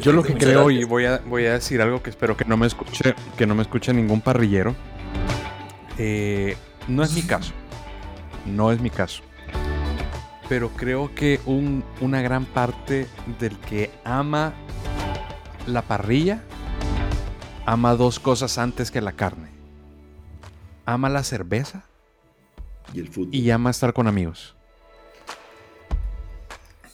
Yo 0.01 0.12
lo 0.12 0.22
que 0.22 0.35
creo 0.35 0.70
y 0.70 0.85
voy 0.85 1.05
a, 1.05 1.18
voy 1.18 1.45
a 1.47 1.53
decir 1.53 1.83
algo 1.83 2.03
que 2.03 2.11
espero 2.11 2.37
que 2.37 2.47
no 2.47 2.57
me 2.57 2.66
escuche 2.66 3.14
que 3.37 3.47
no 3.47 3.55
me 3.55 3.62
escuche 3.62 3.93
ningún 3.93 4.22
parrillero 4.22 4.74
eh, 5.99 6.57
no 6.88 7.03
es 7.03 7.12
mi 7.14 7.22
caso. 7.22 7.53
No 8.47 8.72
es 8.72 8.80
mi 8.80 8.90
caso. 8.90 9.22
Pero 10.49 10.70
creo 10.70 11.14
que 11.14 11.40
una 11.47 12.20
gran 12.20 12.45
parte 12.45 13.07
del 13.38 13.57
que 13.59 13.90
ama 14.05 14.53
la 15.66 15.82
parrilla 15.82 16.43
ama 17.64 17.95
dos 17.95 18.18
cosas 18.18 18.59
antes 18.59 18.90
que 18.90 19.01
la 19.01 19.12
carne. 19.12 19.49
Ama 20.84 21.09
la 21.09 21.22
cerveza 21.22 21.84
y 22.93 23.01
el 23.01 23.09
fútbol. 23.09 23.34
Y 23.34 23.51
ama 23.51 23.70
estar 23.70 23.93
con 23.93 24.09
amigos. 24.09 24.57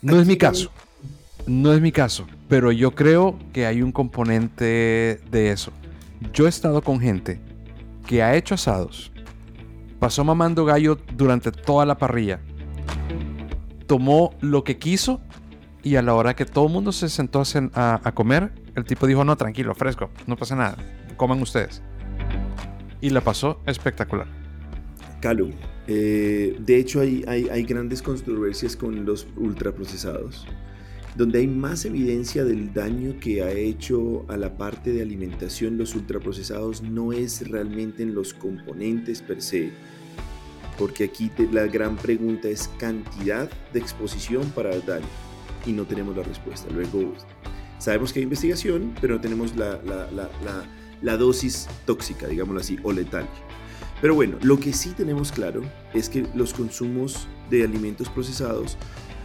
No 0.02 0.20
es 0.20 0.26
mi 0.26 0.36
caso. 0.36 0.70
No 1.46 1.72
es 1.72 1.80
mi 1.80 1.90
caso. 1.90 2.26
Pero 2.48 2.70
yo 2.70 2.94
creo 2.94 3.38
que 3.52 3.66
hay 3.66 3.82
un 3.82 3.90
componente 3.90 5.20
de 5.30 5.50
eso. 5.50 5.72
Yo 6.32 6.46
he 6.46 6.48
estado 6.48 6.82
con 6.82 7.00
gente 7.00 7.40
que 8.08 8.22
ha 8.22 8.34
hecho 8.34 8.54
asados, 8.54 9.12
pasó 9.98 10.24
mamando 10.24 10.64
gallo 10.64 10.98
durante 11.14 11.52
toda 11.52 11.84
la 11.84 11.98
parrilla, 11.98 12.40
tomó 13.86 14.34
lo 14.40 14.64
que 14.64 14.78
quiso 14.78 15.20
y 15.82 15.96
a 15.96 16.02
la 16.02 16.14
hora 16.14 16.34
que 16.34 16.46
todo 16.46 16.68
el 16.68 16.72
mundo 16.72 16.90
se 16.90 17.10
sentó 17.10 17.42
a, 17.74 18.12
comer, 18.14 18.50
el 18.74 18.86
tipo 18.86 19.06
dijo, 19.06 19.24
no, 19.24 19.36
tranquilo, 19.36 19.74
fresco, 19.74 20.08
no 20.26 20.36
pasa 20.36 20.56
nada, 20.56 20.78
coman 21.18 21.42
ustedes. 21.42 21.82
Y 23.02 23.10
la 23.10 23.20
pasó 23.20 23.60
espectacular. 23.66 24.26
Calum, 25.20 25.50
eh, 25.86 26.56
de 26.58 26.78
hecho 26.78 27.02
hay, 27.02 27.26
hay, 27.28 27.50
hay 27.50 27.62
grandes 27.64 28.00
controversias 28.00 28.74
con 28.74 29.04
los 29.04 29.26
ultraprocesados 29.36 30.46
donde 31.16 31.40
hay 31.40 31.46
más 31.46 31.84
evidencia 31.84 32.44
del 32.44 32.72
daño 32.72 33.18
que 33.20 33.42
ha 33.42 33.50
hecho 33.50 34.24
a 34.28 34.36
la 34.36 34.56
parte 34.56 34.92
de 34.92 35.02
alimentación 35.02 35.78
los 35.78 35.94
ultraprocesados 35.94 36.82
no 36.82 37.12
es 37.12 37.48
realmente 37.48 38.02
en 38.02 38.14
los 38.14 38.34
componentes 38.34 39.22
per 39.22 39.42
se, 39.42 39.70
porque 40.78 41.04
aquí 41.04 41.30
la 41.52 41.66
gran 41.66 41.96
pregunta 41.96 42.48
es 42.48 42.68
cantidad 42.78 43.50
de 43.72 43.80
exposición 43.80 44.48
para 44.50 44.72
el 44.72 44.84
daño 44.86 45.06
y 45.66 45.72
no 45.72 45.84
tenemos 45.84 46.16
la 46.16 46.22
respuesta. 46.22 46.68
Luego, 46.72 47.14
sabemos 47.78 48.12
que 48.12 48.20
hay 48.20 48.24
investigación, 48.24 48.94
pero 49.00 49.14
no 49.14 49.20
tenemos 49.20 49.56
la, 49.56 49.80
la 51.02 51.16
dosis 51.16 51.68
tóxica, 51.84 52.28
digámoslo 52.28 52.60
así, 52.60 52.78
o 52.82 52.92
letal. 52.92 53.28
Pero 54.00 54.14
bueno, 54.14 54.38
lo 54.42 54.60
que 54.60 54.72
sí 54.72 54.90
tenemos 54.90 55.32
claro 55.32 55.62
es 55.92 56.08
que 56.08 56.26
los 56.34 56.54
consumos 56.54 57.26
de 57.50 57.64
alimentos 57.64 58.08
procesados 58.08 58.76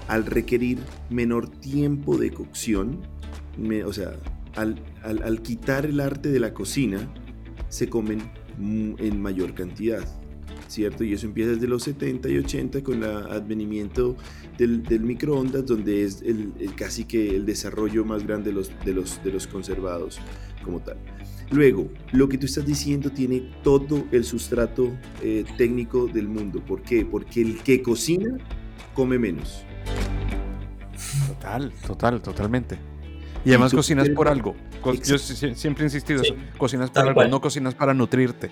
al 0.07 0.25
requerir 0.25 0.79
menor 1.09 1.49
tiempo 1.49 2.17
de 2.17 2.31
cocción, 2.31 2.99
o 3.85 3.93
sea, 3.93 4.13
al, 4.55 5.41
quitar 5.41 5.85
el 5.85 5.99
arte 5.99 6.29
de 6.29 6.39
la 6.39 6.53
cocina, 6.53 7.11
se 7.69 7.89
comen 7.89 8.21
en 8.59 9.21
mayor 9.21 9.53
cantidad, 9.53 10.03
¿cierto? 10.67 11.03
Y 11.03 11.13
eso 11.13 11.25
empieza 11.25 11.51
desde 11.51 11.67
los 11.67 11.83
70 11.83 12.29
y 12.29 12.37
80 12.37 12.83
con 12.83 13.03
el 13.03 13.03
advenimiento 13.03 14.15
del, 14.57 14.83
microondas, 15.01 15.65
donde 15.65 16.03
es 16.03 16.21
el, 16.21 16.53
casi 16.75 17.05
que 17.05 17.35
el 17.35 17.45
desarrollo 17.45 18.05
más 18.05 18.25
grande 18.25 18.49
de 18.49 18.55
los, 18.55 18.71
de 18.85 18.93
los, 18.93 19.23
de 19.23 19.31
los 19.31 19.47
conservados 19.47 20.19
como 20.63 20.79
tal. 20.79 20.97
Luego, 21.51 21.89
lo 22.11 22.29
que 22.29 22.37
tú 22.37 22.45
estás 22.45 22.65
diciendo 22.65 23.11
tiene 23.11 23.51
todo 23.63 24.05
el 24.11 24.23
sustrato 24.23 24.91
eh, 25.21 25.45
técnico 25.57 26.07
del 26.07 26.27
mundo. 26.27 26.63
¿Por 26.65 26.81
qué? 26.81 27.05
Porque 27.05 27.41
el 27.41 27.61
que 27.61 27.81
cocina 27.81 28.37
come 28.95 29.19
menos. 29.19 29.63
Total, 31.27 31.71
total, 31.85 32.21
totalmente. 32.21 32.77
Y 33.45 33.49
además 33.49 33.73
cocinas 33.73 34.09
por 34.09 34.27
algo. 34.27 34.55
yo 35.03 35.17
siempre 35.17 35.83
he 35.83 35.87
insistido 35.87 36.21
eso. 36.21 36.35
Cocinas 36.57 36.89
para 36.89 37.09
algo, 37.09 37.25
no 37.25 37.41
cocinas 37.41 37.75
para 37.75 37.93
nutrirte. 37.93 38.49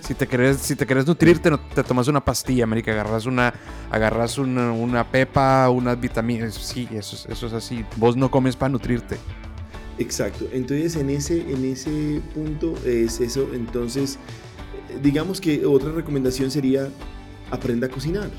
Si 0.00 0.14
te 0.14 0.26
querés, 0.26 0.58
si 0.58 0.74
te 0.74 0.86
querés 0.86 1.06
nutrirte, 1.06 1.50
no, 1.50 1.60
te 1.60 1.82
tomas 1.82 2.08
una 2.08 2.24
pastilla, 2.24 2.64
América, 2.64 2.92
agarras 2.92 3.26
una, 3.26 3.52
agarras 3.90 4.38
una, 4.38 4.72
una 4.72 5.10
pepa, 5.10 5.68
unas 5.68 6.00
vitaminas. 6.00 6.54
Sí, 6.54 6.88
eso, 6.92 7.28
eso 7.30 7.46
es 7.46 7.52
así. 7.52 7.84
Vos 7.96 8.16
no 8.16 8.30
comes 8.30 8.56
para 8.56 8.70
nutrirte. 8.70 9.18
Exacto. 9.98 10.46
Entonces, 10.52 10.96
en 10.96 11.10
ese, 11.10 11.50
en 11.50 11.64
ese 11.64 12.20
punto 12.34 12.74
es 12.84 13.20
eso. 13.20 13.48
Entonces, 13.52 14.18
digamos 15.02 15.40
que 15.40 15.64
otra 15.66 15.92
recomendación 15.92 16.50
sería 16.50 16.88
aprenda 17.50 17.86
a 17.86 17.90
cocinar. 17.90 18.30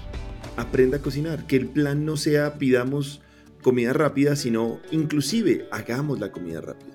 Aprenda 0.55 0.97
a 0.97 1.01
cocinar. 1.01 1.45
Que 1.45 1.55
el 1.55 1.67
plan 1.67 2.05
no 2.05 2.17
sea 2.17 2.55
pidamos 2.55 3.21
comida 3.67 3.91
rápida, 3.91 4.37
sino 4.37 4.79
inclusive 4.91 5.67
hagamos 5.71 6.21
la 6.21 6.31
comida 6.31 6.61
rápida. 6.61 6.93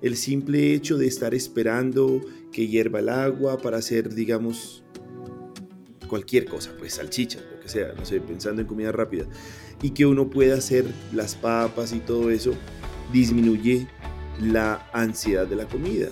El 0.00 0.16
simple 0.16 0.72
hecho 0.72 0.98
de 0.98 1.08
estar 1.08 1.34
esperando 1.34 2.20
que 2.52 2.68
hierva 2.68 3.00
el 3.00 3.08
agua 3.08 3.58
para 3.58 3.78
hacer, 3.78 4.14
digamos, 4.14 4.84
cualquier 6.06 6.44
cosa, 6.44 6.70
pues 6.78 6.94
salchicha, 6.94 7.40
lo 7.40 7.58
que 7.58 7.68
sea, 7.68 7.92
no 7.98 8.06
sé, 8.06 8.20
pensando 8.20 8.62
en 8.62 8.68
comida 8.68 8.92
rápida, 8.92 9.24
y 9.82 9.90
que 9.90 10.06
uno 10.06 10.30
pueda 10.30 10.54
hacer 10.54 10.84
las 11.12 11.34
papas 11.34 11.92
y 11.92 11.98
todo 11.98 12.30
eso, 12.30 12.54
disminuye 13.12 13.88
la 14.40 14.88
ansiedad 14.92 15.48
de 15.48 15.56
la 15.56 15.66
comida. 15.66 16.10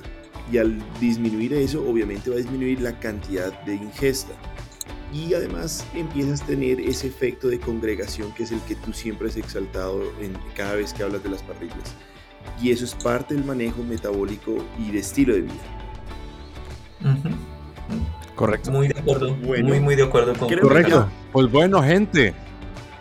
Y 0.50 0.58
al 0.58 0.76
disminuir 1.00 1.52
eso, 1.52 1.88
obviamente 1.88 2.30
va 2.30 2.34
a 2.34 2.40
disminuir 2.40 2.80
la 2.80 2.98
cantidad 2.98 3.62
de 3.62 3.76
ingesta. 3.76 4.34
Y 5.14 5.32
además 5.32 5.86
empiezas 5.94 6.42
a 6.42 6.46
tener 6.46 6.80
ese 6.80 7.06
efecto 7.06 7.48
de 7.48 7.60
congregación 7.60 8.34
que 8.34 8.42
es 8.42 8.52
el 8.52 8.60
que 8.62 8.74
tú 8.74 8.92
siempre 8.92 9.28
has 9.28 9.36
exaltado 9.36 10.02
en 10.20 10.36
cada 10.56 10.74
vez 10.74 10.92
que 10.92 11.04
hablas 11.04 11.22
de 11.22 11.30
las 11.30 11.42
parrillas 11.42 11.94
y 12.60 12.70
eso 12.70 12.84
es 12.84 12.94
parte 12.94 13.34
del 13.34 13.44
manejo 13.44 13.82
metabólico 13.82 14.64
y 14.78 14.92
de 14.92 14.98
estilo 14.98 15.34
de 15.34 15.42
vida. 15.42 15.54
Correcto. 18.34 18.70
Muy 18.70 18.88
de 18.88 18.98
acuerdo. 18.98 19.34
muy, 19.36 19.80
muy 19.80 19.96
de 19.96 20.02
acuerdo 20.02 20.34
con 20.34 20.48
Correcto. 20.58 21.08
Pues 21.32 21.50
bueno, 21.50 21.82
gente. 21.82 22.34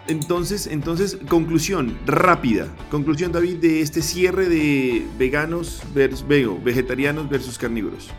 Entonces, 0.07 0.67
entonces, 0.67 1.17
conclusión 1.29 1.97
rápida. 2.05 2.67
Conclusión, 2.91 3.31
David, 3.31 3.57
de 3.57 3.81
este 3.81 4.01
cierre 4.01 4.49
de 4.49 5.05
veganos 5.17 5.81
versus 5.93 6.27
vego, 6.27 6.59
vegetarianos 6.61 7.29
versus 7.29 7.57
carnívoros. 7.57 8.09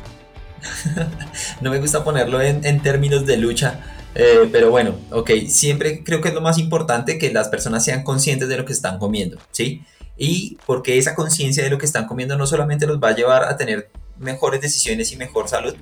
no 1.60 1.70
me 1.70 1.78
gusta 1.78 2.04
ponerlo 2.04 2.40
en, 2.40 2.80
términos 2.80 3.26
de 3.26 3.36
lucha, 3.36 3.80
eh, 4.14 4.48
pero 4.52 4.70
bueno, 4.70 4.96
ok, 5.10 5.30
siempre 5.48 6.02
creo 6.04 6.20
que 6.20 6.28
es 6.28 6.34
lo 6.34 6.40
más 6.40 6.58
importante 6.58 7.18
que 7.18 7.32
las 7.32 7.48
personas 7.48 7.84
sean 7.84 8.02
conscientes 8.02 8.48
de 8.48 8.56
lo 8.56 8.64
que 8.64 8.72
están 8.72 8.98
comiendo, 8.98 9.38
¿sí? 9.50 9.82
y 10.16 10.58
porque 10.66 10.98
esa 10.98 11.14
conciencia 11.14 11.64
de 11.64 11.70
lo 11.70 11.78
que 11.78 11.86
están 11.86 12.06
comiendo 12.06 12.36
no 12.36 12.46
solamente 12.46 12.86
los 12.86 12.98
va 13.00 13.08
a 13.08 13.14
llevar 13.14 13.44
a 13.44 13.56
tener 13.56 13.90
mejores 14.18 14.60
decisiones 14.60 15.10
y 15.12 15.16
mejor 15.16 15.48
salud, 15.48 15.74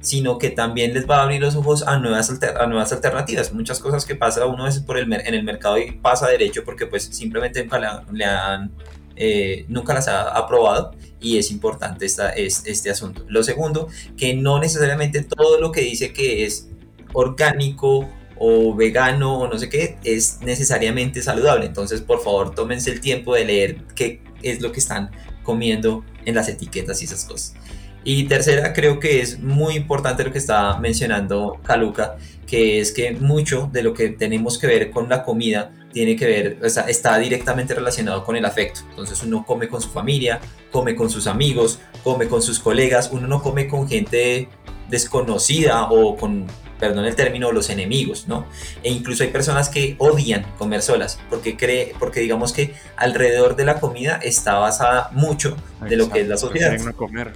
sino 0.00 0.38
que 0.38 0.50
también 0.50 0.94
les 0.94 1.08
va 1.08 1.18
a 1.18 1.22
abrir 1.24 1.40
los 1.40 1.56
ojos 1.56 1.82
a 1.86 1.98
nuevas, 1.98 2.30
a 2.30 2.66
nuevas 2.66 2.92
alternativas. 2.92 3.52
Muchas 3.52 3.80
cosas 3.80 4.06
que 4.06 4.14
pasa 4.14 4.46
uno 4.46 4.64
veces 4.64 4.82
por 4.82 4.96
el, 4.96 5.12
en 5.12 5.34
el 5.34 5.42
mercado 5.42 5.78
y 5.78 5.92
pasa 5.92 6.28
derecho 6.28 6.62
porque 6.64 6.86
pues 6.86 7.04
simplemente 7.04 7.62
nunca, 7.62 8.04
le 8.12 8.24
han, 8.24 8.70
eh, 9.16 9.64
nunca 9.68 9.92
las 9.92 10.08
ha 10.08 10.28
aprobado 10.30 10.92
y 11.20 11.38
es 11.38 11.50
importante 11.50 12.06
esta, 12.06 12.30
es, 12.30 12.62
este 12.66 12.90
asunto. 12.90 13.24
Lo 13.28 13.42
segundo, 13.42 13.88
que 14.16 14.34
no 14.34 14.58
necesariamente 14.58 15.22
todo 15.22 15.60
lo 15.60 15.72
que 15.72 15.82
dice 15.82 16.12
que 16.12 16.44
es 16.44 16.68
orgánico 17.12 18.08
o 18.38 18.74
vegano 18.74 19.38
o 19.38 19.48
no 19.48 19.58
sé 19.58 19.68
qué 19.68 19.98
es 20.02 20.40
necesariamente 20.40 21.22
saludable. 21.22 21.66
Entonces, 21.66 22.00
por 22.00 22.22
favor, 22.22 22.54
tómense 22.54 22.90
el 22.90 23.00
tiempo 23.00 23.34
de 23.34 23.44
leer 23.44 23.84
qué 23.94 24.22
es 24.42 24.62
lo 24.62 24.72
que 24.72 24.80
están 24.80 25.10
comiendo 25.42 26.04
en 26.24 26.34
las 26.34 26.48
etiquetas 26.48 27.02
y 27.02 27.04
esas 27.04 27.24
cosas. 27.24 27.54
Y 28.02 28.24
tercera, 28.24 28.72
creo 28.72 28.98
que 28.98 29.20
es 29.20 29.40
muy 29.40 29.74
importante 29.74 30.24
lo 30.24 30.32
que 30.32 30.38
está 30.38 30.78
mencionando 30.78 31.60
Caluca, 31.62 32.16
que 32.46 32.80
es 32.80 32.92
que 32.92 33.12
mucho 33.12 33.68
de 33.70 33.82
lo 33.82 33.92
que 33.92 34.08
tenemos 34.08 34.58
que 34.58 34.66
ver 34.66 34.90
con 34.90 35.10
la 35.10 35.22
comida 35.22 35.72
tiene 35.92 36.16
que 36.16 36.26
ver, 36.26 36.58
o 36.64 36.68
sea, 36.68 36.84
está 36.84 37.18
directamente 37.18 37.74
relacionado 37.74 38.24
con 38.24 38.36
el 38.36 38.44
afecto. 38.44 38.80
Entonces 38.90 39.22
uno 39.22 39.44
come 39.44 39.68
con 39.68 39.80
su 39.80 39.90
familia, 39.90 40.40
come 40.70 40.94
con 40.94 41.10
sus 41.10 41.26
amigos, 41.26 41.80
come 42.02 42.28
con 42.28 42.42
sus 42.42 42.58
colegas, 42.58 43.10
uno 43.12 43.26
no 43.26 43.42
come 43.42 43.68
con 43.68 43.88
gente 43.88 44.48
desconocida 44.88 45.90
o 45.90 46.16
con 46.16 46.46
perdón 46.80 47.04
el 47.04 47.14
término, 47.14 47.52
los 47.52 47.68
enemigos, 47.68 48.26
¿no? 48.26 48.46
E 48.82 48.90
incluso 48.90 49.22
hay 49.22 49.28
personas 49.28 49.68
que 49.68 49.96
odian 49.98 50.46
comer 50.56 50.80
solas, 50.80 51.20
porque 51.28 51.56
cree, 51.56 51.92
porque 51.98 52.20
digamos 52.20 52.54
que 52.54 52.74
alrededor 52.96 53.54
de 53.54 53.66
la 53.66 53.78
comida 53.78 54.18
está 54.22 54.54
basada 54.54 55.10
mucho 55.12 55.56
de 55.86 55.96
lo 55.96 56.08
que 56.08 56.22
es 56.22 56.28
la 56.28 56.38
sociedad. 56.38 56.74
Comer. 56.94 57.32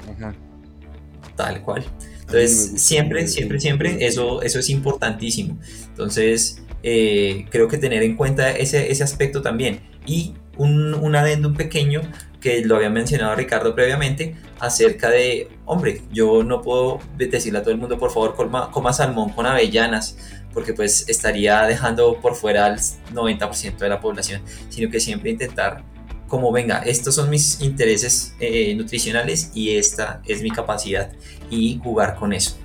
Tal 1.36 1.60
cual. 1.60 1.84
Entonces, 2.20 2.80
siempre, 2.80 3.28
siempre, 3.28 3.60
siempre, 3.60 4.06
eso, 4.06 4.40
eso 4.40 4.58
es 4.58 4.70
importantísimo. 4.70 5.58
Entonces, 5.88 6.63
eh, 6.86 7.46
creo 7.50 7.66
que 7.66 7.78
tener 7.78 8.02
en 8.02 8.14
cuenta 8.14 8.50
ese, 8.50 8.92
ese 8.92 9.02
aspecto 9.02 9.40
también. 9.40 9.80
Y 10.06 10.34
un, 10.58 10.94
un 10.94 11.16
adendum 11.16 11.54
pequeño 11.54 12.02
que 12.44 12.62
lo 12.62 12.76
había 12.76 12.90
mencionado 12.90 13.34
Ricardo 13.34 13.74
previamente, 13.74 14.36
acerca 14.60 15.08
de, 15.08 15.48
hombre, 15.64 16.02
yo 16.12 16.44
no 16.44 16.60
puedo 16.60 17.00
decirle 17.16 17.60
a 17.60 17.62
todo 17.62 17.72
el 17.72 17.78
mundo, 17.78 17.98
por 17.98 18.10
favor, 18.10 18.34
coma, 18.36 18.92
salmón 18.92 19.30
con 19.30 19.46
avellanas, 19.46 20.18
porque 20.52 20.74
pues 20.74 21.08
estaría 21.08 21.62
dejando 21.62 22.20
por 22.20 22.34
fuera 22.34 22.66
al 22.66 22.78
90% 22.78 23.78
de 23.78 23.88
la 23.88 23.98
población, 23.98 24.42
sino 24.68 24.90
que 24.90 25.00
siempre 25.00 25.30
intentar 25.30 25.84
como 26.28 26.52
venga, 26.52 26.80
estos 26.80 27.14
son 27.14 27.30
mis 27.30 27.62
intereses 27.62 28.34
eh, 28.40 28.74
nutricionales 28.74 29.50
y 29.54 29.76
esta 29.76 30.20
es 30.26 30.42
mi 30.42 30.50
capacidad 30.50 31.12
y 31.48 31.80
jugar 31.82 32.14
con 32.16 32.34
eso. 32.34 32.58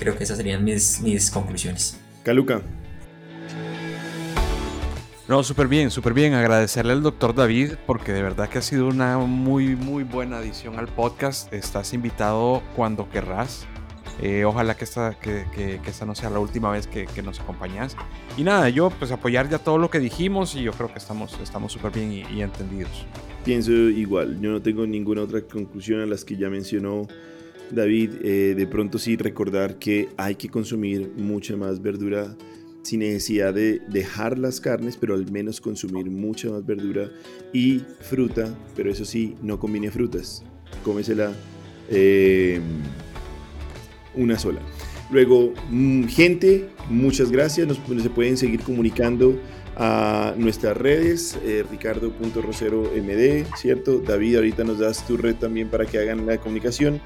Creo 0.00 0.16
que 0.16 0.24
esas 0.24 0.36
serían 0.36 0.64
mis, 0.64 1.00
mis 1.00 1.30
conclusiones. 1.30 1.96
Caluca. 2.24 2.62
No, 5.28 5.42
súper 5.42 5.68
bien, 5.68 5.90
súper 5.90 6.14
bien. 6.14 6.32
Agradecerle 6.32 6.94
al 6.94 7.02
doctor 7.02 7.34
David 7.34 7.72
porque 7.86 8.12
de 8.14 8.22
verdad 8.22 8.48
que 8.48 8.56
ha 8.56 8.62
sido 8.62 8.88
una 8.88 9.18
muy, 9.18 9.76
muy 9.76 10.02
buena 10.02 10.38
adición 10.38 10.78
al 10.78 10.88
podcast. 10.88 11.52
Estás 11.52 11.92
invitado 11.92 12.62
cuando 12.74 13.10
querrás. 13.10 13.66
Eh, 14.22 14.46
ojalá 14.46 14.74
que 14.74 14.84
esta, 14.84 15.18
que, 15.20 15.44
que, 15.54 15.80
esta 15.86 16.06
no 16.06 16.14
sea 16.14 16.30
la 16.30 16.38
última 16.38 16.70
vez 16.70 16.86
que, 16.86 17.04
que, 17.04 17.22
nos 17.22 17.40
acompañas. 17.40 17.94
Y 18.38 18.42
nada, 18.42 18.70
yo 18.70 18.88
pues 18.88 19.12
apoyar 19.12 19.50
ya 19.50 19.58
todo 19.58 19.76
lo 19.76 19.90
que 19.90 20.00
dijimos 20.00 20.54
y 20.54 20.62
yo 20.62 20.72
creo 20.72 20.90
que 20.90 20.98
estamos 20.98 21.38
estamos 21.42 21.72
súper 21.72 21.92
bien 21.92 22.10
y, 22.10 22.40
entendidos. 22.40 23.04
Pienso 23.44 23.70
igual, 23.70 24.40
yo 24.40 24.50
no 24.50 24.62
tengo 24.62 24.86
ninguna 24.86 25.20
otra 25.20 25.42
conclusión 25.42 26.00
a 26.00 26.06
las 26.06 26.24
que 26.24 26.38
ya 26.38 26.48
mencionó 26.48 27.06
David. 27.70 28.12
Eh, 28.24 28.54
de 28.56 28.66
pronto 28.66 28.98
sí 28.98 29.18
recordar 29.18 29.78
que 29.78 30.08
hay 30.16 30.36
que 30.36 30.48
consumir 30.48 31.12
mucha 31.16 31.54
más 31.54 31.82
verdura 31.82 32.34
sin 32.82 33.00
necesidad 33.00 33.54
de 33.54 33.80
dejar 33.88 34.38
las 34.38 34.60
carnes, 34.60 34.96
pero 34.96 35.14
al 35.14 35.30
menos 35.30 35.60
consumir 35.60 36.10
mucha 36.10 36.50
más 36.50 36.64
verdura 36.64 37.10
y 37.52 37.82
fruta, 38.00 38.54
pero 38.76 38.90
eso 38.90 39.04
sí, 39.04 39.34
no 39.42 39.58
combine 39.58 39.90
frutas, 39.90 40.42
cómesela 40.84 41.32
eh, 41.90 42.60
una 44.14 44.38
sola. 44.38 44.60
Luego, 45.10 45.54
mm, 45.70 46.04
gente, 46.04 46.68
muchas 46.90 47.30
gracias, 47.30 47.66
nos, 47.66 47.78
se 48.02 48.10
pueden 48.10 48.36
seguir 48.36 48.60
comunicando 48.60 49.38
a 49.76 50.34
nuestras 50.36 50.76
redes, 50.76 51.38
eh, 51.44 51.64
ricardo.roseromd, 51.70 53.46
¿cierto? 53.56 54.00
David, 54.00 54.36
ahorita 54.36 54.64
nos 54.64 54.80
das 54.80 55.06
tu 55.06 55.16
red 55.16 55.36
también 55.36 55.68
para 55.68 55.86
que 55.86 55.98
hagan 55.98 56.26
la 56.26 56.38
comunicación. 56.38 57.00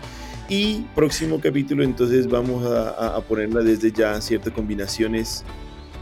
Y 0.49 0.86
próximo 0.95 1.40
capítulo, 1.40 1.82
entonces 1.82 2.28
vamos 2.28 2.64
a, 2.66 3.16
a 3.16 3.20
ponerla 3.22 3.61
desde 3.62 3.90
ya, 3.90 4.20
ciertas 4.20 4.53
combinaciones 4.53 5.45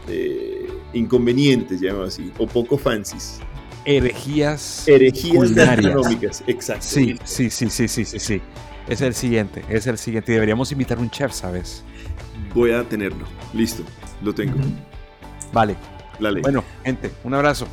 eh, 0.07 0.67
inconvenientes, 0.93 1.79
llamamos 1.79 2.09
así, 2.09 2.31
o 2.37 2.47
poco 2.47 2.77
fancies. 2.77 3.39
Herejías. 3.85 4.87
Herejías 4.87 5.53
gastronómicas, 5.53 6.43
exacto. 6.47 6.85
Sí, 6.85 7.17
sí, 7.23 7.49
sí, 7.49 7.69
sí, 7.69 7.87
sí, 7.87 8.05
sí, 8.05 8.19
sí. 8.19 8.41
Es 8.87 9.01
el 9.01 9.13
siguiente, 9.13 9.63
es 9.69 9.87
el 9.87 9.97
siguiente. 9.97 10.31
Y 10.31 10.35
deberíamos 10.35 10.71
invitar 10.71 10.99
un 10.99 11.09
chef, 11.09 11.31
¿sabes? 11.31 11.83
Voy 12.53 12.71
a 12.71 12.83
tenerlo. 12.83 13.25
Listo, 13.53 13.83
lo 14.21 14.33
tengo. 14.33 14.57
Vale. 15.53 15.75
Bueno, 16.41 16.63
gente, 16.83 17.11
un 17.23 17.33
abrazo. 17.33 17.67